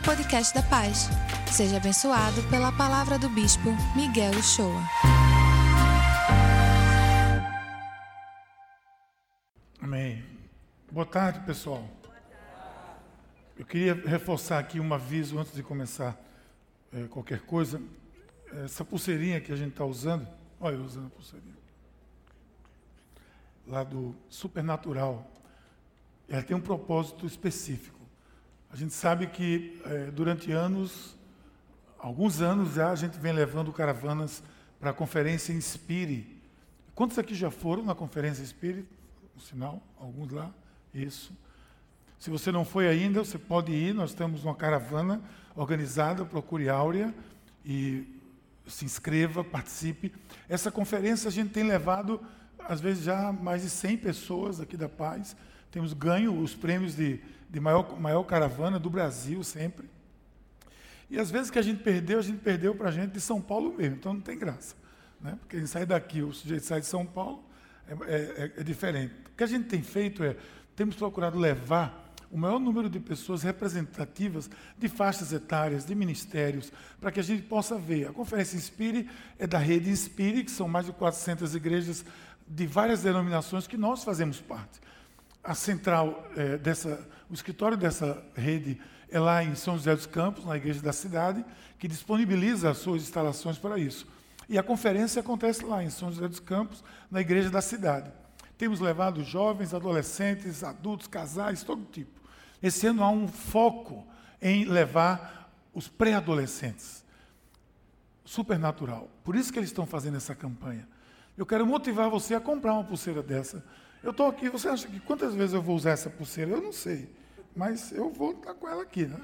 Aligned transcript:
podcast 0.00 0.54
da 0.54 0.62
Paz. 0.62 1.08
Seja 1.52 1.76
abençoado 1.76 2.42
pela 2.48 2.72
palavra 2.72 3.18
do 3.18 3.28
Bispo 3.28 3.70
Miguel 3.94 4.32
Uchoa. 4.32 4.82
Amém. 9.80 10.24
Boa 10.90 11.06
tarde, 11.06 11.40
pessoal. 11.40 11.86
Eu 13.58 13.66
queria 13.66 13.94
reforçar 13.94 14.58
aqui 14.58 14.80
um 14.80 14.92
aviso 14.94 15.38
antes 15.38 15.52
de 15.52 15.62
começar 15.62 16.18
é, 16.92 17.04
qualquer 17.08 17.40
coisa. 17.40 17.80
Essa 18.64 18.84
pulseirinha 18.84 19.40
que 19.40 19.52
a 19.52 19.56
gente 19.56 19.72
está 19.72 19.84
usando, 19.84 20.26
olha 20.58 20.76
eu 20.76 20.82
usando 20.82 21.06
a 21.08 21.10
pulseirinha, 21.10 21.56
lá 23.66 23.84
do 23.84 24.16
Supernatural, 24.28 25.30
ela 26.28 26.42
tem 26.42 26.56
um 26.56 26.60
propósito 26.60 27.26
específico. 27.26 27.99
A 28.72 28.76
gente 28.76 28.94
sabe 28.94 29.26
que 29.26 29.80
é, 29.84 30.10
durante 30.12 30.52
anos, 30.52 31.16
alguns 31.98 32.40
anos 32.40 32.74
já, 32.74 32.92
a 32.92 32.94
gente 32.94 33.18
vem 33.18 33.32
levando 33.32 33.72
caravanas 33.72 34.44
para 34.78 34.90
a 34.90 34.94
conferência 34.94 35.52
Inspire. 35.52 36.40
Quantos 36.94 37.18
aqui 37.18 37.34
já 37.34 37.50
foram 37.50 37.82
na 37.82 37.96
conferência 37.96 38.42
Inspire? 38.42 38.86
Um 39.36 39.40
sinal, 39.40 39.82
alguns 39.98 40.30
lá. 40.30 40.54
Isso. 40.94 41.32
Se 42.16 42.30
você 42.30 42.52
não 42.52 42.64
foi 42.64 42.86
ainda, 42.86 43.24
você 43.24 43.38
pode 43.38 43.72
ir. 43.72 43.92
Nós 43.92 44.14
temos 44.14 44.44
uma 44.44 44.54
caravana 44.54 45.20
organizada, 45.56 46.24
procure 46.24 46.68
Áurea 46.68 47.12
e 47.64 48.20
se 48.68 48.84
inscreva, 48.84 49.42
participe. 49.42 50.12
Essa 50.48 50.70
conferência 50.70 51.26
a 51.26 51.32
gente 51.32 51.50
tem 51.50 51.64
levado, 51.64 52.20
às 52.60 52.80
vezes, 52.80 53.02
já 53.02 53.32
mais 53.32 53.62
de 53.62 53.70
100 53.70 53.96
pessoas 53.96 54.60
aqui 54.60 54.76
da 54.76 54.88
Paz. 54.88 55.34
Temos 55.72 55.92
ganho 55.92 56.38
os 56.40 56.54
prêmios 56.54 56.94
de, 56.94 57.20
de 57.50 57.58
maior, 57.58 57.98
maior 58.00 58.22
caravana 58.22 58.78
do 58.78 58.88
Brasil 58.88 59.42
sempre. 59.42 59.90
E 61.10 61.18
às 61.18 61.30
vezes 61.30 61.50
que 61.50 61.58
a 61.58 61.62
gente 61.62 61.82
perdeu, 61.82 62.20
a 62.20 62.22
gente 62.22 62.38
perdeu 62.38 62.74
para 62.74 62.88
a 62.88 62.92
gente 62.92 63.12
de 63.12 63.20
São 63.20 63.40
Paulo 63.40 63.74
mesmo, 63.76 63.96
então 63.96 64.14
não 64.14 64.20
tem 64.20 64.38
graça. 64.38 64.76
Né? 65.20 65.36
Porque 65.40 65.56
a 65.56 65.58
gente 65.58 65.68
sai 65.68 65.84
daqui, 65.84 66.22
o 66.22 66.32
sujeito 66.32 66.64
sai 66.64 66.80
de 66.80 66.86
São 66.86 67.04
Paulo, 67.04 67.44
é, 68.06 68.14
é, 68.14 68.52
é 68.60 68.62
diferente. 68.62 69.12
O 69.32 69.36
que 69.36 69.42
a 69.42 69.46
gente 69.46 69.66
tem 69.66 69.82
feito 69.82 70.22
é, 70.22 70.36
temos 70.76 70.94
procurado 70.94 71.36
levar 71.36 72.14
o 72.30 72.38
maior 72.38 72.60
número 72.60 72.88
de 72.88 73.00
pessoas 73.00 73.42
representativas 73.42 74.48
de 74.78 74.88
faixas 74.88 75.32
etárias, 75.32 75.84
de 75.84 75.96
ministérios, 75.96 76.72
para 77.00 77.10
que 77.10 77.18
a 77.18 77.24
gente 77.24 77.42
possa 77.42 77.76
ver. 77.76 78.06
A 78.06 78.12
Conferência 78.12 78.56
Inspire 78.56 79.10
é 79.36 79.48
da 79.48 79.58
rede 79.58 79.90
Inspire, 79.90 80.44
que 80.44 80.50
são 80.50 80.68
mais 80.68 80.86
de 80.86 80.92
400 80.92 81.56
igrejas 81.56 82.04
de 82.46 82.66
várias 82.68 83.02
denominações 83.02 83.66
que 83.66 83.76
nós 83.76 84.04
fazemos 84.04 84.40
parte. 84.40 84.80
A 85.42 85.54
central 85.54 86.26
é, 86.36 86.58
dessa, 86.58 87.08
o 87.28 87.34
escritório 87.34 87.76
dessa 87.76 88.22
rede 88.34 88.80
é 89.10 89.18
lá 89.18 89.42
em 89.42 89.54
São 89.54 89.76
José 89.76 89.94
dos 89.94 90.06
Campos, 90.06 90.44
na 90.44 90.56
igreja 90.56 90.80
da 90.80 90.92
cidade, 90.92 91.44
que 91.78 91.88
disponibiliza 91.88 92.70
as 92.70 92.78
suas 92.78 93.02
instalações 93.02 93.58
para 93.58 93.78
isso. 93.78 94.06
E 94.48 94.58
a 94.58 94.62
conferência 94.62 95.20
acontece 95.20 95.64
lá 95.64 95.82
em 95.82 95.90
São 95.90 96.10
José 96.10 96.28
dos 96.28 96.40
Campos, 96.40 96.84
na 97.10 97.20
igreja 97.20 97.50
da 97.50 97.62
cidade. 97.62 98.10
Temos 98.58 98.80
levado 98.80 99.24
jovens, 99.24 99.72
adolescentes, 99.72 100.62
adultos, 100.62 101.06
casais, 101.06 101.62
todo 101.62 101.84
tipo. 101.90 102.20
Esse 102.62 102.86
ano 102.86 103.02
há 103.02 103.08
um 103.08 103.26
foco 103.26 104.06
em 104.42 104.64
levar 104.66 105.50
os 105.72 105.88
pré-adolescentes. 105.88 107.04
Supernatural. 108.24 109.08
Por 109.24 109.34
isso 109.34 109.52
que 109.52 109.58
eles 109.58 109.70
estão 109.70 109.86
fazendo 109.86 110.16
essa 110.16 110.34
campanha. 110.34 110.86
Eu 111.38 111.46
quero 111.46 111.66
motivar 111.66 112.10
você 112.10 112.34
a 112.34 112.40
comprar 112.40 112.74
uma 112.74 112.84
pulseira 112.84 113.22
dessa. 113.22 113.64
Eu 114.02 114.12
estou 114.12 114.28
aqui, 114.28 114.48
você 114.48 114.68
acha 114.68 114.88
que 114.88 114.98
quantas 115.00 115.34
vezes 115.34 115.52
eu 115.52 115.60
vou 115.60 115.76
usar 115.76 115.90
essa 115.90 116.08
pulseira? 116.08 116.52
Eu 116.52 116.62
não 116.62 116.72
sei. 116.72 117.08
Mas 117.54 117.92
eu 117.92 118.10
vou 118.10 118.32
estar 118.32 118.54
com 118.54 118.66
ela 118.66 118.82
aqui. 118.82 119.04
Né? 119.04 119.18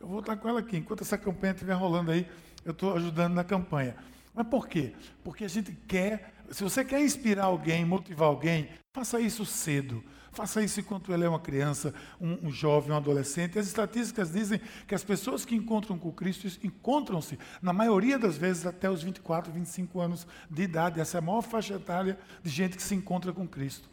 Eu 0.00 0.08
vou 0.08 0.18
estar 0.18 0.36
com 0.36 0.48
ela 0.48 0.58
aqui. 0.58 0.76
Enquanto 0.76 1.02
essa 1.02 1.16
campanha 1.16 1.52
estiver 1.52 1.74
rolando 1.74 2.10
aí, 2.10 2.26
eu 2.64 2.72
estou 2.72 2.94
ajudando 2.96 3.34
na 3.34 3.44
campanha. 3.44 3.94
Mas 4.34 4.46
por 4.48 4.66
quê? 4.66 4.92
Porque 5.22 5.44
a 5.44 5.48
gente 5.48 5.72
quer, 5.86 6.34
se 6.50 6.64
você 6.64 6.84
quer 6.84 7.00
inspirar 7.00 7.44
alguém, 7.44 7.84
motivar 7.84 8.28
alguém, 8.28 8.68
faça 8.92 9.20
isso 9.20 9.46
cedo. 9.46 10.02
Faça 10.32 10.62
isso 10.62 10.80
enquanto 10.80 11.12
ele 11.12 11.24
é 11.24 11.28
uma 11.28 11.38
criança, 11.38 11.92
um, 12.18 12.46
um 12.46 12.50
jovem, 12.50 12.90
um 12.90 12.96
adolescente. 12.96 13.58
As 13.58 13.66
estatísticas 13.66 14.32
dizem 14.32 14.60
que 14.86 14.94
as 14.94 15.04
pessoas 15.04 15.44
que 15.44 15.54
encontram 15.54 15.98
com 15.98 16.10
Cristo 16.10 16.46
encontram-se, 16.64 17.38
na 17.60 17.72
maioria 17.72 18.18
das 18.18 18.38
vezes, 18.38 18.64
até 18.64 18.90
os 18.90 19.02
24, 19.02 19.52
25 19.52 20.00
anos 20.00 20.26
de 20.50 20.62
idade. 20.62 21.00
Essa 21.00 21.18
é 21.18 21.20
a 21.20 21.22
maior 21.22 21.42
faixa 21.42 21.74
etária 21.74 22.18
de 22.42 22.48
gente 22.48 22.76
que 22.78 22.82
se 22.82 22.94
encontra 22.94 23.30
com 23.30 23.46
Cristo. 23.46 23.90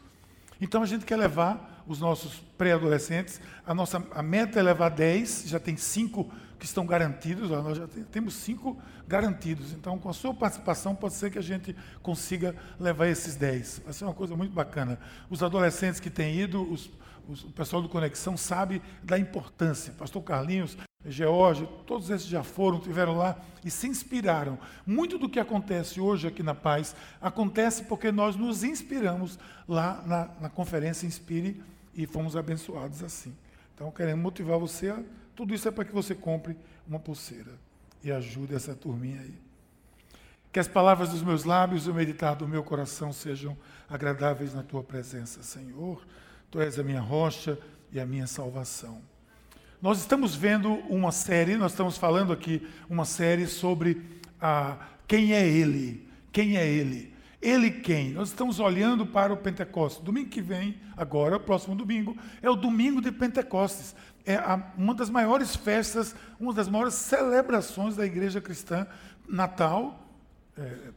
Então 0.58 0.82
a 0.82 0.86
gente 0.86 1.04
quer 1.04 1.16
levar 1.16 1.84
os 1.86 2.00
nossos 2.00 2.42
pré-adolescentes, 2.56 3.40
a 3.66 3.74
nossa 3.74 4.02
a 4.12 4.22
meta 4.22 4.60
é 4.60 4.62
levar 4.62 4.90
10, 4.90 5.44
já 5.46 5.58
tem 5.58 5.76
5 5.76 6.30
que 6.60 6.66
estão 6.66 6.84
garantidos, 6.84 7.50
nós 7.50 7.78
já 7.78 7.88
temos 8.12 8.34
cinco 8.34 8.78
garantidos. 9.08 9.72
Então, 9.72 9.98
com 9.98 10.10
a 10.10 10.12
sua 10.12 10.34
participação, 10.34 10.94
pode 10.94 11.14
ser 11.14 11.30
que 11.30 11.38
a 11.38 11.42
gente 11.42 11.74
consiga 12.02 12.54
levar 12.78 13.08
esses 13.08 13.34
10. 13.34 13.82
Vai 13.84 13.92
ser 13.94 14.04
uma 14.04 14.12
coisa 14.12 14.36
muito 14.36 14.52
bacana. 14.52 14.98
Os 15.30 15.42
adolescentes 15.42 15.98
que 15.98 16.10
têm 16.10 16.38
ido, 16.38 16.62
os, 16.70 16.90
os, 17.26 17.44
o 17.44 17.50
pessoal 17.50 17.80
do 17.80 17.88
Conexão 17.88 18.36
sabe 18.36 18.82
da 19.02 19.18
importância. 19.18 19.94
Pastor 19.94 20.22
Carlinhos, 20.22 20.76
George, 21.04 21.66
todos 21.86 22.10
esses 22.10 22.28
já 22.28 22.42
foram, 22.42 22.78
tiveram 22.78 23.16
lá 23.16 23.40
e 23.64 23.70
se 23.70 23.88
inspiraram. 23.88 24.58
Muito 24.86 25.16
do 25.16 25.30
que 25.30 25.40
acontece 25.40 25.98
hoje 25.98 26.28
aqui 26.28 26.42
na 26.42 26.54
Paz 26.54 26.94
acontece 27.22 27.84
porque 27.84 28.12
nós 28.12 28.36
nos 28.36 28.62
inspiramos 28.62 29.38
lá 29.66 30.04
na, 30.06 30.28
na 30.42 30.50
conferência 30.50 31.06
Inspire 31.06 31.62
e 31.94 32.06
fomos 32.06 32.36
abençoados 32.36 33.02
assim. 33.02 33.34
Então, 33.74 33.90
queremos 33.90 34.22
motivar 34.22 34.58
você 34.58 34.90
a 34.90 35.02
tudo 35.34 35.54
isso 35.54 35.68
é 35.68 35.70
para 35.70 35.84
que 35.84 35.92
você 35.92 36.14
compre 36.14 36.56
uma 36.86 36.98
pulseira 36.98 37.52
e 38.02 38.10
ajude 38.10 38.54
essa 38.54 38.74
turminha 38.74 39.20
aí. 39.20 39.34
Que 40.52 40.58
as 40.58 40.66
palavras 40.66 41.10
dos 41.10 41.22
meus 41.22 41.44
lábios 41.44 41.86
e 41.86 41.90
o 41.90 41.94
meditar 41.94 42.34
do 42.34 42.48
meu 42.48 42.64
coração 42.64 43.12
sejam 43.12 43.56
agradáveis 43.88 44.52
na 44.52 44.62
tua 44.62 44.82
presença, 44.82 45.42
Senhor. 45.42 46.04
Tu 46.50 46.60
és 46.60 46.78
a 46.78 46.82
minha 46.82 47.00
rocha 47.00 47.56
e 47.92 48.00
a 48.00 48.06
minha 48.06 48.26
salvação. 48.26 49.00
Nós 49.80 49.98
estamos 50.00 50.34
vendo 50.34 50.74
uma 50.88 51.12
série, 51.12 51.56
nós 51.56 51.72
estamos 51.72 51.96
falando 51.96 52.32
aqui 52.32 52.66
uma 52.88 53.04
série 53.04 53.46
sobre 53.46 54.20
a, 54.40 54.76
quem 55.06 55.32
é 55.32 55.46
Ele. 55.46 56.08
Quem 56.32 56.56
é 56.56 56.68
Ele? 56.68 57.14
Ele 57.40 57.70
quem? 57.70 58.10
Nós 58.10 58.28
estamos 58.28 58.60
olhando 58.60 59.06
para 59.06 59.32
o 59.32 59.36
Pentecostes. 59.36 60.02
Domingo 60.02 60.28
que 60.28 60.42
vem, 60.42 60.76
agora, 60.94 61.40
próximo 61.40 61.74
domingo, 61.74 62.14
é 62.42 62.50
o 62.50 62.56
domingo 62.56 63.00
de 63.00 63.10
Pentecostes 63.10 63.94
é 64.24 64.34
a, 64.34 64.72
uma 64.76 64.94
das 64.94 65.10
maiores 65.10 65.54
festas, 65.56 66.14
uma 66.38 66.52
das 66.52 66.68
maiores 66.68 66.94
celebrações 66.94 67.96
da 67.96 68.04
igreja 68.04 68.40
cristã, 68.40 68.86
Natal, 69.28 70.06
é, 70.56 70.90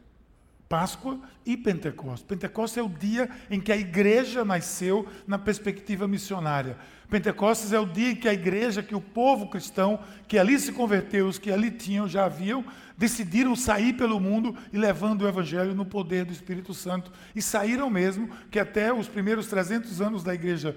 Páscoa 0.68 1.20
e 1.44 1.56
Pentecostes. 1.56 2.26
Pentecostes 2.26 2.78
é 2.78 2.82
o 2.82 2.88
dia 2.88 3.30
em 3.50 3.60
que 3.60 3.70
a 3.70 3.76
igreja 3.76 4.44
nasceu 4.44 5.06
na 5.26 5.38
perspectiva 5.38 6.08
missionária. 6.08 6.76
Pentecostes 7.08 7.72
é 7.72 7.78
o 7.78 7.86
dia 7.86 8.10
em 8.10 8.16
que 8.16 8.28
a 8.28 8.32
igreja, 8.32 8.82
que 8.82 8.94
o 8.94 9.00
povo 9.00 9.48
cristão, 9.48 10.00
que 10.26 10.38
ali 10.38 10.58
se 10.58 10.72
converteu, 10.72 11.28
os 11.28 11.38
que 11.38 11.52
ali 11.52 11.70
tinham, 11.70 12.08
já 12.08 12.24
haviam, 12.24 12.64
decidiram 12.96 13.54
sair 13.54 13.92
pelo 13.92 14.18
mundo 14.18 14.56
e 14.72 14.78
levando 14.78 15.22
o 15.22 15.28
evangelho 15.28 15.74
no 15.74 15.84
poder 15.84 16.24
do 16.24 16.32
Espírito 16.32 16.72
Santo. 16.72 17.12
E 17.36 17.42
saíram 17.42 17.90
mesmo, 17.90 18.28
que 18.50 18.58
até 18.58 18.92
os 18.92 19.06
primeiros 19.06 19.46
300 19.46 20.00
anos 20.00 20.24
da 20.24 20.34
igreja 20.34 20.74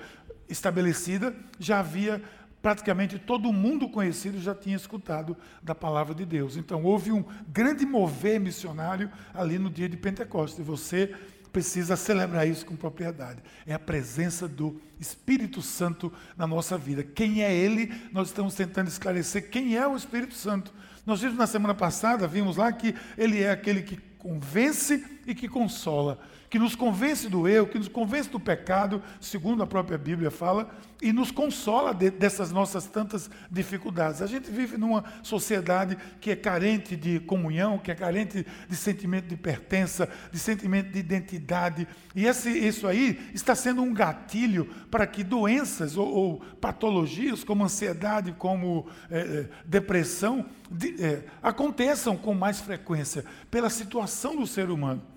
estabelecida, 0.50 1.36
já 1.60 1.80
havia 1.80 2.22
praticamente 2.68 3.18
todo 3.18 3.54
mundo 3.54 3.88
conhecido 3.88 4.42
já 4.42 4.54
tinha 4.54 4.76
escutado 4.76 5.38
da 5.64 5.74
palavra 5.74 6.14
de 6.14 6.26
Deus. 6.26 6.58
Então 6.58 6.84
houve 6.84 7.14
um 7.14 7.24
grande 7.48 7.86
mover 7.86 8.42
missionário 8.42 9.10
ali 9.34 9.58
no 9.58 9.70
dia 9.70 9.88
de 9.88 9.96
Pentecostes. 9.96 10.60
E 10.60 10.64
você 10.64 11.16
precisa 11.50 11.96
celebrar 11.96 12.46
isso 12.46 12.66
com 12.66 12.76
propriedade. 12.76 13.42
É 13.66 13.74
a 13.74 13.80
presença 13.80 14.50
do 14.50 14.82
Espírito 15.00 15.62
Santo 15.62 16.12
na 16.36 16.46
nossa 16.46 16.78
vida. 16.78 17.06
Quem 17.06 17.42
é 17.42 17.56
Ele? 17.56 17.90
Nós 18.12 18.28
estamos 18.28 18.54
tentando 18.54 18.90
esclarecer 18.90 19.50
quem 19.50 19.78
é 19.78 19.88
o 19.88 19.96
Espírito 19.96 20.34
Santo. 20.34 20.74
Nós 21.06 21.22
vimos 21.22 21.38
na 21.38 21.48
semana 21.48 21.74
passada, 21.74 22.28
vimos 22.28 22.58
lá 22.58 22.70
que 22.74 22.94
Ele 23.18 23.44
é 23.44 23.50
aquele 23.50 23.82
que 23.82 23.96
convence 24.18 25.06
e 25.26 25.34
que 25.34 25.48
consola 25.48 26.20
que 26.50 26.58
nos 26.58 26.76
convence 26.76 27.28
do 27.28 27.48
erro, 27.48 27.68
que 27.68 27.78
nos 27.78 27.88
convence 27.88 28.30
do 28.30 28.40
pecado, 28.40 29.02
segundo 29.20 29.62
a 29.62 29.68
própria 29.68 29.98
Bíblia 29.98 30.32
fala, 30.32 30.70
e 31.02 31.12
nos 31.12 31.30
consola 31.30 31.94
de, 31.94 32.10
dessas 32.10 32.52
nossas 32.52 32.86
tantas 32.88 33.30
dificuldades. 33.52 34.22
A 34.22 34.28
gente 34.28 34.50
vive 34.50 34.78
numa 34.78 35.04
sociedade 35.22 35.98
que 36.20 36.32
é 36.32 36.36
carente 36.36 36.96
de 36.96 37.20
comunhão, 37.20 37.78
que 37.78 37.92
é 37.92 37.96
carente 37.96 38.46
de 38.68 38.76
sentimento 38.76 39.28
de 39.28 39.36
pertença, 39.36 40.10
de 40.32 40.40
sentimento 40.40 40.92
de 40.92 41.00
identidade, 41.00 41.88
e 42.16 42.26
esse, 42.26 42.50
isso 42.50 42.88
aí 42.88 43.30
está 43.34 43.54
sendo 43.54 43.82
um 43.82 43.94
gatilho 43.94 44.66
para 44.90 45.06
que 45.06 45.24
doenças 45.24 45.98
ou, 45.98 46.08
ou 46.08 46.40
patologias 46.62 47.44
como 47.44 47.64
ansiedade, 47.64 48.34
como 48.38 48.88
é, 49.12 49.48
depressão, 49.66 50.46
de, 50.72 51.02
é, 51.04 51.24
aconteçam 51.44 52.18
com 52.18 52.34
mais 52.34 52.60
frequência 52.60 53.24
pela 53.52 53.70
situação 53.70 54.36
do 54.36 54.48
ser 54.48 54.70
humano. 54.70 55.17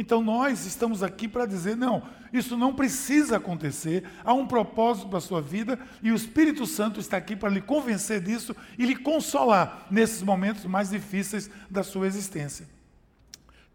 Então 0.00 0.22
nós 0.22 0.64
estamos 0.64 1.02
aqui 1.02 1.28
para 1.28 1.44
dizer: 1.44 1.76
não, 1.76 2.02
isso 2.32 2.56
não 2.56 2.74
precisa 2.74 3.36
acontecer, 3.36 4.02
há 4.24 4.32
um 4.32 4.46
propósito 4.46 5.08
para 5.08 5.18
a 5.18 5.20
sua 5.20 5.42
vida 5.42 5.78
e 6.02 6.10
o 6.10 6.14
Espírito 6.16 6.64
Santo 6.64 6.98
está 6.98 7.18
aqui 7.18 7.36
para 7.36 7.50
lhe 7.50 7.60
convencer 7.60 8.18
disso 8.18 8.56
e 8.78 8.86
lhe 8.86 8.96
consolar 8.96 9.86
nesses 9.90 10.22
momentos 10.22 10.64
mais 10.64 10.88
difíceis 10.88 11.50
da 11.68 11.82
sua 11.82 12.06
existência. 12.06 12.66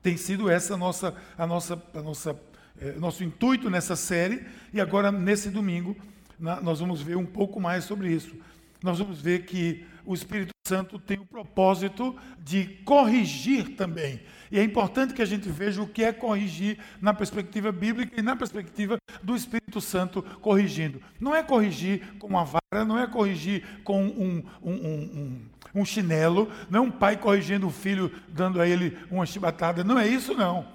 Tem 0.01 0.17
sido 0.17 0.49
essa 0.49 0.73
a 0.73 0.77
nossa, 0.77 1.15
a 1.37 1.45
nossa, 1.45 1.83
a 1.93 2.01
nossa, 2.01 2.39
eh, 2.81 2.95
nosso 2.97 3.23
intuito 3.23 3.69
nessa 3.69 3.95
série 3.95 4.47
e 4.73 4.81
agora 4.81 5.11
nesse 5.11 5.51
domingo 5.51 5.95
na, 6.39 6.59
nós 6.59 6.79
vamos 6.79 7.03
ver 7.03 7.17
um 7.17 7.25
pouco 7.25 7.61
mais 7.61 7.83
sobre 7.83 8.11
isso. 8.11 8.35
Nós 8.81 8.97
vamos 8.97 9.21
ver 9.21 9.45
que 9.45 9.85
o 10.03 10.15
Espírito 10.15 10.49
Santo 10.67 10.97
tem 10.97 11.19
o 11.19 11.25
propósito 11.25 12.15
de 12.39 12.65
corrigir 12.83 13.75
também. 13.75 14.19
E 14.51 14.59
é 14.59 14.63
importante 14.63 15.13
que 15.13 15.21
a 15.21 15.25
gente 15.25 15.49
veja 15.49 15.81
o 15.81 15.87
que 15.87 16.03
é 16.03 16.11
corrigir 16.11 16.77
na 17.01 17.13
perspectiva 17.13 17.71
bíblica 17.71 18.19
e 18.19 18.21
na 18.21 18.35
perspectiva 18.35 18.97
do 19.23 19.35
Espírito 19.35 19.81
Santo 19.81 20.21
corrigindo. 20.41 21.01
Não 21.19 21.35
é 21.35 21.41
corrigir 21.41 22.01
com 22.19 22.27
uma 22.27 22.43
vara, 22.43 22.85
não 22.85 22.99
é 22.99 23.07
corrigir 23.07 23.63
com 23.83 24.03
um, 24.03 24.43
um, 24.61 24.71
um, 24.71 25.41
um 25.73 25.85
chinelo, 25.85 26.51
não 26.69 26.79
é 26.79 26.81
um 26.87 26.91
pai 26.91 27.17
corrigindo 27.17 27.67
o 27.67 27.71
filho, 27.71 28.11
dando 28.27 28.61
a 28.61 28.67
ele 28.67 28.97
uma 29.09 29.25
chibatada. 29.25 29.83
Não 29.83 29.97
é 29.97 30.07
isso, 30.07 30.33
não. 30.33 30.65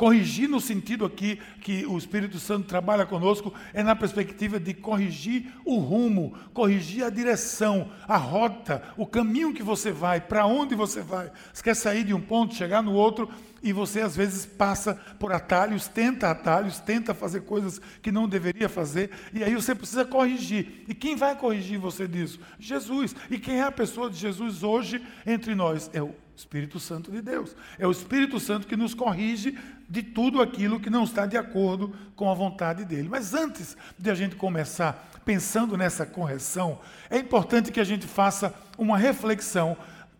Corrigir 0.00 0.48
no 0.48 0.62
sentido 0.62 1.04
aqui 1.04 1.38
que 1.60 1.84
o 1.84 1.98
Espírito 1.98 2.38
Santo 2.38 2.66
trabalha 2.66 3.04
conosco 3.04 3.52
é 3.74 3.82
na 3.82 3.94
perspectiva 3.94 4.58
de 4.58 4.72
corrigir 4.72 5.52
o 5.62 5.76
rumo, 5.76 6.32
corrigir 6.54 7.04
a 7.04 7.10
direção, 7.10 7.90
a 8.08 8.16
rota, 8.16 8.82
o 8.96 9.04
caminho 9.04 9.52
que 9.52 9.62
você 9.62 9.92
vai, 9.92 10.18
para 10.18 10.46
onde 10.46 10.74
você 10.74 11.02
vai. 11.02 11.30
Você 11.52 11.62
quer 11.62 11.76
sair 11.76 12.02
de 12.02 12.14
um 12.14 12.20
ponto, 12.22 12.54
chegar 12.54 12.82
no 12.82 12.94
outro, 12.94 13.28
e 13.62 13.74
você 13.74 14.00
às 14.00 14.16
vezes 14.16 14.46
passa 14.46 14.94
por 15.18 15.34
atalhos, 15.34 15.86
tenta 15.86 16.30
atalhos, 16.30 16.78
tenta 16.78 17.12
fazer 17.12 17.42
coisas 17.42 17.78
que 18.00 18.10
não 18.10 18.26
deveria 18.26 18.70
fazer, 18.70 19.10
e 19.34 19.44
aí 19.44 19.54
você 19.54 19.74
precisa 19.74 20.06
corrigir. 20.06 20.82
E 20.88 20.94
quem 20.94 21.14
vai 21.14 21.36
corrigir 21.36 21.78
você 21.78 22.08
disso? 22.08 22.40
Jesus. 22.58 23.14
E 23.30 23.38
quem 23.38 23.56
é 23.60 23.64
a 23.64 23.70
pessoa 23.70 24.08
de 24.08 24.16
Jesus 24.16 24.62
hoje 24.62 25.04
entre 25.26 25.54
nós? 25.54 25.90
É 25.92 26.00
o 26.00 26.14
Espírito 26.40 26.80
Santo 26.80 27.10
de 27.10 27.20
Deus. 27.22 27.54
É 27.78 27.86
o 27.86 27.90
Espírito 27.90 28.40
Santo 28.40 28.66
que 28.66 28.76
nos 28.76 28.94
corrige 28.94 29.56
de 29.88 30.02
tudo 30.02 30.40
aquilo 30.40 30.80
que 30.80 30.90
não 30.90 31.04
está 31.04 31.26
de 31.26 31.36
acordo 31.36 31.94
com 32.16 32.30
a 32.30 32.34
vontade 32.34 32.84
dele. 32.84 33.08
Mas 33.08 33.34
antes 33.34 33.76
de 33.98 34.10
a 34.10 34.14
gente 34.14 34.36
começar 34.36 35.10
pensando 35.24 35.76
nessa 35.76 36.06
correção, 36.06 36.80
é 37.08 37.18
importante 37.18 37.70
que 37.70 37.80
a 37.80 37.84
gente 37.84 38.06
faça 38.06 38.54
uma 38.78 38.96
reflexão 38.96 39.76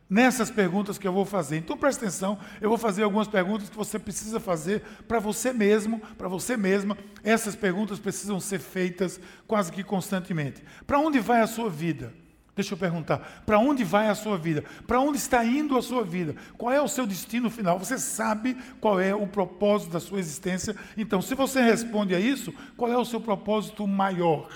nessas 0.09 0.51
perguntas 0.51 0.99
que 0.99 1.07
eu 1.07 1.13
vou 1.13 1.25
fazer. 1.25 1.57
Então 1.57 1.77
preste 1.77 2.01
atenção, 2.01 2.39
eu 2.61 2.69
vou 2.69 2.77
fazer 2.77 3.05
algumas 3.05 3.29
perguntas 3.29 3.71
que 3.71 3.77
você 3.77 3.99
precisa 3.99 4.41
fazer 4.41 4.83
para 5.07 5.21
você 5.21 5.53
mesmo, 5.53 6.01
para 6.19 6.29
você 6.29 6.57
mesma. 6.57 6.99
Essas 7.23 7.55
perguntas 7.57 7.99
precisam 7.99 8.41
ser 8.41 8.59
feitas 8.59 9.21
quase 9.47 9.73
que 9.73 9.85
constantemente. 9.85 10.63
Para 10.87 10.99
onde 10.99 11.21
vai 11.21 11.41
a 11.41 11.47
sua 11.47 11.71
vida? 11.71 12.13
Deixa 12.55 12.75
eu 12.75 12.79
perguntar: 12.79 13.43
para 13.47 13.59
onde 13.59 13.85
vai 13.85 14.09
a 14.09 14.15
sua 14.15 14.37
vida? 14.37 14.65
Para 14.87 15.01
onde 15.01 15.19
está 15.19 15.45
indo 15.45 15.77
a 15.79 15.83
sua 15.83 16.05
vida? 16.05 16.35
Qual 16.59 16.73
é 16.73 16.81
o 16.81 16.89
seu 16.89 17.07
destino 17.07 17.49
final? 17.49 17.79
Você 17.79 17.99
sabe 17.99 18.57
qual 18.81 19.01
é 19.01 19.15
o 19.15 19.27
propósito 19.27 19.93
da 19.93 20.01
sua 20.01 20.19
existência? 20.19 20.77
Então, 20.97 21.23
se 21.23 21.35
você 21.35 21.61
responde 21.63 22.15
a 22.15 22.21
isso, 22.21 22.53
qual 22.77 22.93
é 22.93 22.99
o 22.99 23.05
seu 23.05 23.21
propósito 23.21 23.87
maior? 23.87 24.49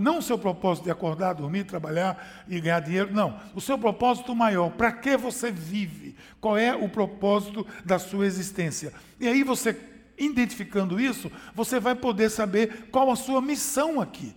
Não 0.00 0.16
o 0.16 0.22
seu 0.22 0.38
propósito 0.38 0.84
de 0.84 0.90
acordar, 0.90 1.34
dormir, 1.34 1.64
trabalhar 1.64 2.44
e 2.48 2.58
ganhar 2.58 2.80
dinheiro, 2.80 3.12
não. 3.12 3.38
O 3.54 3.60
seu 3.60 3.76
propósito 3.78 4.34
maior, 4.34 4.70
para 4.70 4.90
que 4.90 5.14
você 5.14 5.52
vive? 5.52 6.16
Qual 6.40 6.56
é 6.56 6.74
o 6.74 6.88
propósito 6.88 7.66
da 7.84 7.98
sua 7.98 8.24
existência? 8.24 8.94
E 9.20 9.28
aí 9.28 9.42
você, 9.42 9.78
identificando 10.16 10.98
isso, 10.98 11.30
você 11.54 11.78
vai 11.78 11.94
poder 11.94 12.30
saber 12.30 12.88
qual 12.90 13.10
a 13.10 13.16
sua 13.16 13.42
missão 13.42 14.00
aqui. 14.00 14.34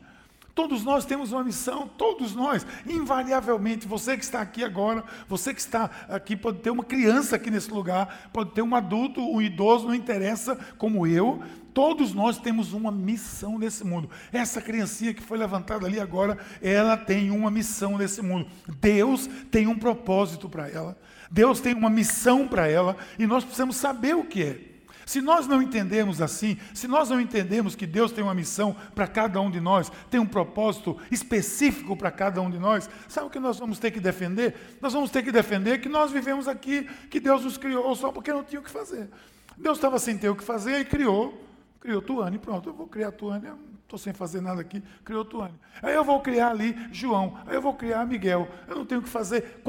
Todos 0.57 0.83
nós 0.83 1.06
temos 1.06 1.31
uma 1.31 1.44
missão, 1.44 1.88
todos 1.88 2.33
nós, 2.33 2.65
invariavelmente. 2.88 3.88
Você 3.88 4.18
que 4.18 4.24
está 4.24 4.42
aqui 4.42 4.63
agora, 4.63 5.04
você 5.30 5.54
que 5.54 5.59
está 5.59 5.88
aqui, 6.09 6.36
pode 6.36 6.62
ter 6.62 6.71
uma 6.71 6.83
criança 6.83 7.36
aqui 7.36 7.51
nesse 7.51 7.69
lugar, 7.69 8.31
pode 8.33 8.50
ter 8.54 8.63
um 8.63 8.74
adulto, 8.74 9.21
um 9.21 9.39
idoso, 9.39 9.86
não 9.86 9.94
interessa, 9.94 10.56
como 10.80 11.06
eu. 11.06 11.44
Todos 11.75 12.12
nós 12.12 12.39
temos 12.39 12.74
uma 12.74 12.92
missão 12.92 13.59
nesse 13.59 13.86
mundo. 13.86 14.09
Essa 14.33 14.59
criancinha 14.59 15.13
que 15.13 15.21
foi 15.21 15.38
levantada 15.38 15.86
ali 15.86 16.00
agora, 16.00 16.39
ela 16.60 16.98
tem 16.98 17.30
uma 17.30 17.51
missão 17.51 17.95
nesse 17.95 18.24
mundo. 18.24 18.48
Deus 18.81 19.30
tem 19.51 19.68
um 19.68 19.77
propósito 19.77 20.50
para 20.50 20.68
ela. 20.68 20.98
Deus 21.30 21.60
tem 21.60 21.75
uma 21.75 21.88
missão 21.92 22.48
para 22.48 22.68
ela 22.68 22.98
e 23.19 23.27
nós 23.27 23.44
precisamos 23.44 23.75
saber 23.75 24.15
o 24.15 24.24
que 24.24 24.42
é. 24.42 24.76
Se 25.07 25.21
nós 25.21 25.48
não 25.48 25.62
entendemos 25.62 26.21
assim, 26.21 26.57
se 26.74 26.86
nós 26.86 27.09
não 27.09 27.21
entendemos 27.21 27.75
que 27.75 27.88
Deus 27.88 28.12
tem 28.12 28.21
uma 28.21 28.33
missão 28.33 28.75
para 28.94 29.07
cada 29.07 29.39
um 29.39 29.50
de 29.50 29.62
nós, 29.62 29.89
tem 30.12 30.19
um 30.19 30.25
propósito 30.25 30.98
específico 31.09 31.95
para 31.95 32.12
cada 32.12 32.42
um 32.42 32.51
de 32.51 32.59
nós, 32.59 32.89
sabe 33.07 33.27
o 33.27 33.30
que 33.30 33.39
nós 33.39 33.57
vamos 33.57 33.80
ter 33.80 33.89
que 33.89 34.01
defender? 34.01 34.77
Nós 34.81 34.92
vamos 34.92 35.09
ter 35.09 35.24
que 35.24 35.31
defender 35.31 35.80
que 35.80 35.88
nós 35.88 36.12
vivemos 36.12 36.45
aqui, 36.45 36.83
que 37.09 37.21
Deus 37.21 37.45
nos 37.45 37.57
criou 37.57 37.95
só 37.95 38.12
porque 38.12 38.33
não 38.33 38.44
tinha 38.44 38.59
o 38.59 38.63
que 38.63 38.69
fazer. 38.69 39.07
Deus 39.56 39.77
estava 39.77 39.98
sem 39.98 40.18
ter 40.18 40.27
o 40.27 40.36
que 40.36 40.44
fazer 40.44 40.81
e 40.81 40.83
criou, 40.83 41.42
criou 41.80 42.01
Tuane, 42.01 42.38
pronto, 42.38 42.68
eu 42.68 42.74
vou 42.74 42.86
criar 42.86 43.13
Tuane, 43.13 43.48
estou 43.83 43.98
sem 43.98 44.12
fazer 44.12 44.42
nada 44.42 44.60
aqui, 44.60 44.83
criou 45.06 45.24
Tuane. 45.24 45.56
Aí 45.81 45.95
eu 45.95 46.03
vou 46.03 46.19
criar 46.19 46.50
ali 46.50 46.77
João, 46.92 47.39
aí 47.48 47.56
eu 47.56 47.62
vou 47.62 47.75
criar 47.75 48.06
Miguel, 48.06 48.50
eu 48.68 48.75
não 48.75 48.86
tenho 48.86 49.00
o 49.00 49.03
que 49.06 49.10
fazer. 49.10 49.62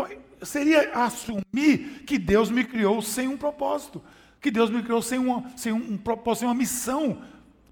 Seria 0.43 0.91
assumir 0.95 2.03
que 2.05 2.19
Deus 2.19 2.51
me 2.51 2.65
criou 2.65 3.01
sem 3.01 3.29
um 3.29 3.37
propósito 3.37 4.03
que 4.41 4.51
Deus 4.51 4.71
me 4.71 4.83
criou 4.83 5.03
sem, 5.03 5.19
uma, 5.19 5.45
sem 5.57 5.73
um, 5.73 5.99
sem 6.37 6.49
uma 6.49 6.55
missão 6.55 7.23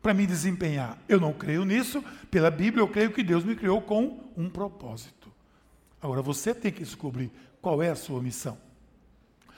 para 0.02 0.14
me 0.14 0.26
desempenhar. 0.26 0.98
Eu 1.08 1.20
não 1.20 1.32
creio 1.32 1.64
nisso, 1.64 2.02
pela 2.30 2.50
Bíblia 2.50 2.82
eu 2.82 2.88
creio 2.88 3.12
que 3.12 3.22
Deus 3.22 3.44
me 3.44 3.56
criou 3.56 3.80
com 3.80 4.20
um 4.36 4.48
propósito. 4.48 5.32
Agora 6.00 6.22
você 6.22 6.54
tem 6.54 6.72
que 6.72 6.80
descobrir 6.80 7.30
qual 7.60 7.82
é 7.82 7.90
a 7.90 7.96
sua 7.96 8.22
missão. 8.22 8.58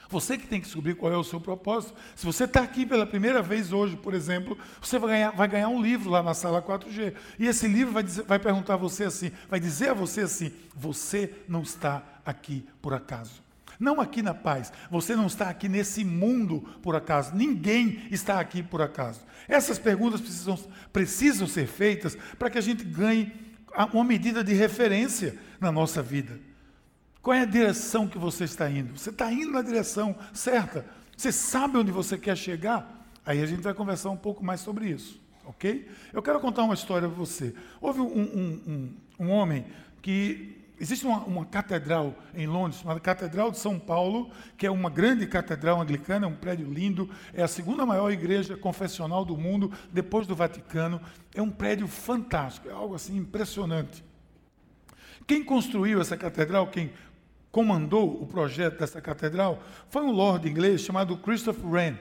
Você 0.08 0.38
que 0.38 0.46
tem 0.46 0.58
que 0.58 0.64
descobrir 0.64 0.94
qual 0.94 1.12
é 1.12 1.16
o 1.16 1.25
seu 1.25 1.38
propósito. 1.38 1.94
Se 2.16 2.25
você 2.25 2.44
está 2.44 2.62
aqui 2.62 2.87
pela 2.87 3.05
primeira 3.05 3.43
vez 3.43 3.72
hoje, 3.72 3.94
por 3.94 4.14
exemplo, 4.14 4.56
você 4.81 4.99
vai 4.99 5.11
ganhar, 5.11 5.31
vai 5.32 5.49
ganhar, 5.49 5.69
um 5.69 5.82
livro 5.82 6.08
lá 6.08 6.22
na 6.22 6.32
sala 6.32 6.62
4G. 6.62 7.14
E 7.38 7.46
esse 7.46 7.69
livro 7.69 7.93
vai, 7.93 8.02
dizer, 8.02 8.22
vai 8.22 8.38
perguntar 8.38 8.75
a 8.75 8.78
você 8.78 9.04
assim, 9.04 9.31
vai 9.50 9.61
dizer 9.61 9.90
a 9.90 9.94
você 9.94 10.22
assim: 10.22 10.50
você 10.75 11.34
não 11.46 11.61
está 11.61 12.02
aqui 12.25 12.66
por 12.81 12.94
acaso. 12.94 13.43
Não 13.78 14.00
aqui 14.00 14.22
na 14.22 14.34
paz. 14.34 14.72
Você 14.90 15.14
não 15.14 15.26
está 15.26 15.48
aqui 15.48 15.69
nesse 15.69 16.04
mundo 16.04 16.60
por 16.82 16.96
acaso. 16.96 17.34
Ninguém 17.34 18.02
está 18.10 18.40
aqui 18.40 18.62
por 18.62 18.82
acaso. 18.82 19.20
Essas 19.48 19.78
perguntas 19.78 20.20
precisam, 20.20 20.58
precisam 20.92 21.46
ser 21.46 21.66
feitas 21.66 22.16
para 22.38 22.50
que 22.50 22.58
a 22.58 22.62
gente 22.62 22.84
ganhe 22.84 23.32
uma 23.92 24.04
medida 24.04 24.42
de 24.42 24.52
referência 24.52 25.38
na 25.61 25.70
nossa 25.70 26.02
vida. 26.02 26.40
Qual 27.23 27.35
é 27.35 27.42
a 27.42 27.47
direção 27.47 28.08
que 28.08 28.18
você 28.18 28.44
está 28.44 28.68
indo? 28.70 28.99
Você 28.99 29.11
está 29.11 29.32
indo 29.32 29.52
na 29.52 29.62
direção 29.62 30.16
certa? 30.32 30.85
Você 31.16 31.30
sabe 31.30 31.76
onde 31.76 31.92
você 31.92 32.16
quer 32.16 32.37
chegar? 32.37 33.06
Aí 33.25 33.42
a 33.42 33.47
gente 33.47 33.61
vai 33.61 33.75
conversar 33.75 34.11
um 34.11 34.16
pouco 34.16 34.44
mais 34.44 34.61
sobre 34.61 34.88
isso, 34.88 35.20
ok? 35.44 35.88
Eu 36.12 36.23
quero 36.23 36.40
contar 36.40 36.62
uma 36.62 36.75
história 36.75 37.08
para 37.08 37.16
você. 37.16 37.54
Houve 37.80 38.00
um, 38.00 38.06
um, 38.06 38.62
um, 38.66 39.26
um 39.26 39.30
homem 39.30 39.66
que 40.00 40.58
Existe 40.80 41.04
uma, 41.04 41.18
uma, 41.25 41.44
catedral 41.44 42.14
em 42.35 42.47
Londres, 42.47 42.80
chamada 42.80 43.00
Catedral 43.00 43.50
de 43.50 43.58
São 43.58 43.78
Paulo, 43.78 44.30
que 44.56 44.64
é 44.64 44.70
uma 44.70 44.88
grande 44.88 45.26
catedral 45.26 45.80
anglicana, 45.80 46.26
é 46.26 46.28
um 46.28 46.37
prédio 46.37 46.73
lindo, 46.73 47.11
é 47.35 47.42
a 47.42 47.49
segunda 47.49 47.85
maior 47.85 48.12
igreja 48.12 48.56
confessional 48.56 49.25
do 49.25 49.37
mundo, 49.37 49.73
depois 49.92 50.26
do 50.26 50.37
Vaticano. 50.37 51.00
É 51.35 51.42
um 51.42 51.50
prédio 51.50 51.88
fantástico, 51.88 52.68
é 52.68 52.73
algo 52.73 52.94
assim 52.94 53.16
impressionante. 53.16 54.04
Quem 55.26 55.44
construiu 55.44 56.00
essa 56.00 56.16
catedral, 56.16 56.68
quem 56.68 56.92
comandou 57.50 58.23
o 58.23 58.26
projeto 58.26 58.78
dessa 58.78 59.00
catedral, 59.00 59.61
foi 59.90 60.02
um 60.02 60.12
lord 60.12 60.49
inglês 60.49 60.82
chamado 60.82 61.16
Christopher 61.16 61.66
Wren. 61.66 61.94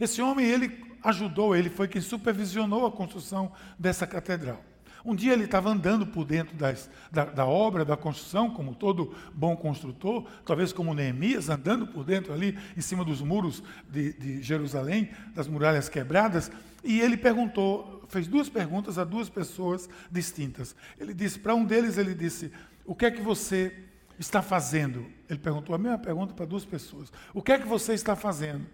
Esse 0.00 0.22
homem, 0.22 0.46
ele 0.46 0.84
ajudou, 1.04 1.54
ele 1.54 1.68
foi 1.68 1.86
quem 1.86 2.00
supervisionou 2.00 2.86
a 2.86 2.92
construção 2.92 3.52
dessa 3.78 4.06
catedral. 4.06 4.62
Um 5.06 5.14
dia 5.14 5.32
ele 5.32 5.44
estava 5.44 5.70
andando 5.70 6.04
por 6.04 6.24
dentro 6.24 6.56
das, 6.56 6.90
da, 7.12 7.26
da, 7.26 7.46
obra, 7.46 7.84
da 7.84 7.96
construção, 7.96 8.50
como 8.50 8.74
todo 8.74 9.14
bom 9.32 9.56
construtor, 9.56 10.26
talvez 10.44 10.72
como 10.72 10.92
Neemias, 10.92 11.48
andando 11.48 11.86
por 11.86 12.02
dentro 12.02 12.32
ali, 12.32 12.58
em 12.76 12.80
cima 12.80 13.04
dos 13.04 13.22
muros 13.22 13.62
de, 13.88 14.14
de 14.14 14.42
Jerusalém, 14.42 15.08
das 15.32 15.46
muralhas 15.46 15.88
quebradas, 15.88 16.50
e 16.82 17.00
ele 17.00 17.16
perguntou, 17.16 18.02
fez 18.08 18.26
duas 18.26 18.48
perguntas 18.48 18.98
a 18.98 19.04
duas 19.04 19.28
pessoas 19.28 19.88
distintas. 20.10 20.74
Ele 20.98 21.14
disse, 21.14 21.38
para 21.38 21.54
um 21.54 21.64
deles, 21.64 21.98
ele 21.98 22.12
disse: 22.12 22.50
O 22.84 22.92
que 22.92 23.06
é 23.06 23.10
que 23.12 23.22
você 23.22 23.84
está 24.18 24.42
fazendo? 24.42 25.06
Ele 25.30 25.38
perguntou 25.38 25.72
a 25.72 25.78
mesma 25.78 25.98
pergunta 25.98 26.34
para 26.34 26.46
duas 26.46 26.64
pessoas: 26.64 27.12
O 27.32 27.40
que 27.40 27.52
é 27.52 27.58
que 27.60 27.66
você 27.68 27.94
está 27.94 28.16
fazendo? 28.16 28.66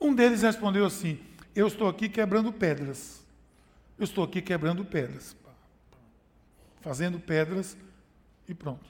Um 0.00 0.12
deles 0.12 0.42
respondeu 0.42 0.84
assim: 0.84 1.20
Eu 1.54 1.68
estou 1.68 1.88
aqui 1.88 2.08
quebrando 2.08 2.52
pedras. 2.52 3.24
Eu 3.96 4.04
estou 4.04 4.24
aqui 4.24 4.42
quebrando 4.42 4.84
pedras 4.84 5.36
fazendo 6.80 7.18
pedras 7.18 7.76
e 8.48 8.54
pronto. 8.54 8.84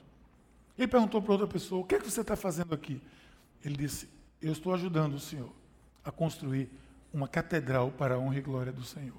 Ele 0.77 0.87
perguntou 0.87 1.21
para 1.21 1.31
outra 1.31 1.47
pessoa: 1.47 1.81
O 1.81 1.85
que 1.85 1.95
é 1.95 1.99
que 1.99 2.09
você 2.09 2.21
está 2.21 2.35
fazendo 2.35 2.73
aqui? 2.73 3.01
Ele 3.63 3.75
disse: 3.75 4.09
Eu 4.41 4.51
estou 4.51 4.73
ajudando 4.73 5.15
o 5.15 5.19
senhor 5.19 5.51
a 6.03 6.11
construir 6.11 6.69
uma 7.13 7.27
catedral 7.27 7.91
para 7.91 8.15
a 8.15 8.19
honra 8.19 8.37
e 8.37 8.41
glória 8.41 8.71
do 8.71 8.83
Senhor. 8.83 9.17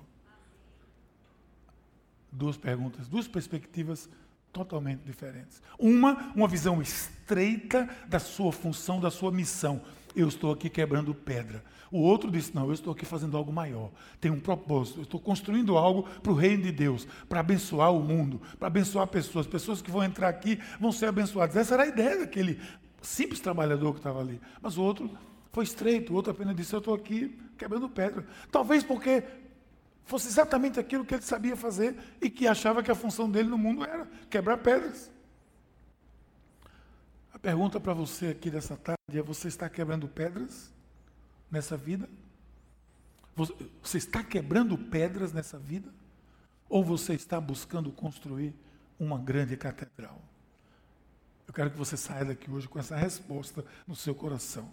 Duas 2.31 2.57
perguntas, 2.57 3.09
duas 3.09 3.27
perspectivas 3.27 4.09
totalmente 4.53 5.03
diferentes. 5.03 5.63
Uma, 5.79 6.33
uma 6.35 6.49
visão 6.49 6.81
estreita 6.81 7.89
da 8.07 8.19
sua 8.19 8.53
função, 8.53 9.01
da 9.01 9.11
sua 9.11 9.31
missão. 9.31 9.83
Eu 10.19 10.27
estou 10.27 10.53
aqui 10.53 10.69
quebrando 10.69 11.15
pedra. 11.15 11.63
O 11.93 12.01
outro 12.01 12.29
disse: 12.29 12.53
Não, 12.53 12.67
eu 12.67 12.73
estou 12.73 12.93
aqui 12.93 13.05
fazendo 13.05 13.37
algo 13.37 13.53
maior. 13.53 13.93
Tem 14.21 14.33
um 14.33 14.41
propósito. 14.41 14.99
Eu 14.99 15.05
estou 15.05 15.21
construindo 15.21 15.79
algo 15.79 16.03
para 16.21 16.33
o 16.33 16.35
reino 16.35 16.65
de 16.65 16.73
Deus, 16.73 17.07
para 17.29 17.39
abençoar 17.39 17.95
o 17.95 18.03
mundo, 18.03 18.43
para 18.59 18.67
abençoar 18.67 19.07
pessoas. 19.07 19.47
Pessoas 19.47 19.81
que 19.81 19.93
vão 19.93 20.03
entrar 20.03 20.29
aqui 20.29 20.61
vão 20.81 20.91
ser 20.91 21.07
abençoadas. 21.07 21.55
Essa 21.55 21.75
era 21.75 21.85
a 21.85 21.87
ideia 21.87 22.19
daquele 22.19 22.61
simples 23.01 23.39
trabalhador 23.39 23.93
que 23.93 24.01
estava 24.01 24.21
ali. 24.21 24.41
Mas 24.61 24.77
o 24.77 24.83
outro 24.83 25.09
foi 25.53 25.63
estreito. 25.63 26.13
O 26.13 26.17
outro 26.17 26.33
apenas 26.33 26.57
disse: 26.57 26.75
Eu 26.75 26.81
estou 26.81 26.95
aqui 26.95 27.39
quebrando 27.57 27.89
pedra. 27.89 28.27
Talvez 28.51 28.83
porque 28.83 29.23
fosse 30.05 30.27
exatamente 30.27 30.81
aquilo 30.81 31.05
que 31.05 31.15
ele 31.15 31.23
sabia 31.23 31.55
fazer 31.55 31.95
e 32.21 32.29
que 32.29 32.49
achava 32.49 32.83
que 32.83 32.91
a 32.91 32.95
função 32.97 33.31
dele 33.31 33.49
no 33.49 33.57
mundo 33.57 33.85
era 33.85 34.09
quebrar 34.29 34.59
pedras. 34.59 35.13
A 37.39 37.41
pergunta 37.41 37.79
para 37.79 37.95
você 37.95 38.27
aqui 38.27 38.51
dessa 38.51 38.77
tarde 38.77 38.99
é: 39.17 39.23
você 39.23 39.47
está 39.47 39.69
quebrando 39.69 40.09
pedras 40.09 40.73
nessa 41.49 41.77
vida? 41.77 42.09
Você 43.81 43.99
está 43.99 44.25
quebrando 44.25 44.77
pedras 44.77 45.33
nessa 45.33 45.57
vida? 45.57 45.89
Ou 46.69 46.83
você 46.83 47.15
está 47.15 47.41
buscando 47.41 47.93
construir 47.93 48.53
uma 48.99 49.17
grande 49.17 49.57
catedral? 49.57 50.21
Eu 51.47 51.55
quero 51.55 51.71
que 51.71 51.79
você 51.79 51.97
saia 51.97 52.25
daqui 52.25 52.51
hoje 52.51 52.67
com 52.67 52.81
essa 52.81 52.97
resposta 52.97 53.65
no 53.87 53.95
seu 53.95 54.17
coração. 54.17 54.73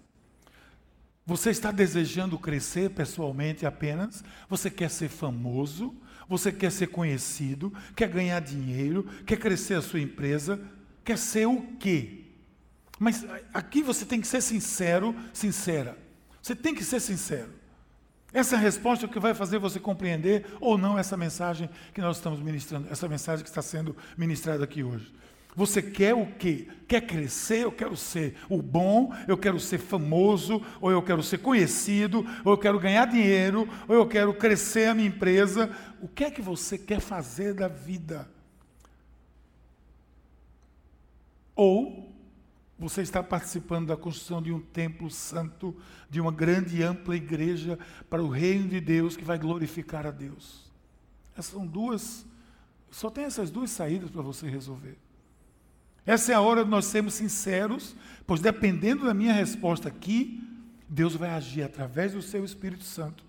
Você 1.23 1.51
está 1.51 1.71
desejando 1.71 2.39
crescer 2.39 2.89
pessoalmente 2.89 3.63
apenas? 3.63 4.23
Você 4.49 4.71
quer 4.71 4.89
ser 4.89 5.09
famoso? 5.09 5.95
Você 6.27 6.51
quer 6.51 6.71
ser 6.71 6.87
conhecido? 6.87 7.71
Quer 7.95 8.09
ganhar 8.09 8.39
dinheiro? 8.39 9.03
Quer 9.23 9.37
crescer 9.37 9.75
a 9.75 9.81
sua 9.83 9.99
empresa? 10.01 10.59
Quer 11.03 11.19
ser 11.19 11.45
o 11.45 11.61
quê? 11.77 12.24
Mas 12.99 13.25
aqui 13.53 13.81
você 13.81 14.05
tem 14.05 14.21
que 14.21 14.27
ser 14.27 14.41
sincero, 14.41 15.15
sincera. 15.33 15.97
Você 16.41 16.55
tem 16.55 16.73
que 16.73 16.83
ser 16.83 16.99
sincero. 16.99 17.51
Essa 18.31 18.57
resposta 18.57 19.05
é 19.05 19.07
o 19.07 19.11
que 19.11 19.19
vai 19.19 19.33
fazer 19.33 19.59
você 19.59 19.79
compreender 19.79 20.45
ou 20.59 20.77
não 20.77 20.99
essa 20.99 21.15
mensagem 21.15 21.69
que 21.93 22.01
nós 22.01 22.17
estamos 22.17 22.39
ministrando, 22.39 22.87
essa 22.91 23.07
mensagem 23.07 23.43
que 23.43 23.49
está 23.49 23.61
sendo 23.61 23.95
ministrada 24.17 24.63
aqui 24.63 24.83
hoje. 24.83 25.13
Você 25.55 25.81
quer 25.81 26.13
o 26.13 26.25
quê? 26.25 26.67
Quer 26.85 27.01
crescer? 27.07 27.63
Eu 27.63 27.71
quero 27.71 27.95
ser 27.95 28.35
o 28.49 28.61
bom, 28.61 29.15
eu 29.25 29.37
quero 29.37 29.57
ser 29.57 29.77
famoso, 29.77 30.61
ou 30.81 30.91
eu 30.91 31.01
quero 31.01 31.23
ser 31.23 31.37
conhecido, 31.37 32.25
ou 32.43 32.51
eu 32.51 32.57
quero 32.57 32.77
ganhar 32.77 33.05
dinheiro, 33.05 33.69
ou 33.87 33.95
eu 33.95 34.05
quero 34.05 34.33
crescer 34.33 34.89
a 34.89 34.93
minha 34.93 35.07
empresa. 35.07 35.73
O 36.01 36.07
que 36.09 36.25
é 36.25 36.31
que 36.31 36.41
você 36.41 36.77
quer 36.77 36.99
fazer 36.99 37.53
da 37.53 37.69
vida? 37.69 38.29
Ou 41.55 42.13
você 42.77 43.01
está 43.01 43.23
participando 43.23 43.87
da 43.87 43.95
construção 43.95 44.41
de 44.41 44.51
um 44.51 44.59
templo 44.59 45.09
santo, 45.09 45.75
de 46.09 46.19
uma 46.19 46.31
grande 46.31 46.77
e 46.77 46.83
ampla 46.83 47.15
igreja 47.15 47.79
para 48.09 48.21
o 48.21 48.29
reino 48.29 48.67
de 48.67 48.81
Deus 48.81 49.15
que 49.15 49.23
vai 49.23 49.37
glorificar 49.39 50.05
a 50.05 50.11
Deus. 50.11 50.69
Essas 51.37 51.53
são 51.53 51.65
duas, 51.65 52.25
só 52.91 53.09
tem 53.09 53.23
essas 53.23 53.49
duas 53.49 53.71
saídas 53.71 54.09
para 54.09 54.21
você 54.21 54.49
resolver. 54.49 54.97
Essa 56.05 56.33
é 56.33 56.35
a 56.35 56.41
hora 56.41 56.63
de 56.63 56.69
nós 56.69 56.85
sermos 56.85 57.13
sinceros, 57.15 57.95
pois 58.27 58.41
dependendo 58.41 59.05
da 59.05 59.13
minha 59.13 59.33
resposta 59.33 59.87
aqui, 59.87 60.43
Deus 60.87 61.15
vai 61.15 61.29
agir 61.29 61.63
através 61.63 62.13
do 62.13 62.21
seu 62.21 62.45
Espírito 62.45 62.83
Santo 62.83 63.23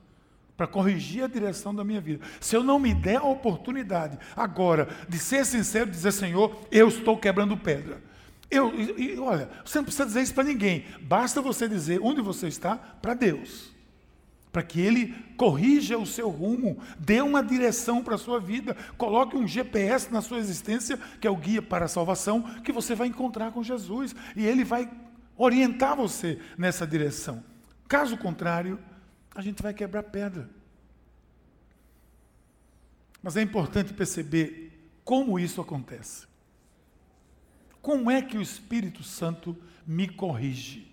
para 0.57 0.67
corrigir 0.67 1.23
a 1.23 1.29
direção 1.29 1.75
da 1.75 1.85
minha 1.85 2.00
vida. 2.00 2.25
Se 2.41 2.57
eu 2.57 2.65
não 2.65 2.79
me 2.79 2.95
der 2.95 3.19
a 3.19 3.25
oportunidade 3.25 4.19
agora 4.35 4.88
de 5.09 5.19
ser 5.19 5.45
sincero, 5.45 5.91
dizer, 5.91 6.12
Senhor, 6.12 6.67
eu 6.71 6.88
estou 6.88 7.17
quebrando 7.17 7.57
pedra. 7.57 8.03
Eu, 8.50 8.73
e, 8.75 9.15
e, 9.15 9.19
olha, 9.19 9.49
você 9.65 9.79
não 9.79 9.85
precisa 9.85 10.07
dizer 10.07 10.23
isso 10.23 10.35
para 10.35 10.45
ninguém. 10.45 10.85
Basta 11.00 11.41
você 11.41 11.69
dizer 11.69 12.00
onde 12.03 12.21
você 12.21 12.49
está 12.49 12.76
para 12.76 13.15
Deus 13.15 13.76
para 14.57 14.62
que 14.62 14.81
ele 14.81 15.15
corrija 15.37 15.99
o 15.99 16.07
seu 16.07 16.31
rumo, 16.31 16.79
dê 16.99 17.21
uma 17.21 17.45
direção 17.45 18.03
para 18.03 18.15
a 18.15 18.19
sua 18.19 18.41
vida, 18.41 18.75
coloque 18.97 19.37
um 19.37 19.47
GPS 19.47 20.11
na 20.11 20.23
sua 20.23 20.38
existência, 20.38 20.99
que 21.21 21.26
é 21.26 21.31
o 21.31 21.37
guia 21.37 21.61
para 21.61 21.85
a 21.85 21.88
salvação, 21.88 22.43
que 22.62 22.73
você 22.73 22.95
vai 22.95 23.07
encontrar 23.07 23.53
com 23.53 23.62
Jesus, 23.62 24.17
e 24.35 24.47
ele 24.47 24.65
vai 24.65 24.91
orientar 25.37 25.95
você 25.95 26.41
nessa 26.57 26.87
direção. 26.87 27.45
Caso 27.87 28.17
contrário, 28.17 28.79
a 29.35 29.43
gente 29.43 29.62
vai 29.62 29.75
quebrar 29.75 30.05
pedra. 30.05 30.49
Mas 33.23 33.37
é 33.37 33.43
importante 33.43 33.93
perceber 33.93 34.91
como 35.05 35.38
isso 35.38 35.61
acontece. 35.61 36.26
Como 37.87 38.11
é 38.11 38.21
que 38.21 38.37
o 38.37 38.43
Espírito 38.43 39.05
Santo 39.05 39.57
me 39.87 40.09
corrige? 40.09 40.90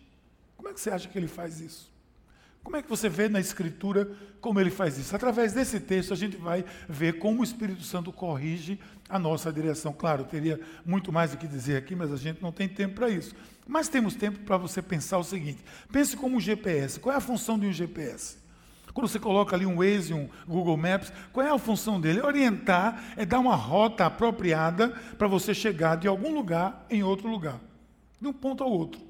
Como 0.55 0.69
é 0.69 0.73
que 0.73 0.79
você 0.79 0.91
acha 0.91 1.09
que 1.09 1.17
ele 1.17 1.27
faz 1.27 1.59
isso? 1.59 1.91
Como 2.63 2.77
é 2.77 2.83
que 2.83 2.87
você 2.87 3.09
vê 3.09 3.27
na 3.27 3.39
Escritura 3.39 4.15
como 4.39 4.59
ele 4.59 4.69
faz 4.69 4.99
isso? 4.99 5.15
Através 5.15 5.53
desse 5.53 5.79
texto 5.79 6.13
a 6.13 6.15
gente 6.15 6.37
vai 6.37 6.63
ver 6.87 7.17
como 7.17 7.41
o 7.41 7.43
Espírito 7.43 7.81
Santo 7.81 8.13
corrige 8.13 8.79
a 9.09 9.17
nossa 9.17 9.51
direção. 9.51 9.91
Claro, 9.91 10.23
teria 10.23 10.61
muito 10.85 11.11
mais 11.11 11.33
o 11.33 11.37
que 11.37 11.47
dizer 11.47 11.77
aqui, 11.77 11.95
mas 11.95 12.11
a 12.11 12.15
gente 12.15 12.43
não 12.43 12.51
tem 12.51 12.69
tempo 12.69 12.93
para 12.93 13.09
isso. 13.09 13.33
Mas 13.65 13.89
temos 13.89 14.13
tempo 14.13 14.41
para 14.41 14.57
você 14.57 14.79
pensar 14.79 15.17
o 15.17 15.23
seguinte: 15.23 15.65
pense 15.91 16.15
como 16.15 16.37
um 16.37 16.39
GPS. 16.39 16.99
Qual 16.99 17.11
é 17.11 17.17
a 17.17 17.21
função 17.21 17.57
de 17.57 17.65
um 17.65 17.73
GPS? 17.73 18.37
Quando 18.93 19.07
você 19.07 19.19
coloca 19.19 19.55
ali 19.55 19.65
um 19.65 19.77
Waze, 19.77 20.13
um 20.13 20.29
Google 20.47 20.77
Maps, 20.77 21.11
qual 21.31 21.45
é 21.45 21.49
a 21.49 21.57
função 21.57 21.99
dele? 21.99 22.19
É 22.19 22.25
orientar, 22.25 23.03
é 23.17 23.25
dar 23.25 23.39
uma 23.39 23.55
rota 23.55 24.05
apropriada 24.05 24.89
para 25.17 25.27
você 25.27 25.53
chegar 25.53 25.97
de 25.97 26.07
algum 26.07 26.33
lugar 26.33 26.85
em 26.89 27.01
outro 27.01 27.27
lugar, 27.27 27.59
de 28.21 28.27
um 28.27 28.33
ponto 28.33 28.63
ao 28.63 28.71
outro. 28.71 29.01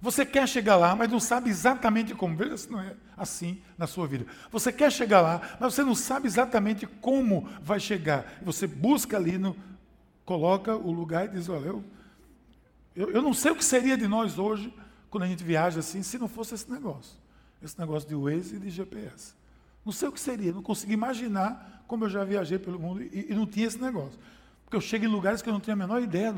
Você 0.00 0.24
quer 0.24 0.48
chegar 0.48 0.76
lá, 0.76 0.94
mas 0.94 1.10
não 1.10 1.18
sabe 1.18 1.50
exatamente 1.50 2.14
como. 2.14 2.36
Veja 2.36 2.56
se 2.56 2.70
não 2.70 2.80
é 2.80 2.94
assim 3.16 3.60
na 3.76 3.86
sua 3.86 4.06
vida. 4.06 4.26
Você 4.50 4.72
quer 4.72 4.92
chegar 4.92 5.20
lá, 5.20 5.40
mas 5.58 5.74
você 5.74 5.82
não 5.82 5.94
sabe 5.94 6.28
exatamente 6.28 6.86
como 6.86 7.48
vai 7.60 7.80
chegar. 7.80 8.38
Você 8.42 8.66
busca 8.66 9.16
ali, 9.16 9.36
no, 9.36 9.56
coloca 10.24 10.74
o 10.74 10.92
lugar 10.92 11.26
e 11.26 11.28
diz: 11.28 11.48
Olha, 11.48 11.66
eu, 11.66 11.84
eu, 12.94 13.10
eu 13.10 13.20
não 13.20 13.34
sei 13.34 13.50
o 13.50 13.56
que 13.56 13.64
seria 13.64 13.96
de 13.96 14.06
nós 14.06 14.38
hoje, 14.38 14.72
quando 15.10 15.24
a 15.24 15.26
gente 15.26 15.42
viaja 15.42 15.80
assim, 15.80 16.02
se 16.02 16.16
não 16.16 16.28
fosse 16.28 16.54
esse 16.54 16.70
negócio. 16.70 17.18
Esse 17.62 17.78
negócio 17.78 18.08
de 18.08 18.14
Waze 18.14 18.56
e 18.56 18.58
de 18.58 18.70
GPS. 18.70 19.34
Não 19.84 19.92
sei 19.92 20.08
o 20.08 20.12
que 20.12 20.20
seria, 20.20 20.52
não 20.52 20.62
consigo 20.62 20.92
imaginar 20.92 21.84
como 21.86 22.04
eu 22.04 22.10
já 22.10 22.22
viajei 22.24 22.58
pelo 22.58 22.78
mundo 22.78 23.02
e, 23.02 23.26
e 23.30 23.34
não 23.34 23.46
tinha 23.46 23.66
esse 23.66 23.80
negócio. 23.80 24.18
Porque 24.64 24.76
eu 24.76 24.80
chego 24.80 25.04
em 25.04 25.08
lugares 25.08 25.40
que 25.40 25.48
eu 25.48 25.52
não 25.52 25.60
tenho 25.60 25.74
a 25.74 25.78
menor 25.78 26.02
ideia 26.02 26.34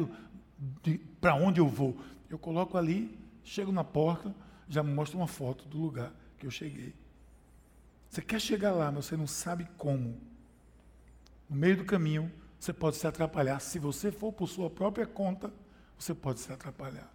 para 1.21 1.35
onde 1.35 1.61
eu 1.61 1.67
vou. 1.67 1.97
Eu 2.29 2.39
coloco 2.39 2.79
ali 2.79 3.19
Chego 3.51 3.73
na 3.73 3.83
porta, 3.83 4.35
já 4.69 4.83
mostra 4.83 5.17
uma 5.17 5.27
foto 5.27 5.67
do 5.67 5.79
lugar 5.79 6.13
que 6.39 6.47
eu 6.47 6.51
cheguei. 6.51 6.95
Você 8.09 8.23
quer 8.23 8.41
chegar 8.41 8.73
lá, 8.73 8.91
mas 8.91 9.07
você 9.07 9.17
não 9.17 9.27
sabe 9.27 9.69
como. 9.77 10.21
No 11.49 11.57
meio 11.57 11.77
do 11.77 11.85
caminho, 11.85 12.31
você 12.59 12.73
pode 12.73 12.97
se 12.97 13.07
atrapalhar. 13.07 13.59
Se 13.61 13.79
você 13.79 14.13
for 14.13 14.33
por 14.33 14.49
sua 14.49 14.71
própria 14.71 15.07
conta, 15.07 15.53
você 15.99 16.15
pode 16.15 16.41
se 16.41 16.53
atrapalhar. 16.53 17.13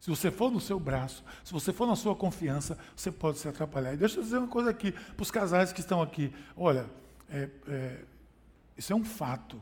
Se 0.00 0.10
você 0.10 0.30
for 0.30 0.50
no 0.50 0.60
seu 0.60 0.78
braço, 0.78 1.24
se 1.44 1.52
você 1.52 1.72
for 1.72 1.86
na 1.86 1.96
sua 1.96 2.14
confiança, 2.14 2.78
você 2.94 3.10
pode 3.10 3.38
se 3.38 3.48
atrapalhar. 3.48 3.94
E 3.94 3.96
deixa 3.96 4.18
eu 4.18 4.22
dizer 4.22 4.38
uma 4.38 4.48
coisa 4.48 4.70
aqui, 4.70 4.92
para 4.92 5.22
os 5.22 5.30
casais 5.30 5.72
que 5.72 5.80
estão 5.80 6.00
aqui. 6.00 6.32
Olha, 6.56 6.88
é, 7.28 7.48
é, 7.66 8.04
isso 8.76 8.92
é 8.92 8.96
um 8.96 9.04
fato. 9.04 9.60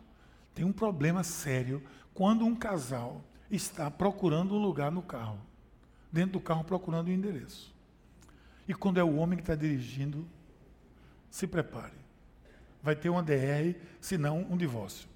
Tem 0.55 0.65
um 0.65 0.73
problema 0.73 1.23
sério 1.23 1.83
quando 2.13 2.45
um 2.45 2.55
casal 2.55 3.25
está 3.51 3.91
procurando 3.91 4.55
um 4.55 4.59
lugar 4.59 4.93
no 4.93 5.03
carro 5.03 5.39
dentro 6.17 6.33
do 6.33 6.41
carro 6.41 6.65
procurando 6.65 7.09
o 7.09 7.13
endereço. 7.13 7.75
E 8.67 8.75
quando 8.75 8.99
é 8.99 9.05
o 9.05 9.17
homem 9.17 9.37
que 9.37 9.43
está 9.43 9.55
dirigindo, 9.55 10.27
se 11.31 11.47
prepare. 11.47 11.93
Vai 12.83 12.97
ter 12.97 13.11
uma 13.11 13.23
DR, 13.23 13.77
se 14.01 14.17
não 14.17 14.41
um 14.51 14.57
divórcio. 14.57 15.09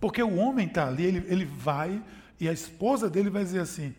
Porque 0.00 0.22
o 0.22 0.36
homem 0.36 0.66
está 0.66 0.88
ali, 0.88 1.04
ele, 1.04 1.24
ele 1.28 1.44
vai, 1.44 2.02
e 2.40 2.48
a 2.48 2.52
esposa 2.52 3.10
dele 3.10 3.28
vai 3.28 3.44
dizer 3.44 3.60
assim: 3.60 3.94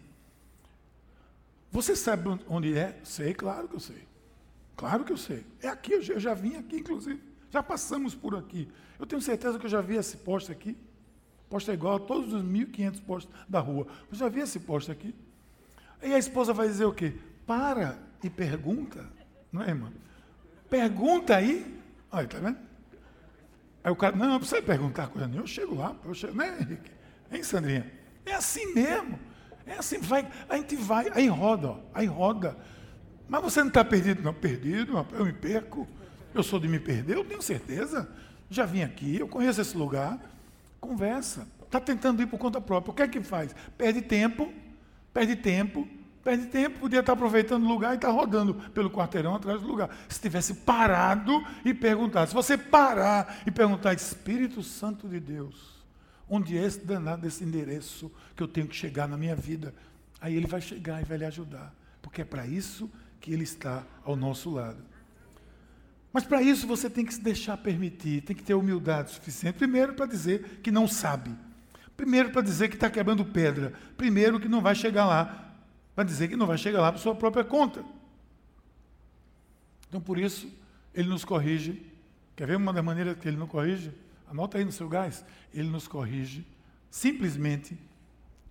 Você 1.71 1.95
sabe 1.95 2.27
onde 2.49 2.75
é? 2.75 2.99
Sei, 3.03 3.33
claro 3.33 3.67
que 3.67 3.75
eu 3.75 3.79
sei. 3.79 4.07
Claro 4.75 5.05
que 5.05 5.13
eu 5.13 5.17
sei. 5.17 5.45
É 5.61 5.67
aqui, 5.67 5.93
eu 5.93 6.19
já, 6.19 6.33
vim 6.33 6.55
aqui, 6.55 6.77
inclusive. 6.77 7.21
Já 7.51 7.61
passamos 7.61 8.15
por 8.15 8.35
aqui. 8.35 8.67
Eu 8.97 9.05
tenho 9.05 9.21
certeza 9.21 9.59
que 9.59 9.65
eu 9.67 9.69
já 9.69 9.79
vi 9.79 9.95
esse 9.95 10.17
posto 10.17 10.51
aqui. 10.51 10.75
Posto 11.49 11.69
é 11.69 11.75
igual 11.75 11.97
a 11.97 11.99
todos 11.99 12.33
os 12.33 12.41
1.500 12.41 13.01
postos 13.01 13.35
da 13.47 13.59
rua. 13.59 13.85
Eu 14.09 14.17
já 14.17 14.27
vi 14.27 14.39
esse 14.39 14.59
posto 14.59 14.91
aqui. 14.91 15.13
E 16.01 16.11
a 16.13 16.17
esposa 16.17 16.51
vai 16.51 16.67
dizer 16.67 16.85
o 16.85 16.93
quê? 16.93 17.13
Para 17.45 17.99
e 18.23 18.29
pergunta. 18.29 19.07
Não 19.51 19.61
é, 19.61 19.67
irmã? 19.67 19.91
Pergunta 20.67 21.35
aí. 21.35 21.79
Olha, 22.11 22.27
tá 22.27 22.39
vendo? 22.39 22.57
Aí 23.83 23.91
o 23.91 23.95
cara, 23.95 24.15
não, 24.15 24.27
não 24.27 24.39
precisa 24.39 24.61
perguntar 24.61 25.07
coisa 25.07 25.27
nenhuma, 25.27 25.43
eu 25.43 25.47
chego 25.47 25.75
lá, 25.75 25.95
eu 26.05 26.13
chego, 26.13 26.35
né, 26.35 26.57
Henrique? 26.59 26.91
Hein, 27.31 27.43
Sandrinha? 27.43 28.00
É 28.31 28.35
assim 28.35 28.73
mesmo. 28.73 29.19
É 29.65 29.73
assim, 29.73 29.99
vai, 29.99 30.27
a 30.49 30.57
gente 30.57 30.75
vai, 30.75 31.09
aí 31.13 31.27
roda, 31.27 31.67
ó, 31.69 31.79
aí 31.93 32.05
roda. 32.05 32.57
Mas 33.27 33.41
você 33.41 33.59
não 33.61 33.67
está 33.67 33.83
perdido? 33.85 34.23
Não, 34.23 34.33
perdido, 34.33 35.05
eu 35.13 35.25
me 35.25 35.33
perco. 35.33 35.87
Eu 36.33 36.43
sou 36.43 36.59
de 36.59 36.67
me 36.67 36.79
perder, 36.79 37.15
eu 37.15 37.25
tenho 37.25 37.41
certeza. 37.41 38.09
Já 38.49 38.65
vim 38.65 38.81
aqui, 38.81 39.17
eu 39.17 39.27
conheço 39.27 39.61
esse 39.61 39.77
lugar. 39.77 40.19
Conversa. 40.79 41.47
Está 41.61 41.79
tentando 41.79 42.21
ir 42.21 42.27
por 42.27 42.37
conta 42.37 42.59
própria. 42.59 42.91
O 42.91 42.95
que 42.95 43.01
é 43.01 43.07
que 43.07 43.21
faz? 43.21 43.55
Perde 43.77 44.01
tempo, 44.01 44.51
perde 45.13 45.35
tempo, 45.35 45.87
perde 46.23 46.47
tempo. 46.47 46.79
Podia 46.79 46.99
estar 46.99 47.13
aproveitando 47.13 47.63
o 47.63 47.67
lugar 47.67 47.93
e 47.93 47.95
estar 47.95 48.09
rodando 48.09 48.55
pelo 48.73 48.89
quarteirão 48.89 49.35
atrás 49.35 49.61
do 49.61 49.67
lugar. 49.67 49.89
Se 50.09 50.19
tivesse 50.19 50.53
parado 50.53 51.45
e 51.63 51.73
perguntado. 51.73 52.27
Se 52.27 52.33
você 52.33 52.57
parar 52.57 53.41
e 53.45 53.51
perguntar, 53.51 53.93
Espírito 53.93 54.63
Santo 54.63 55.07
de 55.07 55.19
Deus, 55.19 55.80
onde 56.31 56.57
é 56.57 56.65
esse 56.65 56.79
danado 56.85 57.21
desse 57.21 57.43
endereço 57.43 58.09
que 58.33 58.41
eu 58.41 58.47
tenho 58.47 58.65
que 58.65 58.75
chegar 58.75 59.05
na 59.05 59.17
minha 59.17 59.35
vida? 59.35 59.75
Aí 60.21 60.33
ele 60.33 60.47
vai 60.47 60.61
chegar 60.61 61.01
e 61.01 61.03
vai 61.03 61.17
lhe 61.17 61.25
ajudar. 61.25 61.75
Porque 62.01 62.21
é 62.21 62.25
para 62.25 62.47
isso 62.47 62.89
que 63.19 63.33
ele 63.33 63.43
está 63.43 63.83
ao 64.05 64.15
nosso 64.15 64.49
lado. 64.49 64.81
Mas 66.13 66.23
para 66.23 66.41
isso 66.41 66.65
você 66.65 66.89
tem 66.89 67.05
que 67.05 67.13
se 67.13 67.21
deixar 67.21 67.57
permitir, 67.57 68.21
tem 68.21 68.35
que 68.35 68.43
ter 68.43 68.53
humildade 68.53 69.11
suficiente. 69.11 69.57
Primeiro, 69.57 69.93
para 69.93 70.05
dizer 70.05 70.61
que 70.63 70.71
não 70.71 70.87
sabe. 70.87 71.35
Primeiro, 71.97 72.31
para 72.31 72.41
dizer 72.41 72.69
que 72.69 72.75
está 72.75 72.89
quebrando 72.89 73.25
pedra. 73.25 73.73
Primeiro, 73.97 74.39
que 74.39 74.47
não 74.47 74.61
vai 74.61 74.73
chegar 74.73 75.05
lá. 75.05 75.53
Para 75.93 76.05
dizer 76.05 76.29
que 76.29 76.37
não 76.37 76.47
vai 76.47 76.57
chegar 76.57 76.79
lá 76.79 76.91
por 76.93 76.99
sua 76.99 77.13
própria 77.13 77.43
conta. 77.43 77.83
Então, 79.89 79.99
por 79.99 80.17
isso, 80.17 80.49
ele 80.93 81.09
nos 81.09 81.25
corrige. 81.25 81.85
Quer 82.35 82.47
ver 82.47 82.55
uma 82.55 82.71
das 82.71 82.83
maneiras 82.83 83.17
que 83.17 83.27
ele 83.27 83.37
não 83.37 83.47
corrige? 83.47 83.91
Anota 84.31 84.57
aí 84.57 84.63
no 84.63 84.71
seu 84.71 84.87
gás. 84.87 85.25
Ele 85.53 85.69
nos 85.69 85.89
corrige 85.89 86.47
simplesmente 86.89 87.77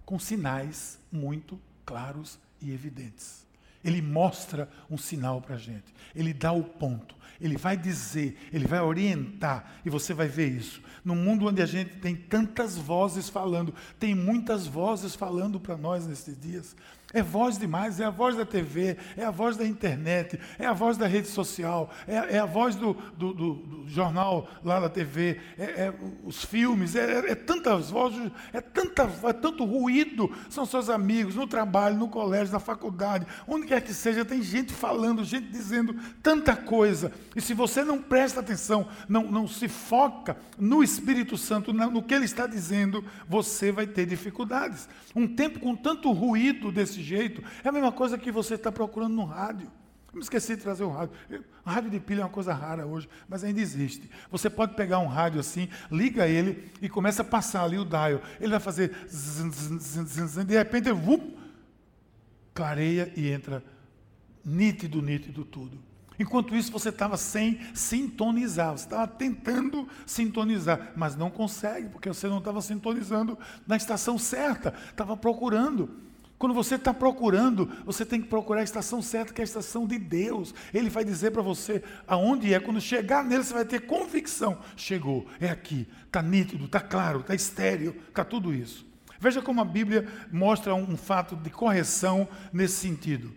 com 0.04 0.18
sinais 0.18 0.98
muito 1.10 1.58
claros 1.86 2.38
e 2.60 2.70
evidentes. 2.70 3.46
Ele 3.82 4.02
mostra 4.02 4.68
um 4.90 4.98
sinal 4.98 5.40
para 5.40 5.54
a 5.54 5.58
gente. 5.58 5.94
Ele 6.14 6.34
dá 6.34 6.52
o 6.52 6.62
ponto. 6.62 7.14
Ele 7.40 7.56
vai 7.56 7.78
dizer, 7.78 8.36
ele 8.52 8.66
vai 8.66 8.80
orientar, 8.80 9.80
e 9.82 9.88
você 9.88 10.12
vai 10.12 10.28
ver 10.28 10.48
isso. 10.48 10.82
No 11.02 11.16
mundo 11.16 11.46
onde 11.46 11.62
a 11.62 11.66
gente 11.66 11.96
tem 11.96 12.14
tantas 12.14 12.76
vozes 12.76 13.30
falando, 13.30 13.74
tem 13.98 14.14
muitas 14.14 14.66
vozes 14.66 15.14
falando 15.14 15.58
para 15.58 15.78
nós 15.78 16.06
nesses 16.06 16.38
dias. 16.38 16.76
É 17.12 17.22
voz 17.22 17.58
demais, 17.58 17.98
é 17.98 18.04
a 18.04 18.10
voz 18.10 18.36
da 18.36 18.46
TV, 18.46 18.96
é 19.16 19.24
a 19.24 19.32
voz 19.32 19.56
da 19.56 19.66
internet, 19.66 20.38
é 20.58 20.64
a 20.64 20.72
voz 20.72 20.96
da 20.96 21.08
rede 21.08 21.26
social, 21.26 21.90
é, 22.06 22.36
é 22.36 22.38
a 22.38 22.46
voz 22.46 22.76
do, 22.76 22.94
do, 23.16 23.34
do, 23.34 23.54
do, 23.54 23.88
jornal 23.88 24.48
lá 24.64 24.78
da 24.78 24.88
TV, 24.88 25.40
é, 25.58 25.64
é 25.64 25.94
os 26.22 26.44
filmes, 26.44 26.94
é, 26.94 27.30
é, 27.30 27.34
tantas 27.34 27.90
vozes, 27.90 28.30
é, 28.52 28.60
tanta, 28.60 29.10
é 29.24 29.32
tanto 29.32 29.64
ruído, 29.64 30.30
são 30.48 30.64
seus 30.64 30.88
amigos, 30.88 31.34
no 31.34 31.48
trabalho, 31.48 31.96
no 31.96 32.08
colégio, 32.08 32.52
na 32.52 32.60
faculdade, 32.60 33.26
onde 33.48 33.66
quer 33.66 33.80
que 33.80 33.92
seja, 33.92 34.24
tem 34.24 34.40
gente 34.40 34.72
falando, 34.72 35.24
gente 35.24 35.48
dizendo 35.48 35.96
tanta 36.22 36.54
coisa. 36.54 37.10
E 37.34 37.40
se 37.40 37.54
você 37.54 37.82
não 37.82 38.00
presta 38.00 38.38
atenção, 38.38 38.86
não, 39.08 39.24
não 39.24 39.48
se 39.48 39.66
foca 39.66 40.36
no 40.56 40.80
Espírito 40.80 41.36
Santo, 41.36 41.72
no 41.72 42.02
que 42.04 42.14
ele 42.14 42.24
está 42.24 42.46
dizendo, 42.46 43.04
você 43.28 43.72
vai 43.72 43.88
ter 43.88 44.06
dificuldades. 44.06 44.88
Um 45.14 45.26
tempo 45.26 45.58
com 45.58 45.74
tanto 45.74 46.12
ruído 46.12 46.70
desse 46.70 46.99
desse 47.00 47.02
jeito, 47.02 47.42
é 47.64 47.68
a 47.68 47.72
mesma 47.72 47.90
coisa 47.90 48.18
que 48.18 48.30
você 48.30 48.54
está 48.54 48.70
procurando 48.70 49.14
no 49.14 49.24
rádio. 49.24 49.70
Eu 50.12 50.16
me 50.16 50.20
esqueci 50.20 50.56
de 50.56 50.62
trazer 50.62 50.84
o 50.84 50.90
rádio. 50.90 51.14
O 51.64 51.70
rádio 51.70 51.90
de 51.90 52.00
pilha 52.00 52.20
é 52.20 52.24
uma 52.24 52.30
coisa 52.30 52.52
rara 52.52 52.86
hoje, 52.86 53.08
mas 53.28 53.42
ainda 53.42 53.60
existe. 53.60 54.10
Você 54.30 54.50
pode 54.50 54.74
pegar 54.74 54.98
um 54.98 55.06
rádio 55.06 55.40
assim, 55.40 55.68
liga 55.90 56.26
ele 56.26 56.70
e 56.82 56.88
começa 56.88 57.22
a 57.22 57.24
passar 57.24 57.64
ali 57.64 57.78
o 57.78 57.84
dial. 57.84 58.20
Ele 58.40 58.50
vai 58.50 58.60
fazer 58.60 58.88
de 60.46 60.56
repente 60.56 60.88
ele 60.88 61.40
clareia 62.52 63.12
e 63.16 63.28
entra 63.28 63.64
nítido, 64.44 65.00
nítido 65.00 65.44
tudo. 65.44 65.78
Enquanto 66.18 66.54
isso, 66.54 66.70
você 66.70 66.90
estava 66.90 67.16
sem 67.16 67.58
sintonizar, 67.72 68.72
você 68.72 68.84
estava 68.84 69.06
tentando 69.06 69.88
sintonizar, 70.04 70.92
mas 70.94 71.16
não 71.16 71.30
consegue, 71.30 71.88
porque 71.88 72.10
você 72.10 72.28
não 72.28 72.38
estava 72.38 72.60
sintonizando 72.60 73.38
na 73.66 73.76
estação 73.76 74.18
certa, 74.18 74.74
estava 74.90 75.16
procurando. 75.16 76.09
Quando 76.40 76.54
você 76.54 76.76
está 76.76 76.94
procurando, 76.94 77.70
você 77.84 78.02
tem 78.02 78.18
que 78.18 78.26
procurar 78.26 78.62
a 78.62 78.64
estação 78.64 79.02
certa, 79.02 79.30
que 79.30 79.42
é 79.42 79.44
a 79.44 79.44
estação 79.44 79.86
de 79.86 79.98
Deus. 79.98 80.54
Ele 80.72 80.88
vai 80.88 81.04
dizer 81.04 81.32
para 81.32 81.42
você 81.42 81.82
aonde 82.08 82.54
é. 82.54 82.58
Quando 82.58 82.80
chegar 82.80 83.22
nele, 83.22 83.44
você 83.44 83.52
vai 83.52 83.66
ter 83.66 83.80
convicção. 83.80 84.56
Chegou, 84.74 85.26
é 85.38 85.50
aqui, 85.50 85.86
está 86.06 86.22
nítido, 86.22 86.64
está 86.64 86.80
claro, 86.80 87.20
está 87.20 87.34
estéreo, 87.34 87.94
está 88.08 88.24
tudo 88.24 88.54
isso. 88.54 88.86
Veja 89.18 89.42
como 89.42 89.60
a 89.60 89.66
Bíblia 89.66 90.08
mostra 90.32 90.74
um, 90.74 90.96
fato 90.96 91.36
de 91.36 91.50
correção 91.50 92.26
nesse 92.50 92.76
sentido. 92.76 93.30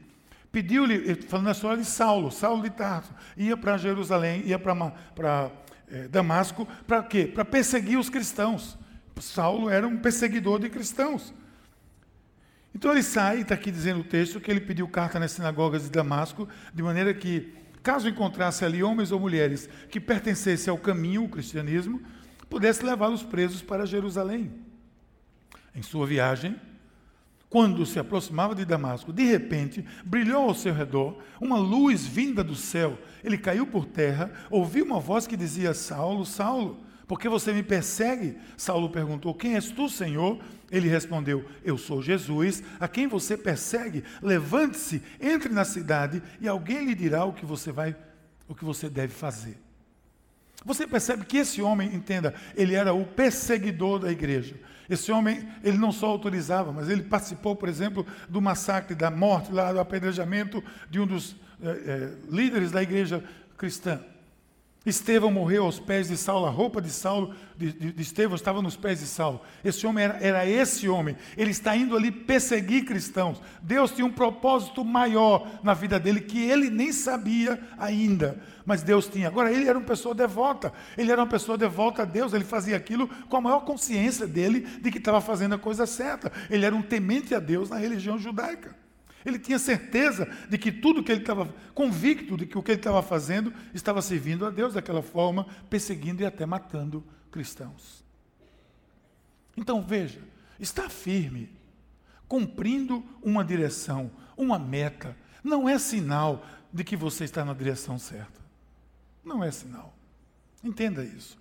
Pediu-lhe, 0.49 1.15
falando 1.23 1.47
na 1.47 1.51
história 1.51 1.83
de 1.83 1.89
Saulo, 1.89 2.31
Saulo 2.31 2.63
de 2.63 2.69
Tarso, 2.69 3.13
ia 3.35 3.57
para 3.57 3.75
Jerusalém, 3.75 4.43
ia 4.45 4.57
para 4.57 5.51
é, 5.89 6.07
Damasco, 6.07 6.65
para 6.87 7.03
quê? 7.03 7.25
Para 7.25 7.43
perseguir 7.43 7.99
os 7.99 8.09
cristãos. 8.09 8.77
Saulo 9.19 9.69
era 9.69 9.85
um 9.85 9.97
perseguidor 9.97 10.57
de 10.57 10.69
cristãos. 10.69 11.33
Então 12.75 12.91
ele 12.91 13.03
sai, 13.03 13.41
está 13.41 13.53
aqui 13.55 13.71
dizendo 13.71 14.01
o 14.01 14.03
texto, 14.03 14.39
que 14.39 14.49
ele 14.49 14.59
pediu 14.59 14.87
carta 14.87 15.19
nas 15.19 15.31
sinagogas 15.31 15.83
de 15.83 15.89
Damasco, 15.89 16.47
de 16.73 16.81
maneira 16.81 17.13
que, 17.13 17.53
caso 17.83 18.09
encontrasse 18.09 18.65
ali 18.65 18.81
homens 18.81 19.11
ou 19.11 19.19
mulheres 19.19 19.69
que 19.89 19.99
pertencessem 19.99 20.71
ao 20.71 20.77
caminho, 20.77 21.23
o 21.23 21.29
cristianismo, 21.29 22.01
pudesse 22.49 22.83
levá-los 22.83 23.23
presos 23.23 23.61
para 23.61 23.85
Jerusalém. 23.85 24.51
Em 25.75 25.81
sua 25.81 26.05
viagem, 26.05 26.55
quando 27.53 27.85
se 27.85 27.99
aproximava 27.99 28.55
de 28.55 28.65
Damasco, 28.65 29.13
de 29.13 29.23
repente 29.23 29.85
brilhou 30.03 30.49
ao 30.49 30.55
seu 30.55 30.73
redor 30.73 31.19
uma 31.39 31.57
luz 31.57 32.03
vinda 32.03 32.43
do 32.43 32.55
céu. 32.55 32.97
Ele 33.23 33.37
caiu 33.37 33.67
por 33.67 33.85
terra, 33.85 34.31
ouviu 34.49 34.83
uma 34.83 34.99
voz 34.99 35.27
que 35.27 35.37
dizia: 35.37 35.71
Saulo, 35.75 36.25
Saulo, 36.25 36.83
por 37.07 37.19
que 37.19 37.27
você 37.27 37.51
me 37.51 37.63
persegue? 37.63 38.37
Saulo 38.55 38.89
perguntou: 38.89 39.33
Quem 39.33 39.55
és 39.55 39.69
tu, 39.69 39.89
Senhor? 39.89 40.39
Ele 40.71 40.87
respondeu: 40.87 41.45
Eu 41.63 41.77
sou 41.77 42.01
Jesus, 42.01 42.63
a 42.79 42.87
quem 42.87 43.07
você 43.07 43.37
persegue. 43.37 44.03
Levante-se, 44.21 45.01
entre 45.19 45.49
na 45.49 45.65
cidade 45.65 46.21
e 46.39 46.47
alguém 46.47 46.85
lhe 46.85 46.95
dirá 46.95 47.25
o 47.25 47.33
que 47.33 47.45
você 47.45 47.71
vai, 47.71 47.95
o 48.47 48.55
que 48.55 48.63
você 48.63 48.89
deve 48.89 49.13
fazer. 49.13 49.57
Você 50.65 50.87
percebe 50.87 51.25
que 51.25 51.37
esse 51.37 51.61
homem, 51.61 51.93
entenda, 51.93 52.33
ele 52.55 52.73
era 52.73 52.93
o 52.93 53.05
perseguidor 53.05 53.99
da 53.99 54.11
igreja. 54.11 54.55
Esse 54.89 55.11
homem, 55.11 55.47
ele 55.61 55.77
não 55.77 55.91
só 55.91 56.07
autorizava, 56.07 56.71
mas 56.71 56.89
ele 56.89 57.03
participou, 57.03 57.55
por 57.55 57.67
exemplo, 57.67 58.05
do 58.29 58.41
massacre, 58.41 58.95
da 58.95 59.11
morte, 59.11 59.51
lá 59.51 59.73
do 59.73 59.79
apedrejamento 59.79 60.63
de 60.89 60.99
um 60.99 61.07
dos 61.07 61.35
é, 61.61 61.69
é, 61.69 62.13
líderes 62.29 62.71
da 62.71 62.81
igreja 62.81 63.23
cristã. 63.57 64.01
Estevão 64.85 65.31
morreu 65.31 65.63
aos 65.63 65.79
pés 65.79 66.09
de 66.09 66.17
Saulo, 66.17 66.45
a 66.45 66.49
roupa 66.49 66.81
de 66.81 66.89
Saulo, 66.89 67.33
de, 67.55 67.71
de, 67.71 67.91
de 67.93 68.01
Estevão 68.01 68.35
estava 68.35 68.61
nos 68.61 68.75
pés 68.75 68.99
de 68.99 69.05
Saulo. 69.05 69.39
Esse 69.63 69.87
homem 69.87 70.03
era, 70.03 70.17
era, 70.17 70.45
esse 70.45 70.89
homem. 70.89 71.15
Ele 71.37 71.51
está 71.51 71.73
indo 71.73 71.95
ali 71.95 72.11
perseguir 72.11 72.83
cristãos. 72.83 73.41
Deus 73.61 73.91
tinha 73.91 74.05
um 74.05 74.11
propósito 74.11 74.83
maior 74.83 75.47
na 75.63 75.73
vida 75.73 75.97
dele 75.97 76.19
que 76.19 76.43
ele 76.43 76.69
nem 76.69 76.91
sabia 76.91 77.61
ainda, 77.77 78.41
mas 78.65 78.83
Deus 78.83 79.07
tinha. 79.07 79.29
Agora 79.29 79.53
ele 79.53 79.69
era 79.69 79.77
uma 79.77 79.87
pessoa 79.87 80.13
devota. 80.13 80.73
Ele 80.97 81.11
era 81.11 81.21
uma 81.21 81.29
pessoa 81.29 81.57
devota 81.57 82.01
a 82.01 82.05
Deus. 82.05 82.33
Ele 82.33 82.43
fazia 82.43 82.75
aquilo 82.75 83.07
com 83.29 83.37
a 83.37 83.41
maior 83.41 83.61
consciência 83.61 84.27
dele 84.27 84.67
de 84.81 84.91
que 84.91 84.97
estava 84.97 85.21
fazendo 85.21 85.55
a 85.55 85.57
coisa 85.59 85.85
certa. 85.85 86.29
Ele 86.49 86.65
era 86.65 86.75
um 86.75 86.81
temente 86.81 87.33
a 87.33 87.39
Deus 87.39 87.69
na 87.69 87.77
religião 87.77 88.17
judaica. 88.19 88.82
Ele 89.25 89.39
tinha 89.39 89.57
certeza 89.57 90.27
de 90.49 90.57
que 90.57 90.71
tudo 90.71 91.03
que 91.03 91.11
ele 91.11 91.21
estava, 91.21 91.53
convicto 91.73 92.35
de 92.35 92.45
que 92.45 92.57
o 92.57 92.63
que 92.63 92.71
ele 92.71 92.79
estava 92.79 93.01
fazendo 93.01 93.53
estava 93.73 94.01
servindo 94.01 94.45
a 94.45 94.49
Deus 94.49 94.73
daquela 94.73 95.01
forma, 95.01 95.47
perseguindo 95.69 96.21
e 96.21 96.25
até 96.25 96.45
matando 96.45 97.03
cristãos. 97.31 98.03
Então 99.55 99.81
veja, 99.81 100.19
está 100.59 100.89
firme, 100.89 101.49
cumprindo 102.27 103.03
uma 103.21 103.43
direção, 103.45 104.11
uma 104.35 104.59
meta, 104.59 105.15
não 105.43 105.69
é 105.69 105.77
sinal 105.77 106.45
de 106.71 106.83
que 106.83 106.97
você 106.97 107.23
está 107.23 107.45
na 107.45 107.53
direção 107.53 107.99
certa. 107.99 108.41
Não 109.23 109.43
é 109.43 109.51
sinal. 109.51 109.95
Entenda 110.63 111.03
isso. 111.03 111.37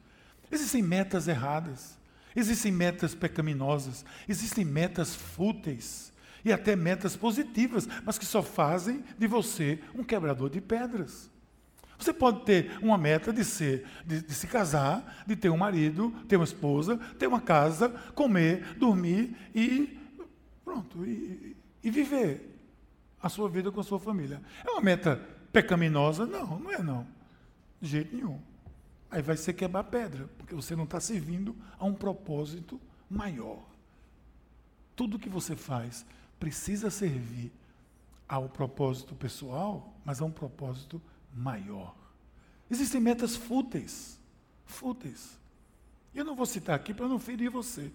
Existem 0.51 0.83
metas 0.83 1.27
erradas, 1.27 1.99
existem 2.37 2.71
metas 2.71 3.15
pecaminosas, 3.15 4.05
existem 4.29 4.65
metas 4.65 5.15
fúteis 5.15 6.12
e 6.45 6.53
até 6.53 6.75
metas 6.75 7.17
positivas, 7.17 7.89
mas 8.05 8.19
que 8.19 8.27
só 8.27 8.43
fazem 8.43 9.05
de 9.19 9.27
você 9.27 9.79
um 9.95 10.03
quebrador 10.03 10.51
de 10.51 10.61
pedras. 10.61 11.31
Você 11.99 12.13
pode 12.13 12.45
ter 12.45 12.77
uma 12.83 12.99
meta 12.99 13.33
de 13.33 13.45
ser, 13.45 13.87
de, 14.05 14.23
de, 14.23 14.35
se 14.35 14.49
casar, 14.49 15.23
de 15.25 15.37
ter 15.37 15.51
um 15.51 15.57
marido, 15.57 16.11
ter 16.27 16.37
uma 16.37 16.45
esposa, 16.45 16.97
ter 17.17 17.29
uma 17.29 17.41
casa, 17.41 17.91
comer, 18.15 18.75
dormir 18.77 19.37
e 19.55 19.99
pronto, 20.65 21.07
e, 21.07 21.57
e 21.83 21.91
viver 21.91 22.59
a 23.23 23.29
sua 23.29 23.49
vida 23.49 23.71
com 23.71 23.81
a 23.81 23.85
sua 23.85 24.01
família. 24.01 24.43
É 24.67 24.71
uma 24.71 24.81
meta 24.81 25.17
pecaminosa? 25.53 26.27
Não, 26.27 26.59
não 26.59 26.73
é 26.73 26.83
não. 26.83 27.07
De 27.81 27.89
jeito 27.89 28.17
nenhum. 28.17 28.41
Aí 29.09 29.23
vai 29.23 29.37
ser 29.37 29.53
quebrar 29.53 29.85
pedra, 29.85 30.29
porque 30.39 30.55
você 30.55 30.75
não 30.75 30.85
está 30.85 30.99
servindo 30.99 31.55
a 31.79 31.85
um 31.85 31.95
propósito 31.95 32.81
maior. 33.09 33.63
Tudo 34.97 35.19
que 35.19 35.29
você 35.29 35.55
faz 35.55 36.05
precisa 36.43 36.91
servir 36.91 37.53
há 38.29 38.37
o 38.37 38.49
propósito 38.49 39.15
pessoal, 39.15 39.95
mas 40.05 40.21
há 40.21 40.25
um 40.25 40.31
propósito 40.33 41.01
maior. 41.33 41.95
Existem 42.69 43.01
metas 43.01 43.37
fúteis, 43.37 44.19
fúteis. 44.65 45.39
Eu 46.13 46.25
não 46.25 46.35
vou 46.35 46.45
citar 46.45 46.75
aqui 46.75 46.93
para 46.93 47.07
não 47.07 47.21
ferir 47.21 47.49
você. 47.49 47.93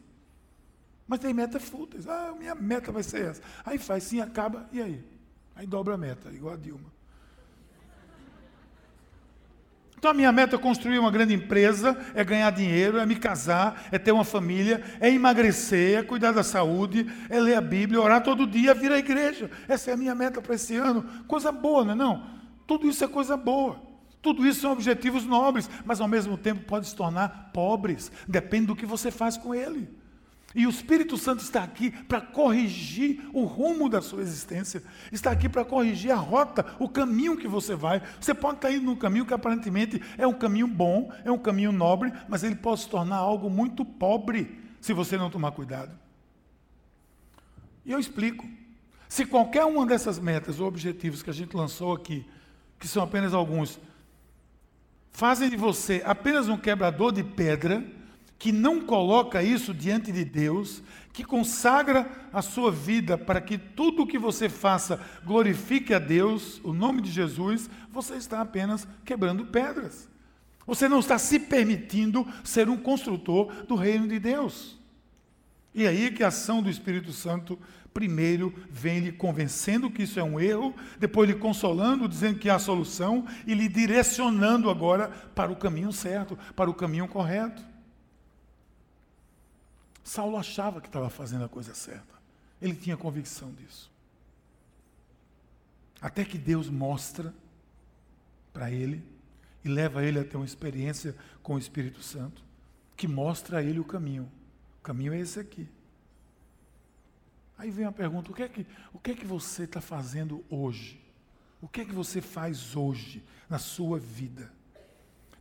Mas 1.05 1.19
tem 1.19 1.33
metas 1.33 1.61
fúteis. 1.61 2.07
Ah, 2.07 2.33
minha 2.39 2.55
meta 2.55 2.89
vai 2.89 3.03
ser 3.03 3.25
essa. 3.25 3.41
Aí 3.65 3.77
faz 3.77 4.05
sim, 4.05 4.21
acaba, 4.21 4.69
e 4.71 4.81
aí? 4.81 5.05
Aí 5.53 5.67
dobra 5.67 5.95
a 5.95 5.97
meta, 5.97 6.31
igual 6.31 6.53
a 6.53 6.57
Dilma. 6.57 6.89
Então 9.97 10.11
a 10.11 10.13
minha 10.13 10.31
meta 10.31 10.55
é 10.55 10.59
construir 10.59 10.99
uma 10.99 11.09
grande 11.09 11.33
empresa, 11.33 11.97
é 12.13 12.23
ganhar 12.23 12.51
dinheiro, 12.51 12.99
é 12.99 13.05
me 13.05 13.15
casar, 13.15 13.87
é 13.91 13.97
ter 13.97 14.11
uma 14.11 14.23
família, 14.23 14.83
é 14.99 15.09
emagrecer, 15.09 15.97
é 15.97 16.03
cuidar 16.03 16.31
da 16.31 16.43
saúde, 16.43 17.11
é 17.29 17.39
ler 17.39 17.55
a 17.55 17.61
Bíblia, 17.61 17.99
orar 17.99 18.21
todo 18.21 18.45
dia, 18.45 18.75
vir 18.75 18.91
à 18.91 18.99
igreja. 18.99 19.49
Essa 19.67 19.89
é 19.89 19.93
a 19.95 19.97
minha 19.97 20.13
meta 20.13 20.39
para 20.39 20.53
esse 20.53 20.75
ano. 20.75 21.03
Coisa 21.27 21.51
boa, 21.51 21.83
não 21.83 21.91
é 21.93 21.95
não? 21.95 22.23
Tudo 22.67 22.87
isso 22.87 23.03
é 23.03 23.07
coisa 23.07 23.35
boa. 23.35 23.81
Tudo 24.21 24.45
isso 24.45 24.61
são 24.61 24.71
objetivos 24.71 25.25
nobres, 25.25 25.69
mas 25.83 25.99
ao 25.99 26.07
mesmo 26.07 26.37
tempo 26.37 26.65
pode 26.65 26.87
se 26.87 26.95
tornar 26.95 27.49
pobres. 27.51 28.11
Depende 28.27 28.67
do 28.67 28.75
que 28.75 28.85
você 28.85 29.09
faz 29.09 29.35
com 29.35 29.55
ele. 29.55 29.89
E 30.55 30.65
o 30.65 30.69
Espírito 30.69 31.17
Santo 31.17 31.43
está 31.43 31.61
aqui 31.61 31.91
para 31.91 32.21
corrigir 32.21 33.29
o 33.33 33.43
rumo 33.43 33.89
da 33.89 34.01
sua 34.01 34.21
existência, 34.21 34.81
está 35.11 35.29
aqui 35.29 35.49
para 35.49 35.65
corrigir 35.65 36.11
a 36.11 36.15
rota, 36.15 36.65
o 36.79 36.87
caminho 36.87 37.37
que 37.37 37.47
você 37.47 37.75
vai. 37.75 38.01
Você 38.19 38.33
pode 38.33 38.57
estar 38.57 38.71
indo 38.71 38.85
num 38.85 38.95
caminho 38.95 39.25
que 39.25 39.33
aparentemente 39.33 40.01
é 40.17 40.25
um 40.25 40.33
caminho 40.33 40.67
bom, 40.67 41.11
é 41.25 41.31
um 41.31 41.37
caminho 41.37 41.71
nobre, 41.71 42.13
mas 42.29 42.43
ele 42.43 42.55
pode 42.55 42.81
se 42.81 42.89
tornar 42.89 43.17
algo 43.17 43.49
muito 43.49 43.83
pobre 43.83 44.57
se 44.79 44.93
você 44.93 45.17
não 45.17 45.29
tomar 45.29 45.51
cuidado. 45.51 45.91
E 47.85 47.91
eu 47.91 47.99
explico. 47.99 48.47
Se 49.09 49.25
qualquer 49.25 49.63
uma 49.63 49.85
dessas 49.85 50.19
metas 50.19 50.59
ou 50.59 50.67
objetivos 50.67 51.23
que 51.23 51.29
a 51.29 51.33
gente 51.33 51.55
lançou 51.55 51.93
aqui, 51.93 52.25
que 52.79 52.87
são 52.87 53.01
apenas 53.03 53.33
alguns, 53.33 53.79
fazem 55.11 55.49
de 55.49 55.55
você 55.55 56.01
apenas 56.05 56.49
um 56.49 56.57
quebrador 56.57 57.11
de 57.11 57.23
pedra, 57.23 57.83
que 58.39 58.51
não 58.51 58.81
coloca 58.81 59.41
isso 59.41 59.73
diante 59.73 60.11
de 60.11 60.23
Deus, 60.23 60.83
que 61.11 61.23
consagra 61.23 62.09
a 62.31 62.41
sua 62.41 62.71
vida 62.71 63.17
para 63.17 63.41
que 63.41 63.57
tudo 63.57 64.03
o 64.03 64.07
que 64.07 64.19
você 64.19 64.47
faça 64.47 64.99
glorifique 65.25 65.93
a 65.93 65.99
Deus, 65.99 66.61
o 66.63 66.71
nome 66.71 67.01
de 67.01 67.09
Jesus, 67.09 67.69
você 67.91 68.15
está 68.15 68.41
apenas 68.41 68.87
quebrando 69.03 69.45
pedras. 69.45 70.07
Você 70.67 70.87
não 70.87 70.99
está 70.99 71.17
se 71.17 71.39
permitindo 71.39 72.27
ser 72.43 72.69
um 72.69 72.77
construtor 72.77 73.65
do 73.65 73.75
reino 73.75 74.07
de 74.07 74.19
Deus. 74.19 74.77
E 75.73 75.87
aí 75.87 76.11
que 76.11 76.23
a 76.23 76.27
ação 76.27 76.61
do 76.61 76.69
Espírito 76.69 77.11
Santo 77.11 77.57
primeiro 77.93 78.53
vem 78.69 78.99
lhe 78.99 79.11
convencendo 79.11 79.89
que 79.89 80.03
isso 80.03 80.19
é 80.19 80.23
um 80.23 80.39
erro, 80.39 80.75
depois 80.99 81.27
lhe 81.27 81.35
consolando, 81.35 82.07
dizendo 82.07 82.37
que 82.37 82.47
há 82.47 82.59
solução 82.59 83.25
e 83.47 83.55
lhe 83.55 83.67
direcionando 83.67 84.69
agora 84.69 85.09
para 85.33 85.51
o 85.51 85.55
caminho 85.55 85.91
certo, 85.91 86.37
para 86.55 86.69
o 86.69 86.75
caminho 86.75 87.07
correto. 87.07 87.63
Saulo 90.07 90.37
achava 90.37 90.79
que 90.79 90.87
estava 90.87 91.09
fazendo 91.09 91.43
a 91.43 91.49
coisa 91.49 91.75
certa. 91.75 92.15
Ele 92.61 92.73
tinha 92.73 92.95
convicção 92.95 93.51
disso. 93.51 93.91
Até 96.01 96.23
que 96.23 96.37
Deus 96.37 96.69
mostra 96.69 97.33
para 98.53 98.71
ele 98.71 99.03
e 99.65 99.67
leva 99.67 100.05
ele 100.05 100.17
a 100.17 100.23
ter 100.23 100.37
uma 100.37 100.45
experiência 100.45 101.13
com 101.43 101.55
o 101.55 101.59
Espírito 101.59 102.01
Santo, 102.01 102.41
que 102.95 103.05
mostra 103.05 103.57
a 103.57 103.63
ele 103.63 103.81
o 103.81 103.83
caminho. 103.83 104.31
O 104.79 104.81
caminho 104.81 105.13
é 105.13 105.19
esse 105.19 105.41
aqui. 105.41 105.67
Aí 107.57 107.69
vem 107.69 107.85
a 107.85 107.91
pergunta: 107.91 108.31
o 108.31 108.33
que 108.33 108.43
é 108.43 108.47
que, 108.47 108.65
o 108.93 108.99
que, 108.99 109.11
é 109.11 109.13
que 109.13 109.25
você 109.25 109.63
está 109.63 109.81
fazendo 109.81 110.41
hoje? 110.49 111.01
O 111.61 111.67
que 111.67 111.81
é 111.81 111.85
que 111.85 111.93
você 111.93 112.21
faz 112.21 112.77
hoje 112.77 113.21
na 113.49 113.59
sua 113.59 113.99
vida? 113.99 114.49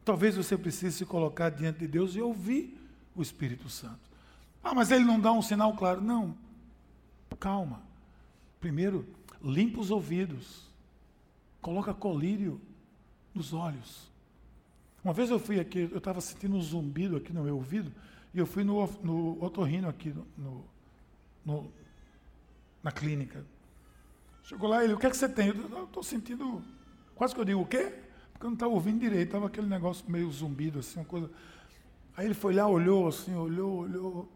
Talvez 0.04 0.34
você 0.34 0.58
precise 0.58 0.98
se 0.98 1.06
colocar 1.06 1.50
diante 1.50 1.78
de 1.78 1.86
Deus 1.86 2.16
e 2.16 2.20
ouvir 2.20 2.76
o 3.14 3.22
Espírito 3.22 3.68
Santo. 3.68 4.15
Ah, 4.66 4.74
mas 4.74 4.90
ele 4.90 5.04
não 5.04 5.20
dá 5.20 5.30
um 5.32 5.40
sinal 5.40 5.72
claro. 5.76 6.00
Não. 6.00 6.36
Calma. 7.38 7.80
Primeiro, 8.58 9.06
limpa 9.40 9.78
os 9.78 9.92
ouvidos. 9.92 10.68
Coloca 11.60 11.94
colírio 11.94 12.60
nos 13.32 13.52
olhos. 13.52 14.10
Uma 15.04 15.12
vez 15.12 15.30
eu 15.30 15.38
fui 15.38 15.60
aqui, 15.60 15.88
eu 15.92 15.98
estava 15.98 16.20
sentindo 16.20 16.56
um 16.56 16.60
zumbido 16.60 17.16
aqui 17.16 17.32
no 17.32 17.44
meu 17.44 17.54
ouvido, 17.54 17.92
e 18.34 18.38
eu 18.40 18.44
fui 18.44 18.64
no, 18.64 18.84
no 19.04 19.40
otorrino 19.40 19.88
aqui 19.88 20.12
no, 20.36 20.64
no, 21.44 21.70
na 22.82 22.90
clínica. 22.90 23.44
Chegou 24.42 24.68
lá, 24.68 24.82
ele, 24.82 24.94
o 24.94 24.98
que 24.98 25.06
é 25.06 25.10
que 25.10 25.16
você 25.16 25.28
tem? 25.28 25.48
Eu 25.48 25.84
estou 25.84 26.02
sentindo, 26.02 26.60
quase 27.14 27.34
que 27.34 27.40
eu 27.40 27.44
digo, 27.44 27.60
o 27.60 27.66
quê? 27.66 27.92
Porque 28.32 28.46
eu 28.46 28.50
não 28.50 28.54
estava 28.54 28.72
ouvindo 28.72 28.98
direito, 28.98 29.26
estava 29.26 29.46
aquele 29.46 29.68
negócio 29.68 30.10
meio 30.10 30.28
zumbido, 30.32 30.80
assim, 30.80 30.98
uma 30.98 31.04
coisa. 31.04 31.30
Aí 32.16 32.24
ele 32.24 32.34
foi 32.34 32.54
lá, 32.54 32.66
olhou 32.66 33.06
assim, 33.06 33.32
olhou, 33.32 33.82
olhou. 33.82 34.28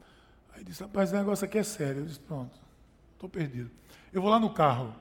Aí 0.61 0.65
disse, 0.65 0.83
rapaz, 0.83 1.11
o 1.11 1.17
negócio 1.17 1.47
aqui 1.47 1.57
é 1.57 1.63
sério. 1.63 2.03
Eu 2.03 2.07
disse, 2.07 2.21
pronto, 2.21 2.53
estou 3.15 3.31
perdido. 3.31 3.71
Eu 4.13 4.21
vou 4.21 4.31
lá 4.31 4.39
no 4.39 4.51
carro. 4.51 4.95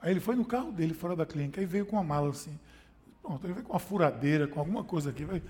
Aí 0.00 0.10
ele 0.10 0.20
foi 0.20 0.34
no 0.34 0.44
carro 0.44 0.72
dele, 0.72 0.94
fora 0.94 1.14
da 1.14 1.26
clínica, 1.26 1.60
e 1.60 1.66
veio 1.66 1.84
com 1.84 1.96
uma 1.96 2.02
mala 2.02 2.30
assim. 2.30 2.58
Pronto, 3.20 3.46
ele 3.46 3.52
veio 3.52 3.66
com 3.66 3.74
uma 3.74 3.78
furadeira, 3.78 4.48
com 4.48 4.58
alguma 4.58 4.82
coisa 4.82 5.10
aqui. 5.10 5.26
Vai 5.26 5.42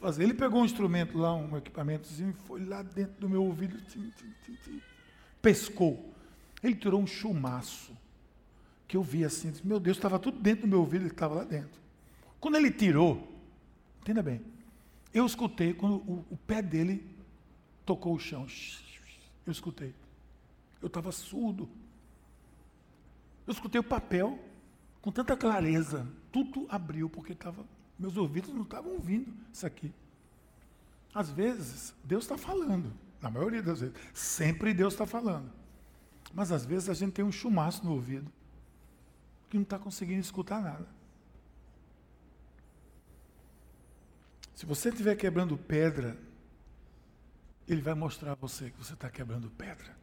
fazer. 0.00 0.22
Ele 0.22 0.32
pegou 0.32 0.62
um 0.62 0.64
instrumento 0.64 1.18
lá, 1.18 1.34
um 1.34 1.54
equipamentozinho, 1.58 2.30
e 2.30 2.46
foi 2.46 2.64
lá 2.64 2.82
dentro 2.82 3.20
do 3.20 3.28
meu 3.28 3.44
ouvido, 3.44 3.78
tim, 3.82 4.10
tim, 4.16 4.56
tim, 4.64 4.80
pescou. 5.42 6.14
Ele 6.62 6.74
tirou 6.74 6.98
um 6.98 7.06
chumaço, 7.06 7.94
que 8.88 8.96
eu 8.96 9.02
vi 9.02 9.22
assim, 9.22 9.50
disse, 9.50 9.66
meu 9.66 9.78
Deus, 9.78 9.98
estava 9.98 10.18
tudo 10.18 10.40
dentro 10.40 10.62
do 10.62 10.68
meu 10.68 10.80
ouvido, 10.80 11.02
ele 11.02 11.10
estava 11.10 11.34
lá 11.34 11.44
dentro. 11.44 11.78
Quando 12.40 12.56
ele 12.56 12.70
tirou, 12.70 13.30
entenda 14.00 14.22
bem, 14.22 14.40
eu 15.12 15.26
escutei 15.26 15.74
quando 15.74 15.96
o, 15.96 16.24
o 16.30 16.36
pé 16.38 16.62
dele 16.62 17.06
tocou 17.84 18.14
o 18.14 18.18
chão. 18.18 18.46
Eu 19.50 19.52
escutei. 19.52 19.92
Eu 20.80 20.86
estava 20.86 21.10
surdo. 21.10 21.68
Eu 23.44 23.52
escutei 23.52 23.80
o 23.80 23.84
papel 23.84 24.38
com 25.02 25.10
tanta 25.10 25.36
clareza. 25.36 26.06
Tudo 26.30 26.66
abriu, 26.68 27.10
porque 27.10 27.34
tava, 27.34 27.66
meus 27.98 28.16
ouvidos 28.16 28.54
não 28.54 28.62
estavam 28.62 28.92
ouvindo 28.92 29.34
isso 29.52 29.66
aqui. 29.66 29.92
Às 31.12 31.30
vezes, 31.30 31.92
Deus 32.04 32.22
está 32.22 32.38
falando. 32.38 32.92
Na 33.20 33.28
maioria 33.28 33.60
das 33.60 33.80
vezes. 33.80 33.96
Sempre 34.14 34.72
Deus 34.72 34.94
está 34.94 35.04
falando. 35.04 35.50
Mas 36.32 36.52
às 36.52 36.64
vezes 36.64 36.88
a 36.88 36.94
gente 36.94 37.14
tem 37.14 37.24
um 37.24 37.32
chumaço 37.32 37.84
no 37.84 37.90
ouvido 37.90 38.30
que 39.48 39.56
não 39.56 39.64
está 39.64 39.80
conseguindo 39.80 40.20
escutar 40.20 40.62
nada. 40.62 40.86
Se 44.54 44.64
você 44.64 44.90
estiver 44.90 45.16
quebrando 45.16 45.58
pedra 45.58 46.16
ele 47.72 47.80
vai 47.80 47.94
mostrar 47.94 48.32
a 48.32 48.34
você 48.34 48.70
que 48.70 48.78
você 48.78 48.94
está 48.94 49.08
quebrando 49.08 49.48
pedra. 49.50 49.96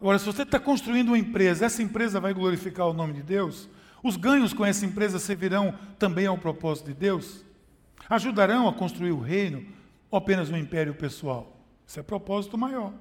Agora, 0.00 0.18
se 0.18 0.24
você 0.24 0.42
está 0.42 0.58
construindo 0.58 1.08
uma 1.08 1.18
empresa, 1.18 1.66
essa 1.66 1.82
empresa 1.82 2.18
vai 2.18 2.32
glorificar 2.32 2.86
o 2.86 2.94
nome 2.94 3.12
de 3.12 3.22
Deus? 3.22 3.68
Os 4.02 4.16
ganhos 4.16 4.54
com 4.54 4.64
essa 4.64 4.86
empresa 4.86 5.18
servirão 5.18 5.78
também 5.98 6.26
ao 6.26 6.38
propósito 6.38 6.86
de 6.86 6.94
Deus? 6.94 7.44
Ajudarão 8.08 8.68
a 8.68 8.72
construir 8.72 9.12
o 9.12 9.20
reino 9.20 9.66
ou 10.10 10.18
apenas 10.18 10.50
um 10.50 10.56
império 10.56 10.94
pessoal? 10.94 11.60
Isso 11.86 12.00
é 12.00 12.02
propósito 12.02 12.56
maior. 12.56 12.92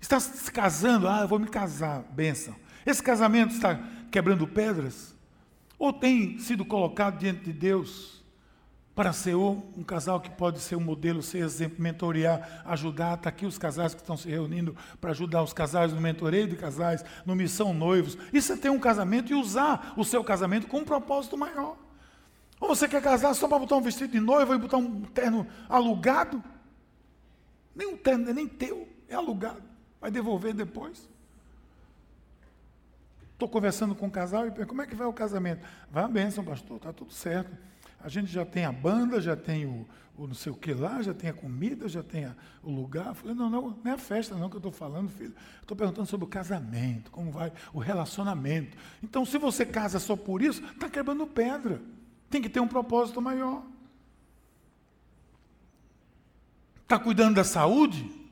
Está 0.00 0.18
se 0.18 0.50
casando, 0.50 1.08
ah, 1.08 1.20
eu 1.22 1.28
vou 1.28 1.38
me 1.38 1.46
casar, 1.46 2.02
benção. 2.10 2.54
Esse 2.86 3.02
casamento 3.02 3.54
está 3.54 3.80
quebrando 4.10 4.46
pedras? 4.46 5.14
Ou 5.78 5.92
tem 5.92 6.38
sido 6.38 6.64
colocado 6.64 7.18
diante 7.18 7.44
de 7.44 7.52
Deus 7.52 8.23
para 8.94 9.12
ser 9.12 9.34
um 9.34 9.82
casal 9.84 10.20
que 10.20 10.30
pode 10.30 10.60
ser 10.60 10.76
um 10.76 10.80
modelo, 10.80 11.20
ser 11.20 11.38
exemplo, 11.38 11.82
mentorear, 11.82 12.62
ajudar. 12.64 13.14
Está 13.14 13.28
aqui 13.28 13.44
os 13.44 13.58
casais 13.58 13.92
que 13.92 14.00
estão 14.00 14.16
se 14.16 14.28
reunindo 14.28 14.76
para 15.00 15.10
ajudar 15.10 15.42
os 15.42 15.52
casais 15.52 15.92
no 15.92 16.00
mentoreio 16.00 16.46
de 16.46 16.54
casais, 16.54 17.04
no 17.26 17.34
Missão 17.34 17.74
Noivos. 17.74 18.16
Isso 18.32 18.52
é 18.52 18.56
ter 18.56 18.70
um 18.70 18.78
casamento 18.78 19.32
e 19.32 19.34
usar 19.34 19.94
o 19.96 20.04
seu 20.04 20.22
casamento 20.22 20.68
com 20.68 20.78
um 20.78 20.84
propósito 20.84 21.36
maior. 21.36 21.76
Ou 22.60 22.68
você 22.68 22.86
quer 22.86 23.02
casar 23.02 23.34
só 23.34 23.48
para 23.48 23.58
botar 23.58 23.76
um 23.76 23.82
vestido 23.82 24.12
de 24.12 24.20
noiva 24.20 24.54
e 24.54 24.58
botar 24.58 24.76
um 24.76 25.02
terno 25.02 25.44
alugado? 25.68 26.42
Nem 27.74 27.88
um 27.88 27.96
terno, 27.96 28.32
nem 28.32 28.46
teu, 28.46 28.88
é 29.08 29.16
alugado. 29.16 29.62
Vai 30.00 30.10
devolver 30.10 30.54
depois. 30.54 31.08
Estou 33.32 33.48
conversando 33.48 33.96
com 33.96 34.06
um 34.06 34.10
casal 34.10 34.46
e 34.46 34.50
pergunto, 34.52 34.68
como 34.68 34.82
é 34.82 34.86
que 34.86 34.94
vai 34.94 35.08
o 35.08 35.12
casamento? 35.12 35.66
Vai 35.90 36.04
a 36.04 36.08
bênção, 36.08 36.44
pastor, 36.44 36.76
está 36.76 36.92
tudo 36.92 37.12
certo. 37.12 37.50
A 38.04 38.08
gente 38.10 38.30
já 38.30 38.44
tem 38.44 38.66
a 38.66 38.70
banda, 38.70 39.18
já 39.18 39.34
tem 39.34 39.64
o, 39.64 39.88
o 40.14 40.26
não 40.26 40.34
sei 40.34 40.52
o 40.52 40.54
que 40.54 40.74
lá, 40.74 41.00
já 41.00 41.14
tem 41.14 41.30
a 41.30 41.32
comida, 41.32 41.88
já 41.88 42.02
tem 42.02 42.26
a, 42.26 42.36
o 42.62 42.70
lugar. 42.70 43.06
Eu 43.06 43.14
falei, 43.14 43.34
não, 43.34 43.48
não, 43.48 43.78
não 43.82 43.90
é 43.90 43.94
a 43.94 43.98
festa 43.98 44.36
não 44.36 44.50
que 44.50 44.56
eu 44.56 44.58
estou 44.58 44.70
falando, 44.70 45.08
filho. 45.08 45.34
Estou 45.62 45.74
perguntando 45.74 46.06
sobre 46.06 46.26
o 46.26 46.28
casamento, 46.28 47.10
como 47.10 47.32
vai 47.32 47.50
o 47.72 47.78
relacionamento. 47.78 48.76
Então, 49.02 49.24
se 49.24 49.38
você 49.38 49.64
casa 49.64 49.98
só 49.98 50.14
por 50.14 50.42
isso, 50.42 50.62
está 50.66 50.90
quebrando 50.90 51.26
pedra. 51.26 51.80
Tem 52.28 52.42
que 52.42 52.50
ter 52.50 52.60
um 52.60 52.68
propósito 52.68 53.22
maior. 53.22 53.62
Está 56.82 56.98
cuidando 56.98 57.36
da 57.36 57.44
saúde? 57.44 58.22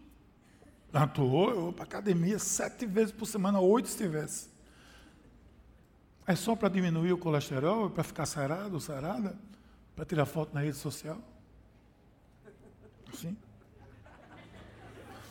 Toa, 1.14 1.50
eu 1.52 1.60
vou 1.62 1.72
para 1.72 1.84
academia 1.84 2.38
sete 2.38 2.84
vezes 2.84 3.10
por 3.10 3.24
semana, 3.24 3.58
oito 3.58 3.88
se 3.88 3.96
tivesse. 3.96 4.50
É 6.26 6.36
só 6.36 6.54
para 6.54 6.68
diminuir 6.68 7.14
o 7.14 7.18
colesterol, 7.18 7.88
para 7.88 8.04
ficar 8.04 8.26
sarado, 8.26 8.78
sarada, 8.78 9.34
para 9.94 10.04
tirar 10.04 10.26
foto 10.26 10.54
na 10.54 10.60
rede 10.60 10.76
social? 10.76 11.20
Assim? 13.12 13.36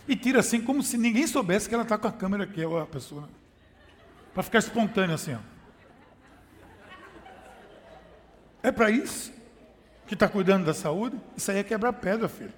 E 0.07 0.15
tira 0.15 0.39
assim 0.39 0.61
como 0.61 0.83
se 0.83 0.97
ninguém 0.97 1.25
soubesse 1.27 1.67
que 1.67 1.73
ela 1.73 1.83
está 1.83 1.97
com 1.97 2.07
a 2.07 2.11
câmera 2.11 2.43
aqui, 2.43 2.61
a 2.63 2.85
pessoa. 2.85 3.29
Para 4.33 4.43
ficar 4.43 4.59
espontâneo 4.59 5.15
assim, 5.15 5.33
ó. 5.35 5.39
É 8.63 8.71
para 8.71 8.91
isso 8.91 9.31
que 10.05 10.13
está 10.13 10.27
cuidando 10.27 10.65
da 10.65 10.73
saúde? 10.73 11.19
Isso 11.35 11.49
aí 11.49 11.57
é 11.57 11.63
quebrar 11.63 11.93
pedra, 11.93 12.27
filho. 12.27 12.53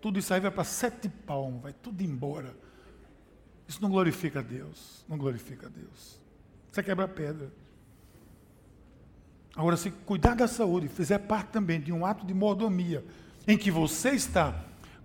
Tudo 0.00 0.18
isso 0.18 0.32
aí 0.32 0.40
vai 0.40 0.50
para 0.50 0.64
sete 0.64 1.08
palmos, 1.08 1.62
vai 1.62 1.72
tudo 1.72 2.02
embora. 2.02 2.54
Isso 3.66 3.82
não 3.82 3.90
glorifica 3.90 4.38
a 4.38 4.42
Deus. 4.42 5.04
Não 5.08 5.18
glorifica 5.18 5.66
a 5.66 5.70
Deus. 5.70 6.20
Isso 6.70 6.80
é 6.80 6.82
quebrar 6.82 7.08
pedra. 7.08 7.50
Agora, 9.58 9.76
se 9.76 9.90
cuidar 9.90 10.36
da 10.36 10.46
saúde 10.46 10.86
fizer 10.86 11.18
parte 11.18 11.48
também 11.48 11.80
de 11.80 11.92
um 11.92 12.06
ato 12.06 12.24
de 12.24 12.32
mordomia, 12.32 13.04
em 13.44 13.58
que 13.58 13.72
você 13.72 14.10
está 14.10 14.54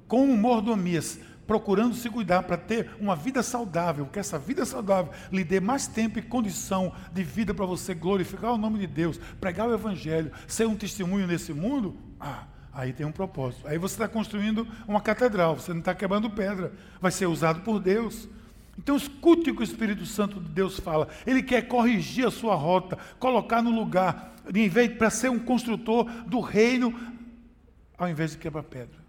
com 0.07 0.27
mordomias, 0.27 1.19
procurando 1.47 1.95
se 1.95 2.07
cuidar 2.07 2.43
para 2.43 2.55
ter 2.55 2.91
uma 2.99 3.15
vida 3.15 3.41
saudável, 3.41 4.05
que 4.05 4.19
essa 4.19 4.37
vida 4.37 4.63
saudável 4.63 5.11
lhe 5.31 5.43
dê 5.43 5.59
mais 5.59 5.87
tempo 5.87 6.19
e 6.19 6.21
condição 6.21 6.93
de 7.11 7.23
vida 7.23 7.51
para 7.51 7.65
você 7.65 7.95
glorificar 7.95 8.53
o 8.53 8.57
nome 8.57 8.77
de 8.77 8.85
Deus, 8.85 9.19
pregar 9.41 9.67
o 9.67 9.73
Evangelho, 9.73 10.31
ser 10.47 10.67
um 10.67 10.75
testemunho 10.75 11.25
nesse 11.25 11.51
mundo, 11.51 11.97
ah, 12.19 12.45
Aí 12.75 12.91
tem 12.91 13.05
um 13.05 13.11
propósito. 13.11 13.67
Aí 13.67 13.77
você 13.77 13.93
está 13.93 14.07
construindo 14.07 14.67
uma 14.87 14.99
catedral, 14.99 15.55
você 15.59 15.71
não 15.71 15.79
está 15.79 15.93
quebrando 15.93 16.27
pedra, 16.27 16.73
vai 16.99 17.11
ser 17.11 17.27
usado 17.27 17.61
por 17.61 17.79
Deus. 17.79 18.27
Então 18.77 18.95
escute 18.95 19.51
o 19.51 19.55
que 19.55 19.61
o 19.61 19.63
Espírito 19.63 20.05
Santo 20.05 20.39
de 20.39 20.49
Deus 20.49 20.79
fala. 20.79 21.07
Ele 21.25 21.43
quer 21.43 21.67
corrigir 21.67 22.25
a 22.25 22.31
sua 22.31 22.55
rota, 22.55 22.97
colocar 23.19 23.61
no 23.61 23.69
lugar, 23.69 24.35
em 24.53 24.67
vez 24.67 24.95
para 24.97 25.09
ser 25.09 25.29
um 25.29 25.39
construtor 25.39 26.05
do 26.25 26.39
reino, 26.39 26.93
ao 27.97 28.09
invés 28.09 28.31
de 28.31 28.37
quebrar 28.37 28.63
pedra. 28.63 29.03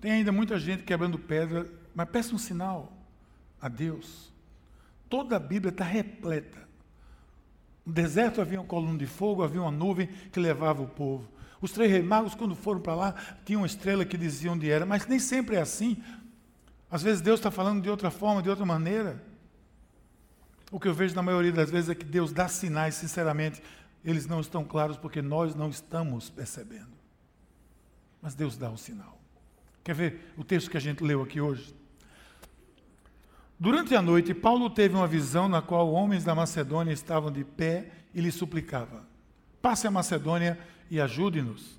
Tem 0.00 0.12
ainda 0.12 0.32
muita 0.32 0.58
gente 0.58 0.82
quebrando 0.82 1.18
pedra, 1.18 1.70
mas 1.94 2.08
peça 2.08 2.34
um 2.34 2.38
sinal 2.38 2.92
a 3.60 3.68
Deus. 3.68 4.32
Toda 5.08 5.36
a 5.36 5.40
Bíblia 5.40 5.70
está 5.70 5.84
repleta 5.84 6.70
no 7.84 7.92
deserto 7.92 8.40
havia 8.40 8.60
uma 8.60 8.66
coluna 8.66 8.96
de 8.96 9.06
fogo, 9.06 9.42
havia 9.42 9.60
uma 9.60 9.70
nuvem 9.70 10.08
que 10.30 10.38
levava 10.38 10.80
o 10.80 10.86
povo. 10.86 11.28
Os 11.60 11.72
três 11.72 11.90
reis 11.90 12.04
magos, 12.04 12.36
quando 12.36 12.54
foram 12.54 12.80
para 12.80 12.94
lá, 12.94 13.14
tinham 13.44 13.62
uma 13.62 13.66
estrela 13.66 14.04
que 14.04 14.16
dizia 14.16 14.52
onde 14.52 14.70
era, 14.70 14.86
mas 14.86 15.06
nem 15.06 15.18
sempre 15.18 15.56
é 15.56 15.60
assim. 15.60 16.02
Às 16.90 17.02
vezes 17.02 17.20
Deus 17.20 17.38
está 17.38 17.50
falando 17.50 17.82
de 17.82 17.88
outra 17.88 18.10
forma, 18.10 18.42
de 18.42 18.50
outra 18.50 18.66
maneira. 18.66 19.22
O 20.70 20.80
que 20.80 20.88
eu 20.88 20.94
vejo 20.94 21.14
na 21.14 21.22
maioria 21.22 21.52
das 21.52 21.70
vezes 21.70 21.90
é 21.90 21.94
que 21.94 22.04
Deus 22.04 22.32
dá 22.32 22.48
sinais, 22.48 22.94
sinceramente, 22.94 23.62
eles 24.04 24.26
não 24.26 24.40
estão 24.40 24.64
claros 24.64 24.96
porque 24.96 25.22
nós 25.22 25.54
não 25.54 25.68
estamos 25.68 26.30
percebendo. 26.30 26.90
Mas 28.20 28.34
Deus 28.34 28.56
dá 28.56 28.70
o 28.70 28.76
sinal. 28.76 29.20
Quer 29.84 29.94
ver 29.94 30.32
o 30.36 30.44
texto 30.44 30.70
que 30.70 30.76
a 30.76 30.80
gente 30.80 31.02
leu 31.02 31.22
aqui 31.22 31.40
hoje? 31.40 31.74
Durante 33.58 33.94
a 33.94 34.02
noite, 34.02 34.32
Paulo 34.32 34.70
teve 34.70 34.94
uma 34.94 35.06
visão 35.06 35.48
na 35.48 35.60
qual 35.60 35.92
homens 35.92 36.24
da 36.24 36.34
Macedônia 36.34 36.92
estavam 36.92 37.30
de 37.30 37.44
pé 37.44 37.90
e 38.14 38.20
lhe 38.20 38.32
suplicavam: 38.32 39.02
Passe 39.60 39.86
a 39.86 39.90
Macedônia 39.90 40.58
e 40.90 41.00
ajude-nos. 41.00 41.78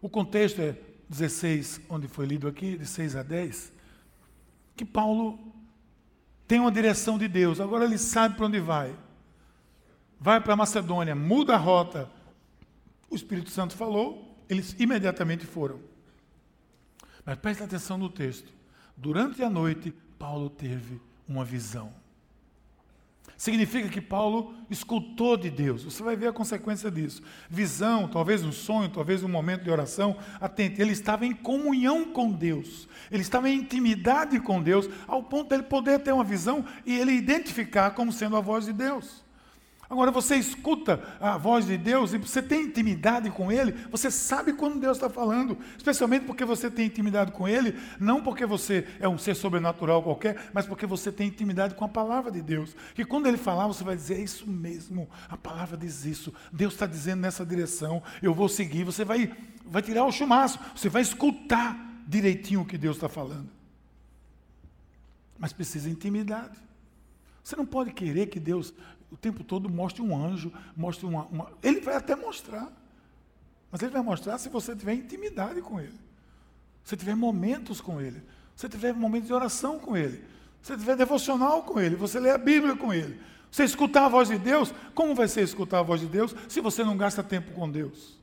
O 0.00 0.08
contexto 0.08 0.60
é 0.60 0.76
16, 1.08 1.80
onde 1.88 2.06
foi 2.06 2.26
lido 2.26 2.46
aqui, 2.46 2.76
de 2.78 2.86
6 2.86 3.16
a 3.16 3.22
10, 3.22 3.72
que 4.80 4.84
Paulo 4.86 5.38
tem 6.48 6.58
uma 6.58 6.72
direção 6.72 7.18
de 7.18 7.28
Deus, 7.28 7.60
agora 7.60 7.84
ele 7.84 7.98
sabe 7.98 8.34
para 8.34 8.46
onde 8.46 8.58
vai. 8.58 8.96
Vai 10.18 10.40
para 10.40 10.56
Macedônia, 10.56 11.14
muda 11.14 11.54
a 11.54 11.58
rota. 11.58 12.10
O 13.10 13.14
Espírito 13.14 13.50
Santo 13.50 13.76
falou, 13.76 14.42
eles 14.48 14.74
imediatamente 14.78 15.44
foram. 15.44 15.80
Mas 17.26 17.36
preste 17.36 17.62
atenção 17.62 17.98
no 17.98 18.08
texto. 18.08 18.50
Durante 18.96 19.42
a 19.42 19.50
noite, 19.50 19.92
Paulo 20.18 20.48
teve 20.48 20.98
uma 21.28 21.44
visão. 21.44 21.92
Significa 23.40 23.88
que 23.88 24.02
Paulo 24.02 24.54
escutou 24.68 25.34
de 25.34 25.48
Deus. 25.48 25.84
Você 25.84 26.02
vai 26.02 26.14
ver 26.14 26.26
a 26.26 26.32
consequência 26.32 26.90
disso. 26.90 27.22
Visão, 27.48 28.06
talvez 28.06 28.44
um 28.44 28.52
sonho, 28.52 28.90
talvez 28.90 29.22
um 29.22 29.28
momento 29.28 29.62
de 29.62 29.70
oração. 29.70 30.14
Atente, 30.38 30.82
ele 30.82 30.92
estava 30.92 31.24
em 31.24 31.32
comunhão 31.32 32.12
com 32.12 32.30
Deus. 32.30 32.86
Ele 33.10 33.22
estava 33.22 33.48
em 33.48 33.56
intimidade 33.56 34.38
com 34.40 34.62
Deus, 34.62 34.90
ao 35.08 35.22
ponto 35.22 35.48
de 35.48 35.54
ele 35.54 35.62
poder 35.62 36.00
ter 36.00 36.12
uma 36.12 36.22
visão 36.22 36.66
e 36.84 36.94
ele 36.94 37.12
identificar 37.12 37.92
como 37.92 38.12
sendo 38.12 38.36
a 38.36 38.42
voz 38.42 38.66
de 38.66 38.74
Deus. 38.74 39.24
Agora 39.90 40.12
você 40.12 40.36
escuta 40.36 41.02
a 41.18 41.36
voz 41.36 41.66
de 41.66 41.76
Deus 41.76 42.12
e 42.12 42.18
você 42.18 42.40
tem 42.40 42.66
intimidade 42.66 43.28
com 43.28 43.50
Ele, 43.50 43.72
você 43.90 44.08
sabe 44.08 44.52
quando 44.52 44.78
Deus 44.78 44.96
está 44.96 45.10
falando, 45.10 45.58
especialmente 45.76 46.26
porque 46.26 46.44
você 46.44 46.70
tem 46.70 46.86
intimidade 46.86 47.32
com 47.32 47.48
Ele, 47.48 47.76
não 47.98 48.22
porque 48.22 48.46
você 48.46 48.86
é 49.00 49.08
um 49.08 49.18
ser 49.18 49.34
sobrenatural 49.34 50.00
qualquer, 50.00 50.48
mas 50.54 50.64
porque 50.64 50.86
você 50.86 51.10
tem 51.10 51.26
intimidade 51.26 51.74
com 51.74 51.84
a 51.84 51.88
palavra 51.88 52.30
de 52.30 52.40
Deus. 52.40 52.76
Que 52.94 53.04
quando 53.04 53.26
Ele 53.26 53.36
falar, 53.36 53.66
você 53.66 53.82
vai 53.82 53.96
dizer: 53.96 54.14
é 54.14 54.20
isso 54.20 54.48
mesmo, 54.48 55.10
a 55.28 55.36
palavra 55.36 55.76
diz 55.76 56.04
isso, 56.04 56.32
Deus 56.52 56.74
está 56.74 56.86
dizendo 56.86 57.22
nessa 57.22 57.44
direção, 57.44 58.00
eu 58.22 58.32
vou 58.32 58.48
seguir. 58.48 58.84
Você 58.84 59.04
vai, 59.04 59.36
vai 59.66 59.82
tirar 59.82 60.04
o 60.04 60.12
chumaço, 60.12 60.60
você 60.72 60.88
vai 60.88 61.02
escutar 61.02 61.76
direitinho 62.06 62.60
o 62.60 62.64
que 62.64 62.78
Deus 62.78 62.96
está 62.96 63.08
falando. 63.08 63.48
Mas 65.36 65.52
precisa 65.52 65.90
intimidade. 65.90 66.56
Você 67.42 67.56
não 67.56 67.66
pode 67.66 67.92
querer 67.92 68.26
que 68.26 68.38
Deus 68.38 68.72
o 69.10 69.16
tempo 69.16 69.42
todo 69.42 69.68
mostre 69.68 70.02
um 70.02 70.16
anjo, 70.16 70.52
mostre 70.76 71.06
uma, 71.06 71.24
uma. 71.26 71.52
Ele 71.62 71.80
vai 71.80 71.96
até 71.96 72.14
mostrar. 72.14 72.70
Mas 73.70 73.82
ele 73.82 73.90
vai 73.90 74.02
mostrar 74.02 74.38
se 74.38 74.48
você 74.48 74.74
tiver 74.74 74.94
intimidade 74.94 75.60
com 75.62 75.80
ele. 75.80 75.98
Se 76.84 76.96
tiver 76.96 77.14
momentos 77.14 77.80
com 77.80 78.00
ele. 78.00 78.22
Se 78.56 78.68
tiver 78.68 78.92
momentos 78.92 79.28
de 79.28 79.34
oração 79.34 79.78
com 79.78 79.96
ele. 79.96 80.24
Se 80.62 80.76
tiver 80.76 80.96
devocional 80.96 81.62
com 81.62 81.80
ele. 81.80 81.96
Você 81.96 82.18
lê 82.18 82.30
a 82.30 82.38
Bíblia 82.38 82.76
com 82.76 82.92
ele. 82.92 83.20
Você 83.50 83.64
escutar 83.64 84.06
a 84.06 84.08
voz 84.08 84.28
de 84.28 84.38
Deus. 84.38 84.72
Como 84.94 85.14
vai 85.14 85.28
ser 85.28 85.42
escutar 85.42 85.80
a 85.80 85.82
voz 85.82 86.00
de 86.00 86.06
Deus 86.06 86.34
se 86.48 86.60
você 86.60 86.84
não 86.84 86.96
gasta 86.96 87.22
tempo 87.22 87.52
com 87.52 87.70
Deus? 87.70 88.18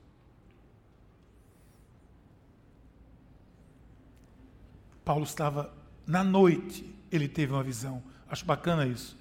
Paulo 5.04 5.23
estava 5.23 5.73
na 6.06 6.21
noite, 6.21 6.93
ele 7.10 7.30
teve 7.30 7.54
uma 7.54 7.63
visão. 7.63 8.04
Acho 8.30 8.45
bacana 8.45 8.86
isso. 8.86 9.17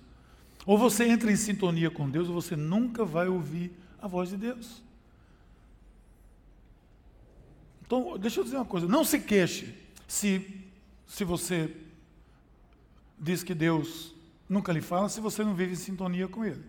Ou 0.66 0.76
você 0.76 1.04
entra 1.04 1.30
em 1.30 1.36
sintonia 1.36 1.90
com 1.90 2.10
Deus, 2.10 2.28
ou 2.28 2.34
você 2.34 2.56
nunca 2.56 3.04
vai 3.04 3.28
ouvir 3.28 3.72
a 4.02 4.08
voz 4.08 4.30
de 4.30 4.36
Deus. 4.36 4.82
Então, 7.86 8.18
deixa 8.18 8.40
eu 8.40 8.44
dizer 8.44 8.56
uma 8.56 8.64
coisa: 8.64 8.88
não 8.88 9.04
se 9.04 9.20
queixe 9.20 9.72
se, 10.08 10.64
se 11.06 11.22
você 11.22 11.74
diz 13.16 13.44
que 13.44 13.54
Deus 13.54 14.12
nunca 14.48 14.72
lhe 14.72 14.80
fala, 14.80 15.08
se 15.08 15.20
você 15.20 15.44
não 15.44 15.54
vive 15.54 15.72
em 15.72 15.76
sintonia 15.76 16.26
com 16.26 16.44
Ele. 16.44 16.64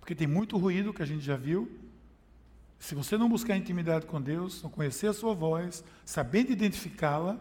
Porque 0.00 0.14
tem 0.14 0.26
muito 0.26 0.56
ruído 0.56 0.94
que 0.94 1.02
a 1.02 1.06
gente 1.06 1.22
já 1.22 1.36
viu. 1.36 1.70
Se 2.78 2.94
você 2.94 3.18
não 3.18 3.28
buscar 3.28 3.54
intimidade 3.54 4.06
com 4.06 4.20
Deus, 4.20 4.62
não 4.62 4.70
conhecer 4.70 5.08
a 5.08 5.12
sua 5.12 5.34
voz, 5.34 5.84
sabendo 6.06 6.50
identificá-la, 6.50 7.38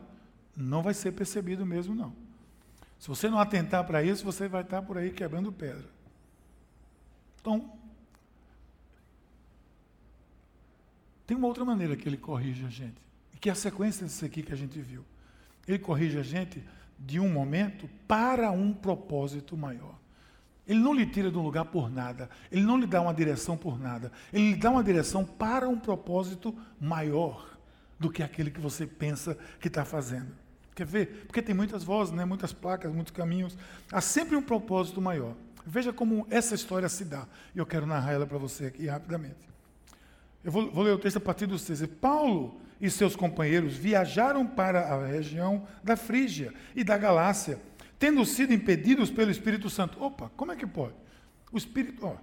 não 0.53 0.83
vai 0.83 0.93
ser 0.93 1.13
percebido 1.13 1.65
mesmo, 1.65 1.95
não. 1.95 2.13
Se 2.99 3.07
você 3.07 3.29
não 3.29 3.39
atentar 3.39 3.85
para 3.85 4.03
isso, 4.03 4.25
você 4.25 4.47
vai 4.47 4.61
estar 4.61 4.81
por 4.81 4.97
aí 4.97 5.11
quebrando 5.11 5.51
pedra. 5.51 5.87
Então, 7.39 7.71
tem 11.25 11.37
uma 11.37 11.47
outra 11.47 11.63
maneira 11.63 11.95
que 11.95 12.07
ele 12.09 12.17
corrige 12.17 12.65
a 12.65 12.69
gente, 12.69 13.01
que 13.39 13.47
é 13.47 13.53
a 13.53 13.55
sequência 13.55 14.05
disso 14.05 14.25
aqui 14.25 14.43
que 14.43 14.51
a 14.51 14.57
gente 14.57 14.79
viu. 14.81 15.05
Ele 15.65 15.79
corrige 15.79 16.17
a 16.17 16.23
gente 16.23 16.61
de 16.99 17.19
um 17.19 17.31
momento 17.31 17.89
para 18.05 18.51
um 18.51 18.73
propósito 18.73 19.55
maior. 19.55 19.95
Ele 20.67 20.79
não 20.79 20.93
lhe 20.93 21.05
tira 21.05 21.31
de 21.31 21.37
um 21.37 21.41
lugar 21.41 21.65
por 21.65 21.89
nada, 21.89 22.29
ele 22.51 22.63
não 22.63 22.77
lhe 22.77 22.85
dá 22.85 23.01
uma 23.01 23.13
direção 23.13 23.55
por 23.55 23.79
nada, 23.79 24.11
ele 24.33 24.51
lhe 24.51 24.57
dá 24.57 24.69
uma 24.69 24.83
direção 24.83 25.23
para 25.23 25.69
um 25.69 25.79
propósito 25.79 26.55
maior 26.79 27.57
do 27.97 28.09
que 28.09 28.21
aquele 28.21 28.51
que 28.51 28.59
você 28.59 28.85
pensa 28.85 29.37
que 29.59 29.67
está 29.67 29.85
fazendo. 29.85 30.48
Quer 30.79 30.85
ver? 30.85 31.25
Porque 31.27 31.41
tem 31.41 31.53
muitas 31.53 31.83
vozes, 31.83 32.13
né? 32.13 32.23
muitas 32.23 32.53
placas, 32.53 32.89
muitos 32.89 33.11
caminhos. 33.11 33.57
Há 33.91 33.99
sempre 33.99 34.37
um 34.37 34.41
propósito 34.41 35.01
maior. 35.01 35.35
Veja 35.65 35.91
como 35.91 36.25
essa 36.29 36.55
história 36.55 36.87
se 36.87 37.03
dá. 37.03 37.27
E 37.53 37.59
eu 37.59 37.65
quero 37.65 37.85
narrar 37.85 38.13
ela 38.13 38.25
para 38.25 38.37
você 38.37 38.67
aqui 38.67 38.87
rapidamente. 38.87 39.49
Eu 40.41 40.53
vou, 40.53 40.71
vou, 40.71 40.85
ler 40.85 40.93
o 40.93 40.97
texto 40.97 41.17
a 41.17 41.19
partir 41.19 41.47
do 41.47 41.59
6. 41.59 41.85
Paulo 41.99 42.61
e 42.79 42.89
seus 42.89 43.13
companheiros 43.13 43.75
viajaram 43.75 44.47
para 44.47 44.79
a 44.79 45.05
região 45.05 45.67
da 45.83 45.97
Frígia 45.97 46.53
e 46.73 46.81
da 46.81 46.97
Galácia, 46.97 47.59
tendo 47.99 48.23
sido 48.23 48.53
impedidos 48.53 49.11
pelo 49.11 49.29
Espírito 49.31 49.69
Santo. 49.69 50.01
Opa, 50.01 50.31
como 50.37 50.53
é 50.53 50.55
que 50.55 50.65
pode? 50.65 50.95
O 51.51 51.57
Espírito, 51.57 52.05
ó, 52.05 52.15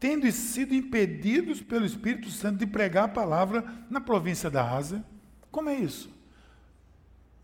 tendo 0.00 0.32
sido 0.32 0.74
impedidos 0.74 1.60
pelo 1.60 1.84
Espírito 1.84 2.30
Santo 2.30 2.56
de 2.56 2.66
pregar 2.66 3.04
a 3.04 3.08
palavra 3.08 3.62
na 3.90 4.00
província 4.00 4.48
da 4.48 4.66
Ásia. 4.66 5.04
Como 5.50 5.68
é 5.68 5.74
isso? 5.74 6.16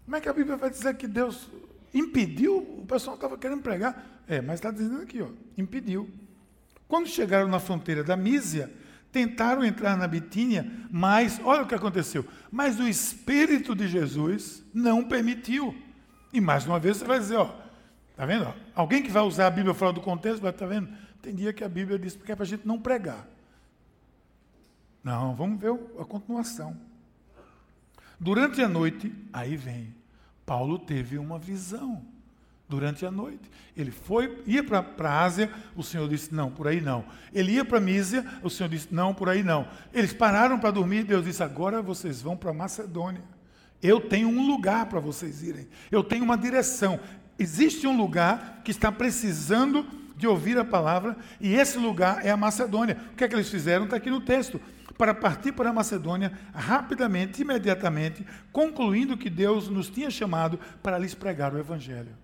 Como 0.05 0.17
é 0.17 0.21
que 0.21 0.29
a 0.29 0.33
Bíblia 0.33 0.57
vai 0.57 0.71
dizer 0.71 0.95
que 0.97 1.07
Deus 1.07 1.49
impediu? 1.93 2.59
O 2.59 2.87
pessoal 2.87 3.17
estava 3.17 3.39
querendo 3.39 3.63
pregar. 3.63 4.23
É, 4.27 4.41
mas 4.41 4.57
está 4.57 4.71
dizendo 4.71 5.03
aqui, 5.03 5.21
ó, 5.23 5.29
impediu. 5.57 6.09
Quando 6.89 7.09
chegaram 7.09 7.49
na 7.49 7.59
fronteira 7.59 8.03
da 8.03 8.17
Mísia, 8.17 8.73
tentaram 9.13 9.65
entrar 9.65 9.97
na 9.97 10.09
Bitínia, 10.09 10.71
mas 10.91 11.41
olha 11.45 11.63
o 11.63 11.67
que 11.67 11.75
aconteceu. 11.75 12.25
Mas 12.51 12.79
o 12.81 12.89
Espírito 12.89 13.75
de 13.75 13.87
Jesus 13.87 14.63
não 14.73 15.05
permitiu. 15.05 15.75
E 16.33 16.41
mais 16.41 16.67
uma 16.67 16.79
vez 16.79 16.97
você 16.97 17.05
vai 17.05 17.19
dizer, 17.19 17.37
ó, 17.37 17.55
tá 18.17 18.27
vendo? 18.27 18.53
Alguém 18.75 19.03
que 19.03 19.11
vai 19.11 19.23
usar 19.23 19.47
a 19.47 19.51
Bíblia 19.51 19.75
fora 19.75 19.93
do 19.93 20.01
contexto 20.01 20.43
vai 20.43 20.51
estar 20.51 20.67
tá 20.67 20.73
vendo? 20.73 20.89
Tem 21.23 21.35
dia 21.35 21.53
que 21.53 21.65
a 21.65 21.69
Bíblia 21.69 21.99
diz 21.99 22.17
que 22.17 22.33
é 22.33 22.35
para 22.35 22.45
a 22.45 22.47
gente 22.47 22.67
não 22.67 22.79
pregar. 22.79 23.27
Não, 25.03 25.35
vamos 25.35 25.61
ver 25.61 25.73
a 25.99 26.05
continuação. 26.05 26.77
Durante 28.25 28.63
a 28.63 28.69
noite, 28.71 29.13
aí 29.31 29.55
vem, 29.55 29.95
Paulo 30.47 30.79
teve 30.79 31.19
uma 31.19 31.39
visão 31.39 32.01
durante 32.67 33.05
a 33.05 33.11
noite. 33.11 33.51
Ele 33.77 33.91
foi, 33.91 34.43
ia 34.47 34.65
para 34.65 35.11
a 35.11 35.23
Ásia, 35.23 35.53
o 35.77 35.83
Senhor 35.83 36.09
disse, 36.09 36.35
não, 36.35 36.51
por 36.51 36.67
aí 36.67 36.81
não. 36.81 37.05
Ele 37.35 37.53
ia 37.53 37.67
para 37.67 37.79
Mísia, 37.79 38.25
o 38.43 38.49
Senhor 38.49 38.71
disse, 38.71 38.89
não, 38.91 39.13
por 39.13 39.29
aí 39.29 39.43
não. 39.43 39.69
Eles 39.93 40.15
pararam 40.15 40.59
para 40.59 40.71
dormir, 40.71 41.05
Deus 41.05 41.23
disse, 41.23 41.43
agora 41.43 41.83
vocês 41.83 42.23
vão 42.23 42.35
para 42.35 42.51
Macedônia. 42.55 43.21
Eu 43.83 44.01
tenho 44.01 44.31
um 44.31 44.47
lugar 44.47 44.87
para 44.87 45.01
vocês 45.01 45.43
irem. 45.43 45.69
Eu 45.93 46.03
tenho 46.03 46.25
uma 46.25 46.39
direção. 46.39 46.99
Existe 47.39 47.87
um 47.87 47.95
lugar 47.95 48.63
que 48.65 48.71
está 48.71 48.91
precisando 48.91 49.87
de 50.17 50.27
ouvir 50.27 50.57
a 50.57 50.65
palavra, 50.65 51.15
e 51.39 51.55
esse 51.55 51.77
lugar 51.77 52.25
é 52.25 52.31
a 52.31 52.39
Macedônia. 52.39 52.97
O 53.13 53.17
que 53.17 53.25
é 53.25 53.29
que 53.29 53.35
eles 53.35 53.51
fizeram? 53.51 53.85
Está 53.85 53.97
aqui 53.97 54.09
no 54.09 54.23
texto 54.23 54.59
para 54.97 55.15
partir 55.15 55.53
para 55.53 55.71
a 55.71 55.73
Macedônia 55.73 56.33
rapidamente, 56.55 57.43
imediatamente, 57.43 58.27
concluindo 58.53 59.17
que 59.17 59.29
Deus 59.29 59.69
nos 59.69 59.89
tinha 59.89 60.11
chamado 60.11 60.59
para 60.83 60.99
lhes 60.99 61.15
pregar 61.15 61.55
o 61.55 61.59
Evangelho. 61.59 62.17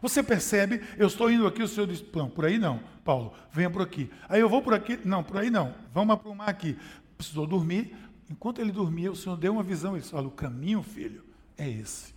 Você 0.00 0.22
percebe, 0.22 0.82
eu 0.96 1.06
estou 1.06 1.30
indo 1.30 1.46
aqui, 1.46 1.62
o 1.62 1.68
Senhor 1.68 1.86
diz, 1.86 2.04
não, 2.14 2.28
por 2.28 2.44
aí 2.44 2.58
não, 2.58 2.80
Paulo, 3.04 3.32
venha 3.50 3.70
por 3.70 3.82
aqui. 3.82 4.10
Aí 4.28 4.40
eu 4.40 4.48
vou 4.48 4.62
por 4.62 4.74
aqui, 4.74 4.98
não, 5.04 5.24
por 5.24 5.38
aí 5.38 5.50
não, 5.50 5.74
vamos 5.92 6.14
aprumar 6.14 6.48
aqui. 6.48 6.78
Precisou 7.16 7.46
dormir, 7.46 7.96
enquanto 8.30 8.60
ele 8.60 8.70
dormia, 8.70 9.10
o 9.10 9.16
Senhor 9.16 9.36
deu 9.36 9.54
uma 9.54 9.62
visão, 9.62 9.92
ele 9.92 10.02
disse, 10.02 10.14
olha, 10.14 10.28
o 10.28 10.30
caminho, 10.30 10.82
filho, 10.82 11.24
é 11.56 11.68
esse. 11.68 12.14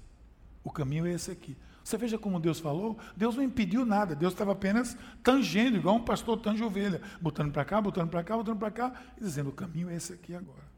O 0.64 0.70
caminho 0.70 1.08
é 1.08 1.14
esse 1.14 1.32
aqui. 1.32 1.56
Você 1.84 1.98
veja 1.98 2.18
como 2.18 2.40
Deus 2.40 2.60
falou, 2.60 2.98
Deus 3.16 3.36
não 3.36 3.44
impediu 3.44 3.86
nada, 3.86 4.16
Deus 4.16 4.34
estava 4.34 4.52
apenas 4.52 4.98
tangendo, 5.24 5.78
igual 5.78 5.96
um 5.96 6.04
pastor 6.04 6.40
tange 6.40 6.64
ovelha, 6.64 7.02
botando 7.20 7.52
para 7.52 7.66
cá, 7.66 7.82
botando 7.82 8.10
para 8.10 8.24
cá, 8.24 8.38
botando 8.38 8.60
para 8.60 8.72
cá, 8.72 8.94
e 9.18 9.22
dizendo: 9.22 9.50
o 9.50 9.54
caminho 9.54 9.90
é 9.90 9.96
esse 9.96 10.14
aqui 10.14 10.36
agora. 10.36 10.70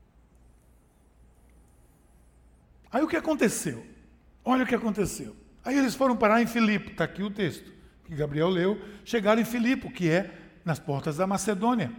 Aí 2.92 3.02
o 3.04 3.08
que 3.08 3.16
aconteceu? 3.16 3.86
Olha 4.44 4.64
o 4.64 4.68
que 4.68 4.76
aconteceu. 4.76 5.36
Aí 5.64 5.78
eles 5.78 5.96
foram 5.96 6.16
parar 6.16 6.42
em 6.42 6.48
Filipe, 6.48 6.92
está 6.92 7.04
aqui 7.04 7.24
o 7.24 7.30
texto 7.30 7.72
que 8.12 8.16
Gabriel 8.18 8.50
leu, 8.50 8.78
chegaram 9.06 9.42
em 9.42 9.46
Filipe, 9.46 9.90
que 9.90 10.10
é 10.10 10.38
nas 10.66 10.80
portas 10.80 11.16
da 11.16 11.26
Macedônia. 11.26 11.94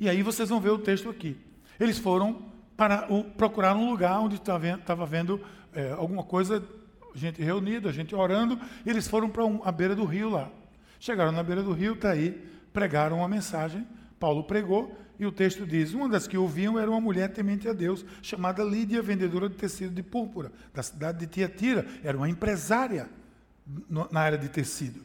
E 0.00 0.08
aí 0.08 0.22
vocês 0.22 0.48
vão 0.48 0.60
ver 0.60 0.70
o 0.70 0.78
texto 0.78 1.10
aqui. 1.10 1.36
Eles 1.78 1.98
foram 1.98 2.42
para 2.74 3.06
procurar 3.36 3.76
um 3.76 3.90
lugar 3.90 4.18
onde 4.20 4.36
estava 4.36 5.04
vendo 5.04 5.44
é, 5.74 5.92
alguma 5.92 6.22
coisa 6.22 6.66
gente 7.18 7.42
reunida, 7.42 7.92
gente 7.92 8.14
orando, 8.14 8.58
eles 8.86 9.06
foram 9.06 9.28
para 9.28 9.44
um, 9.44 9.60
a 9.64 9.72
beira 9.72 9.94
do 9.94 10.04
rio 10.04 10.30
lá. 10.30 10.50
Chegaram 11.00 11.32
na 11.32 11.42
beira 11.42 11.62
do 11.62 11.72
rio, 11.72 11.94
está 11.94 12.10
aí, 12.10 12.42
pregaram 12.72 13.18
uma 13.18 13.28
mensagem, 13.28 13.86
Paulo 14.18 14.44
pregou, 14.44 14.96
e 15.18 15.26
o 15.26 15.32
texto 15.32 15.66
diz: 15.66 15.92
Uma 15.92 16.08
das 16.08 16.26
que 16.26 16.38
ouviam 16.38 16.78
era 16.78 16.90
uma 16.90 17.00
mulher 17.00 17.28
temente 17.32 17.68
a 17.68 17.72
Deus, 17.72 18.04
chamada 18.22 18.62
Lídia, 18.62 19.02
vendedora 19.02 19.48
de 19.48 19.56
tecido 19.56 19.94
de 19.94 20.02
púrpura, 20.02 20.52
da 20.72 20.82
cidade 20.82 21.18
de 21.18 21.26
Tiatira, 21.26 21.86
era 22.02 22.16
uma 22.16 22.28
empresária 22.28 23.08
na 24.10 24.20
área 24.20 24.38
de 24.38 24.48
tecido. 24.48 25.02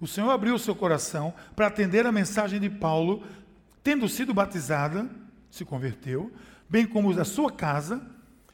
O 0.00 0.06
Senhor 0.06 0.30
abriu 0.30 0.54
o 0.54 0.58
seu 0.58 0.74
coração 0.74 1.32
para 1.54 1.66
atender 1.66 2.06
a 2.06 2.12
mensagem 2.12 2.60
de 2.60 2.68
Paulo, 2.68 3.22
tendo 3.82 4.08
sido 4.08 4.32
batizada, 4.34 5.08
se 5.50 5.64
converteu, 5.64 6.30
bem 6.68 6.86
como 6.86 7.14
da 7.14 7.24
sua 7.24 7.50
casa, 7.50 8.00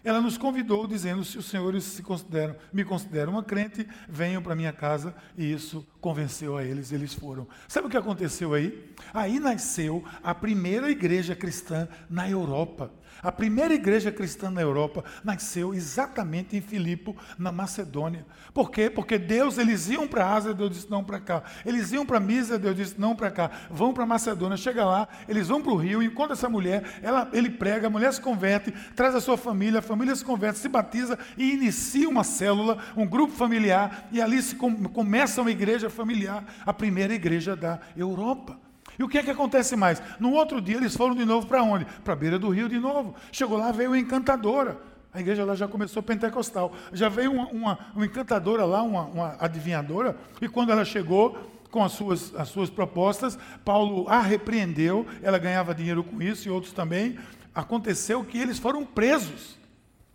ela 0.05 0.21
nos 0.21 0.37
convidou 0.37 0.87
dizendo: 0.87 1.25
se 1.25 1.39
os 1.39 1.47
senhores 1.47 1.85
se 1.85 2.03
consideram, 2.03 2.57
me 2.73 2.85
consideram 2.85 3.33
uma 3.33 3.43
crente, 3.43 3.87
venham 4.09 4.43
para 4.43 4.57
minha 4.57 4.73
casa. 4.73 5.15
E 5.37 5.53
isso 5.53 5.87
convenceu 6.01 6.57
a 6.57 6.65
eles, 6.65 6.93
eles 6.93 7.15
foram. 7.15 7.47
Sabe 7.69 7.87
o 7.87 7.91
que 7.91 7.97
aconteceu 7.97 8.55
aí? 8.55 8.93
Aí 9.15 9.39
nasceu 9.39 10.05
a 10.23 10.35
primeira 10.35 10.91
igreja 10.91 11.37
cristã 11.37 11.89
na 12.11 12.29
Europa. 12.29 12.93
A 13.23 13.33
primeira 13.33 13.75
igreja 13.75 14.13
cristã 14.13 14.51
na 14.51 14.61
Europa 14.61 15.05
nasceu 15.25 15.75
exatamente 15.75 16.57
em 16.57 16.61
Filipe, 16.61 17.15
na 17.39 17.51
Macedônia. 17.51 18.25
Por 18.55 18.71
quê? 18.71 18.89
Porque 18.89 19.19
Deus, 19.19 19.59
eles 19.59 19.89
iam 19.89 20.07
para 20.07 20.25
a 20.25 20.35
Ásia, 20.35 20.55
Deus 20.55 20.71
disse 20.71 20.91
não 20.91 21.03
para 21.03 21.21
cá. 21.21 21.43
Eles 21.65 21.93
iam 21.93 22.07
para 22.07 22.21
Mísia, 22.21 22.59
Deus 22.59 22.77
disse 22.77 23.01
não 23.01 23.15
para 23.15 23.31
cá. 23.31 23.51
Vão 23.71 23.93
para 23.93 24.07
Macedônia, 24.07 24.57
chega 24.57 24.85
lá, 24.85 25.09
eles 25.29 25.49
vão 25.49 25.63
para 25.63 25.73
o 25.73 25.77
rio, 25.77 26.03
enquanto 26.03 26.33
essa 26.33 26.49
mulher, 26.49 26.99
ela, 27.03 27.29
ele 27.33 27.51
prega, 27.51 27.87
a 27.87 27.91
mulher 27.91 28.13
se 28.13 28.21
converte, 28.21 28.73
traz 28.95 29.15
a 29.15 29.21
sua 29.21 29.37
família, 29.37 29.81
a 29.81 29.83
família 29.83 30.15
se 30.15 30.25
converte, 30.25 30.59
se 30.59 30.69
batiza 30.69 31.19
e 31.37 31.53
inicia 31.53 32.09
uma 32.09 32.25
célula, 32.25 32.79
um 32.97 33.07
grupo 33.07 33.33
familiar, 33.33 34.09
e 34.13 34.21
ali 34.21 34.41
se 34.43 34.55
com, 34.55 34.85
começa 34.85 35.41
uma 35.41 35.51
igreja 35.51 35.91
familiar, 35.91 36.45
a 36.65 36.73
primeira 36.73 37.15
igreja 37.15 37.57
da 37.57 37.81
Europa. 37.97 38.59
E 38.99 39.03
o 39.03 39.09
que 39.09 39.19
é 39.19 39.23
que 39.23 39.31
acontece 39.31 39.77
mais? 39.77 40.03
No 40.19 40.33
outro 40.33 40.61
dia 40.61 40.77
eles 40.77 40.97
foram 40.97 41.15
de 41.15 41.25
novo 41.25 41.47
para 41.47 41.63
onde? 41.63 41.85
Para 42.05 42.13
a 42.13 42.17
beira 42.17 42.39
do 42.39 42.49
rio 42.51 42.69
de 42.69 42.79
novo. 42.79 43.15
Chegou 43.31 43.59
lá, 43.59 43.73
veio 43.73 43.91
uma 43.91 43.99
encantadora. 43.99 44.79
A 45.15 45.21
igreja 45.21 45.45
lá 45.45 45.55
já 45.55 45.69
começou 45.69 46.03
pentecostal. 46.03 46.73
Já 46.93 47.09
veio 47.09 47.33
uma, 47.33 47.47
uma, 47.49 47.79
uma 47.95 48.07
encantadora 48.07 48.65
lá, 48.65 48.83
uma, 48.83 49.03
uma, 49.03 49.37
adivinhadora, 49.39 50.17
e 50.41 50.49
quando 50.49 50.73
ela 50.73 50.85
chegou 50.85 51.37
com 51.71 51.83
as 51.83 51.93
suas, 51.93 52.35
as 52.35 52.49
suas 52.49 52.71
propostas, 52.71 53.39
Paulo 53.65 54.09
a 54.09 54.21
repreendeu, 54.21 55.07
ela 55.23 55.39
ganhava 55.39 55.75
dinheiro 55.75 56.05
com 56.05 56.21
isso 56.23 56.49
e 56.49 56.51
outros 56.51 56.73
também. 56.73 57.19
Aconteceu 57.55 58.25
que 58.25 58.39
eles 58.39 58.59
foram 58.59 58.85
presos 58.85 59.59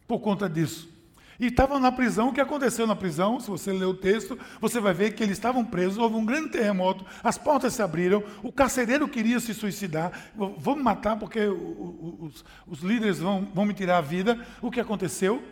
por 0.08 0.20
conta 0.20 0.50
disso. 0.50 0.97
E 1.40 1.48
estavam 1.48 1.80
na 1.80 1.92
prisão. 1.92 2.30
O 2.30 2.34
que 2.34 2.42
aconteceu 2.42 2.88
na 2.88 2.96
prisão? 2.96 3.40
Se 3.40 3.50
você 3.50 3.72
ler 3.72 3.86
o 3.86 3.94
texto, 3.94 4.38
você 4.60 4.80
vai 4.80 4.94
ver 4.94 5.14
que 5.14 5.24
eles 5.24 5.38
estavam 5.38 5.64
presos. 5.64 5.98
Houve 5.98 6.16
um 6.16 6.26
grande 6.26 6.50
terremoto, 6.50 7.06
as 7.24 7.38
portas 7.38 7.74
se 7.74 7.82
abriram. 7.82 8.24
O 8.42 8.52
carcereiro 8.52 9.08
queria 9.08 9.40
se 9.40 9.54
suicidar. 9.54 10.12
Vamos 10.36 10.84
matar 10.84 11.18
porque 11.18 11.42
os, 11.42 12.44
os 12.66 12.80
líderes 12.80 13.20
vão, 13.20 13.48
vão 13.54 13.66
me 13.66 13.74
tirar 13.74 13.98
a 13.98 14.02
vida. 14.02 14.40
O 14.62 14.72
que 14.72 14.80
aconteceu? 14.80 15.44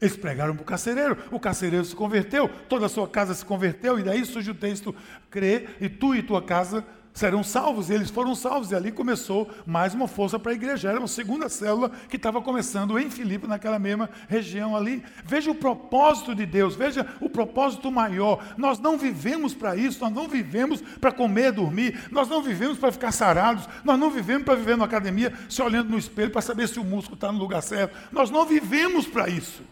Eles 0.00 0.16
pregaram 0.16 0.54
para 0.54 0.62
o 0.62 0.66
carcereiro, 0.66 1.16
o 1.30 1.40
carcereiro 1.40 1.84
se 1.84 1.96
converteu, 1.96 2.50
toda 2.68 2.84
a 2.84 2.88
sua 2.88 3.08
casa 3.08 3.32
se 3.32 3.42
converteu, 3.42 3.98
e 3.98 4.02
daí 4.02 4.26
surge 4.26 4.50
o 4.50 4.54
texto: 4.54 4.94
crê, 5.30 5.68
e 5.80 5.88
tu 5.88 6.14
e 6.14 6.22
tua 6.22 6.42
casa 6.42 6.84
serão 7.16 7.42
salvos. 7.42 7.88
E 7.88 7.94
eles 7.94 8.10
foram 8.10 8.34
salvos. 8.34 8.70
E 8.70 8.74
ali 8.74 8.92
começou 8.92 9.50
mais 9.66 9.94
uma 9.94 10.06
força 10.06 10.38
para 10.38 10.52
a 10.52 10.54
igreja. 10.54 10.90
Era 10.90 10.98
uma 10.98 11.08
segunda 11.08 11.48
célula 11.48 11.90
que 12.08 12.16
estava 12.16 12.40
começando 12.40 12.96
em 12.98 13.10
Filipe, 13.10 13.48
naquela 13.48 13.78
mesma 13.78 14.08
região 14.28 14.76
ali. 14.76 15.02
Veja 15.24 15.50
o 15.50 15.54
propósito 15.54 16.34
de 16.34 16.46
Deus, 16.46 16.76
veja 16.76 17.06
o 17.20 17.28
propósito 17.28 17.90
maior. 17.90 18.44
Nós 18.56 18.78
não 18.78 18.98
vivemos 18.98 19.54
para 19.54 19.74
isso, 19.74 20.00
nós 20.00 20.12
não 20.12 20.28
vivemos 20.28 20.82
para 21.00 21.10
comer, 21.10 21.52
dormir, 21.52 21.98
nós 22.12 22.28
não 22.28 22.42
vivemos 22.42 22.78
para 22.78 22.92
ficar 22.92 23.12
sarados, 23.12 23.66
nós 23.82 23.98
não 23.98 24.10
vivemos 24.10 24.44
para 24.44 24.54
viver 24.54 24.76
na 24.76 24.84
academia 24.84 25.32
se 25.48 25.62
olhando 25.62 25.88
no 25.88 25.98
espelho 25.98 26.30
para 26.30 26.42
saber 26.42 26.68
se 26.68 26.78
o 26.78 26.84
músculo 26.84 27.14
está 27.14 27.32
no 27.32 27.38
lugar 27.38 27.62
certo. 27.62 27.96
Nós 28.12 28.30
não 28.30 28.44
vivemos 28.44 29.06
para 29.06 29.28
isso. 29.28 29.62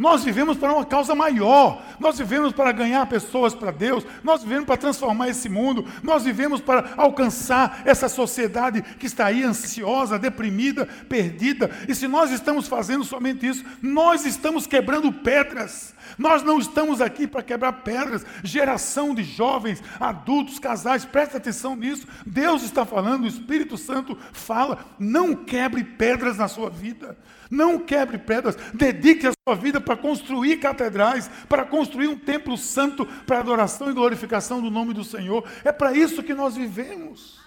Nós 0.00 0.24
vivemos 0.24 0.56
para 0.56 0.72
uma 0.72 0.86
causa 0.86 1.14
maior. 1.14 1.82
Nós 1.98 2.16
vivemos 2.16 2.54
para 2.54 2.72
ganhar 2.72 3.04
pessoas 3.04 3.54
para 3.54 3.70
Deus. 3.70 4.02
Nós 4.24 4.42
vivemos 4.42 4.64
para 4.64 4.78
transformar 4.78 5.28
esse 5.28 5.46
mundo. 5.46 5.84
Nós 6.02 6.24
vivemos 6.24 6.58
para 6.58 6.94
alcançar 6.96 7.82
essa 7.84 8.08
sociedade 8.08 8.80
que 8.80 9.04
está 9.04 9.26
aí 9.26 9.42
ansiosa, 9.42 10.18
deprimida, 10.18 10.86
perdida. 11.06 11.70
E 11.86 11.94
se 11.94 12.08
nós 12.08 12.30
estamos 12.30 12.66
fazendo 12.66 13.04
somente 13.04 13.46
isso, 13.46 13.62
nós 13.82 14.24
estamos 14.24 14.66
quebrando 14.66 15.12
pedras. 15.12 15.94
Nós 16.16 16.42
não 16.42 16.58
estamos 16.58 17.02
aqui 17.02 17.26
para 17.26 17.42
quebrar 17.42 17.72
pedras. 17.84 18.24
Geração 18.42 19.14
de 19.14 19.22
jovens, 19.22 19.82
adultos, 20.00 20.58
casais, 20.58 21.04
presta 21.04 21.36
atenção 21.36 21.76
nisso. 21.76 22.08
Deus 22.24 22.62
está 22.62 22.86
falando, 22.86 23.24
o 23.24 23.28
Espírito 23.28 23.76
Santo 23.76 24.16
fala. 24.32 24.78
Não 24.98 25.34
quebre 25.34 25.84
pedras 25.84 26.38
na 26.38 26.48
sua 26.48 26.70
vida. 26.70 27.18
Não 27.50 27.80
quebre 27.80 28.16
pedras, 28.16 28.54
dedique 28.72 29.26
a 29.26 29.32
sua 29.32 29.56
vida 29.56 29.80
para 29.80 29.96
construir 29.96 30.58
catedrais, 30.58 31.28
para 31.48 31.64
construir 31.64 32.06
um 32.06 32.16
templo 32.16 32.56
santo 32.56 33.04
para 33.26 33.40
adoração 33.40 33.90
e 33.90 33.94
glorificação 33.94 34.62
do 34.62 34.70
nome 34.70 34.94
do 34.94 35.02
Senhor. 35.02 35.44
É 35.64 35.72
para 35.72 35.92
isso 35.92 36.22
que 36.22 36.32
nós 36.32 36.54
vivemos. 36.54 37.40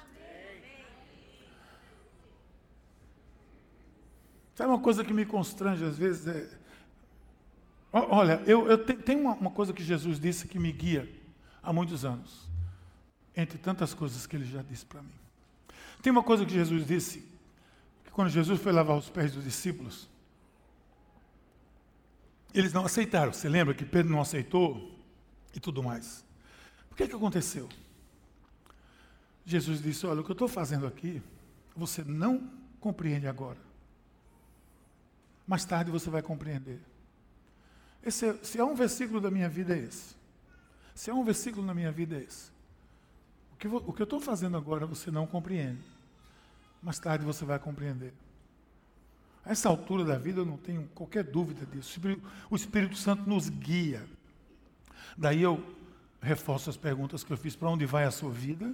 Sabe 4.55 4.69
uma 4.69 4.79
coisa 4.79 5.03
que 5.03 5.13
me 5.13 5.25
constrange 5.25 5.83
às 5.85 5.97
vezes? 5.97 6.27
É... 6.27 6.49
Olha, 7.91 8.41
eu, 8.45 8.67
eu 8.67 8.77
tenho 8.77 9.21
uma, 9.21 9.33
uma 9.35 9.51
coisa 9.51 9.71
que 9.71 9.83
Jesus 9.83 10.19
disse 10.19 10.47
que 10.47 10.59
me 10.59 10.71
guia 10.71 11.09
há 11.61 11.71
muitos 11.71 12.03
anos, 12.03 12.49
entre 13.35 13.57
tantas 13.57 13.93
coisas 13.93 14.27
que 14.27 14.35
ele 14.35 14.45
já 14.45 14.61
disse 14.61 14.85
para 14.85 15.01
mim. 15.01 15.13
Tem 16.01 16.11
uma 16.11 16.23
coisa 16.23 16.45
que 16.45 16.53
Jesus 16.53 16.85
disse 16.85 17.32
quando 18.13 18.29
Jesus 18.29 18.61
foi 18.61 18.71
lavar 18.71 18.95
os 18.95 19.09
pés 19.09 19.33
dos 19.33 19.43
discípulos, 19.43 20.07
Eles 22.53 22.71
não 22.71 22.85
aceitaram. 22.85 23.33
Você 23.33 23.49
lembra 23.49 23.73
que 23.73 23.83
Pedro 23.83 24.11
não 24.11 24.21
aceitou 24.21 24.95
e 25.55 25.59
tudo 25.59 25.81
mais? 25.81 26.23
O 26.91 26.95
que, 26.95 27.03
é 27.03 27.07
que 27.07 27.15
aconteceu? 27.15 27.67
Jesus 29.43 29.81
disse: 29.81 30.05
Olha, 30.05 30.21
o 30.21 30.23
que 30.23 30.29
eu 30.29 30.33
estou 30.33 30.47
fazendo 30.47 30.85
aqui, 30.85 31.21
você 31.75 32.03
não 32.03 32.51
compreende 32.79 33.27
agora. 33.27 33.57
Mais 35.47 35.65
tarde 35.65 35.89
você 35.89 36.11
vai 36.11 36.21
compreender. 36.21 36.79
Esse, 38.03 38.37
se 38.43 38.59
há 38.59 38.65
um 38.65 38.75
versículo 38.75 39.19
da 39.19 39.31
minha 39.31 39.49
vida 39.49 39.75
é 39.75 39.79
esse. 39.79 40.15
Se 40.93 41.09
há 41.09 41.15
um 41.15 41.23
versículo 41.23 41.65
na 41.65 41.73
minha 41.73 41.91
vida 41.91 42.15
é 42.15 42.21
esse. 42.21 42.51
O 43.53 43.55
que, 43.55 43.67
o 43.67 43.91
que 43.91 44.01
eu 44.01 44.05
estou 44.05 44.21
fazendo 44.21 44.55
agora 44.55 44.85
você 44.85 45.09
não 45.09 45.25
compreende. 45.25 45.92
Mais 46.83 46.99
tarde 46.99 47.23
você 47.23 47.45
vai 47.45 47.57
compreender. 47.57 48.13
A 49.45 49.51
essa 49.51 49.69
altura 49.69 50.03
da 50.03 50.17
vida 50.17 50.41
eu 50.41 50.45
não 50.45 50.57
tenho 50.57 50.87
qualquer 50.93 51.23
dúvida 51.23 51.65
disso. 51.65 51.99
O 52.49 52.55
Espírito 52.55 52.97
Santo 52.97 53.27
nos 53.27 53.49
guia. 53.49 54.05
Daí 55.17 55.41
eu 55.41 55.63
reforço 56.21 56.69
as 56.69 56.77
perguntas 56.77 57.23
que 57.23 57.31
eu 57.31 57.37
fiz: 57.37 57.55
para 57.55 57.69
onde 57.69 57.85
vai 57.85 58.03
a 58.03 58.11
sua 58.11 58.31
vida? 58.31 58.73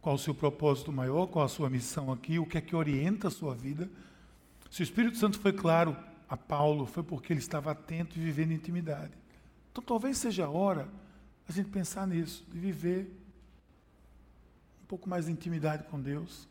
Qual 0.00 0.14
o 0.14 0.18
seu 0.18 0.34
propósito 0.34 0.92
maior? 0.92 1.26
Qual 1.26 1.44
a 1.44 1.48
sua 1.48 1.68
missão 1.68 2.12
aqui? 2.12 2.38
O 2.38 2.46
que 2.46 2.58
é 2.58 2.60
que 2.60 2.76
orienta 2.76 3.28
a 3.28 3.30
sua 3.30 3.54
vida? 3.54 3.90
Se 4.70 4.82
o 4.82 4.84
Espírito 4.84 5.16
Santo 5.16 5.38
foi 5.38 5.52
claro 5.52 5.96
a 6.28 6.36
Paulo, 6.36 6.86
foi 6.86 7.02
porque 7.02 7.32
ele 7.32 7.40
estava 7.40 7.70
atento 7.72 8.18
e 8.18 8.22
vivendo 8.22 8.52
intimidade. 8.52 9.12
Então 9.72 9.82
talvez 9.82 10.18
seja 10.18 10.44
a 10.44 10.50
hora 10.50 10.86
a 11.48 11.52
gente 11.52 11.70
pensar 11.70 12.06
nisso, 12.06 12.44
de 12.52 12.58
viver 12.58 13.10
um 14.82 14.86
pouco 14.86 15.08
mais 15.08 15.24
de 15.26 15.32
intimidade 15.32 15.84
com 15.84 15.98
Deus, 15.98 16.46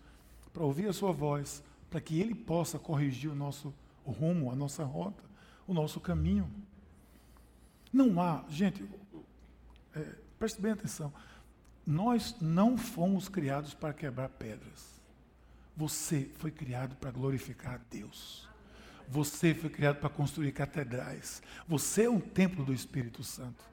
para 0.57 0.65
ouvir 0.65 0.87
a 0.89 0.93
sua 0.93 1.11
voz, 1.11 1.63
para 1.87 2.01
que 2.01 2.19
Ele 2.19 2.33
possa 2.33 2.79
corrigir 2.79 3.29
o 3.29 3.35
nosso 3.35 3.71
rumo, 4.03 4.51
a 4.51 4.55
nossa 4.55 4.83
rota, 4.83 5.23
o 5.67 5.73
nosso 5.73 5.99
caminho. 5.99 6.49
Não 7.93 8.19
há, 8.19 8.43
gente, 8.49 8.83
é, 9.95 10.15
preste 10.39 10.59
bem 10.59 10.71
atenção, 10.71 11.13
nós 11.85 12.35
não 12.41 12.75
fomos 12.75 13.29
criados 13.29 13.75
para 13.75 13.93
quebrar 13.93 14.29
pedras. 14.29 14.99
Você 15.75 16.27
foi 16.39 16.49
criado 16.49 16.95
para 16.95 17.11
glorificar 17.11 17.75
a 17.75 17.81
Deus. 17.91 18.49
Você 19.07 19.53
foi 19.53 19.69
criado 19.69 19.99
para 19.99 20.09
construir 20.09 20.51
catedrais. 20.53 21.43
Você 21.67 22.05
é 22.05 22.09
um 22.09 22.19
templo 22.19 22.65
do 22.65 22.73
Espírito 22.73 23.23
Santo. 23.23 23.63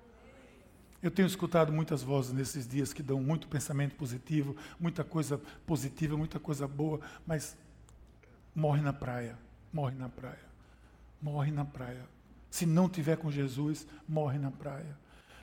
Eu 1.05 1.11
tenho 1.11 1.26
escutado 1.26 1.70
muitas 1.70 2.02
vozes 2.02 2.32
nesses 2.32 2.66
dias 2.66 2.94
que 2.94 3.02
dão 3.02 3.20
muito 3.20 3.46
pensamento 3.46 3.94
positivo, 3.94 4.57
muita 4.80 5.05
coisa 5.05 5.38
positiva, 5.66 6.16
muita 6.16 6.40
coisa 6.40 6.66
boa, 6.66 6.98
mas 7.26 7.59
morre 8.55 8.80
na 8.80 8.90
praia, 8.90 9.36
morre 9.70 9.94
na 9.94 10.09
praia, 10.09 10.46
morre 11.20 11.50
na 11.50 11.62
praia. 11.62 12.09
Se 12.50 12.64
não 12.64 12.88
tiver 12.88 13.18
com 13.18 13.30
Jesus, 13.30 13.86
morre 14.09 14.38
na 14.38 14.50
praia. 14.50 14.96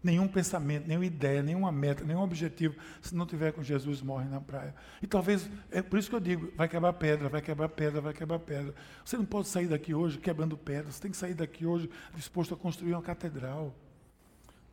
Nenhum 0.04 0.28
pensamento, 0.28 0.88
nenhuma 0.88 1.06
ideia, 1.06 1.44
nenhuma 1.44 1.72
meta, 1.72 2.04
nenhum 2.04 2.22
objetivo, 2.24 2.76
se 3.00 3.14
não 3.14 3.28
tiver 3.28 3.54
com 3.54 3.62
Jesus, 3.62 4.02
morre 4.02 4.28
na 4.28 4.42
praia. 4.42 4.74
E 5.00 5.06
talvez, 5.06 5.48
é 5.70 5.84
por 5.84 6.00
isso 6.00 6.10
que 6.10 6.16
eu 6.16 6.20
digo, 6.20 6.52
vai 6.58 6.68
quebrar 6.68 6.94
pedra, 6.94 7.30
vai 7.30 7.40
quebrar 7.40 7.70
pedra, 7.70 8.02
vai 8.02 8.16
quebrar 8.16 8.40
pedra. 8.40 8.74
Você 9.06 9.16
não 9.16 9.26
pode 9.26 9.48
sair 9.48 9.68
daqui 9.68 9.94
hoje 9.94 10.18
quebrando 10.18 10.58
pedras, 10.58 10.96
você 10.96 11.04
tem 11.04 11.12
que 11.12 11.18
sair 11.18 11.36
daqui 11.36 11.68
hoje 11.68 11.88
disposto 12.16 12.56
a 12.56 12.58
construir 12.58 12.94
uma 12.94 13.04
catedral. 13.04 13.76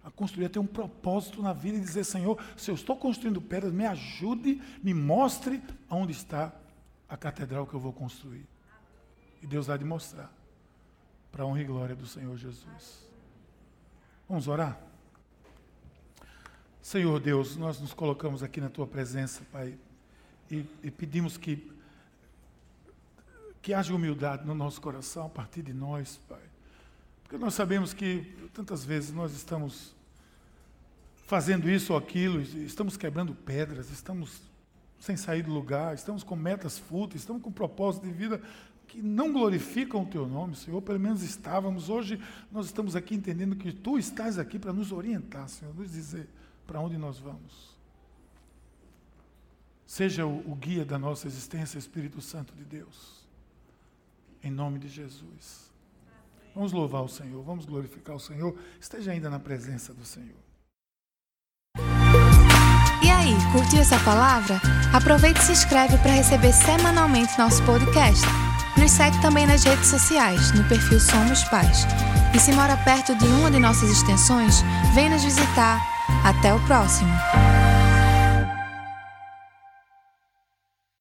A 0.09 0.11
construir, 0.11 0.46
a 0.46 0.48
ter 0.48 0.59
um 0.59 0.66
propósito 0.66 1.42
na 1.42 1.52
vida 1.52 1.76
e 1.76 1.80
dizer, 1.82 2.02
Senhor, 2.02 2.42
se 2.56 2.70
eu 2.70 2.74
estou 2.74 2.96
construindo 2.96 3.42
pedras, 3.42 3.74
me 3.74 3.84
ajude, 3.84 4.59
me 4.82 4.94
mostre 4.94 5.62
onde 5.90 6.12
está 6.12 6.50
a 7.06 7.14
catedral 7.14 7.66
que 7.66 7.74
eu 7.74 7.80
vou 7.80 7.92
construir. 7.92 8.46
E 9.42 9.46
Deus 9.46 9.68
há 9.68 9.76
de 9.76 9.84
mostrar, 9.84 10.32
para 11.30 11.42
a 11.42 11.46
honra 11.46 11.61
e 11.61 11.64
glória 11.64 11.94
do 11.94 12.06
Senhor 12.06 12.34
Jesus. 12.38 13.06
Vamos 14.26 14.48
orar? 14.48 14.80
Senhor 16.80 17.20
Deus, 17.20 17.54
nós 17.54 17.78
nos 17.78 17.92
colocamos 17.92 18.42
aqui 18.42 18.62
na 18.62 18.70
tua 18.70 18.86
presença, 18.86 19.42
Pai, 19.52 19.78
e, 20.50 20.64
e 20.82 20.90
pedimos 20.90 21.36
que, 21.36 21.70
que 23.61 23.74
haja 23.74 23.94
humildade 23.94 24.46
no 24.46 24.54
nosso 24.54 24.80
coração 24.80 25.26
a 25.26 25.28
partir 25.28 25.61
de 25.61 25.74
nós, 25.74 26.18
Pai. 26.26 26.40
Porque 27.24 27.36
nós 27.36 27.52
sabemos 27.52 27.92
que 27.92 28.34
tantas 28.54 28.86
vezes 28.86 29.12
nós 29.12 29.34
estamos 29.34 29.97
fazendo 31.29 31.68
isso 31.68 31.93
ou 31.93 31.99
aquilo, 31.99 32.41
estamos 32.41 32.97
quebrando 32.97 33.35
pedras, 33.35 33.91
estamos 33.91 34.41
sem 34.99 35.14
sair 35.14 35.43
do 35.43 35.53
lugar, 35.53 35.95
estamos 35.95 36.24
com 36.24 36.35
metas 36.35 36.79
fúteis, 36.79 37.20
estamos 37.20 37.43
com 37.43 37.53
propósito 37.53 38.07
de 38.07 38.12
vida 38.12 38.41
que 38.87 39.03
não 39.03 39.31
glorificam 39.31 40.05
o 40.05 40.07
teu 40.07 40.26
nome, 40.26 40.57
Senhor. 40.57 40.81
Pelo 40.81 40.99
menos 40.99 41.22
estávamos. 41.22 41.91
Hoje 41.91 42.18
nós 42.51 42.64
estamos 42.64 42.97
aqui 42.97 43.14
entendendo 43.14 43.57
que 43.57 43.70
tu 43.70 43.99
estás 43.99 44.39
aqui 44.39 44.59
para 44.59 44.72
nos 44.72 44.91
orientar, 44.91 45.51
Senhor, 45.51 45.74
nos 45.74 45.93
dizer 45.93 46.26
para 46.66 46.81
onde 46.81 46.97
nós 46.97 47.18
vamos. 47.18 47.76
Seja 49.87 50.24
o, 50.24 50.51
o, 50.51 50.57
guia 50.57 50.83
da 50.83 50.99
nossa 50.99 51.26
existência, 51.26 51.79
Espírito 51.79 52.22
Santo 52.22 52.55
de 52.55 52.64
Deus. 52.64 53.22
Em 54.43 54.51
nome 54.51 54.79
de 54.79 54.89
Jesus. 54.89 55.70
Vamos 56.55 56.72
louvar 56.72 57.03
o 57.03 57.09
Senhor, 57.09 57.43
vamos 57.45 57.66
glorificar 57.66 58.16
o 58.16 58.20
Senhor. 58.20 58.59
Esteja 58.81 59.12
ainda 59.12 59.29
na 59.29 59.39
presença 59.39 59.93
do 59.93 60.07
Senhor. 60.07 60.47
Aí, 63.29 63.37
curtiu 63.53 63.81
essa 63.81 63.99
palavra? 63.99 64.59
Aproveite 64.91 65.39
e 65.41 65.43
se 65.43 65.53
inscreve 65.53 65.99
para 65.99 66.12
receber 66.12 66.51
semanalmente 66.51 67.39
nosso 67.39 67.62
podcast. 67.64 68.24
Nos 68.74 68.91
segue 68.91 69.20
também 69.20 69.47
nas 69.47 69.64
redes 69.64 69.87
sociais, 69.87 70.53
no 70.53 70.64
perfil 70.64 70.99
Somos 70.99 71.45
Pais. 71.45 71.87
E 72.35 72.39
se 72.39 72.53
mora 72.53 72.74
perto 72.79 73.14
de 73.14 73.26
uma 73.26 73.51
de 73.51 73.59
nossas 73.59 73.91
extensões, 73.91 74.64
vem 74.95 75.11
nos 75.11 75.22
visitar 75.22 75.79
até 76.24 76.55
o 76.55 76.61
próximo! 76.61 77.12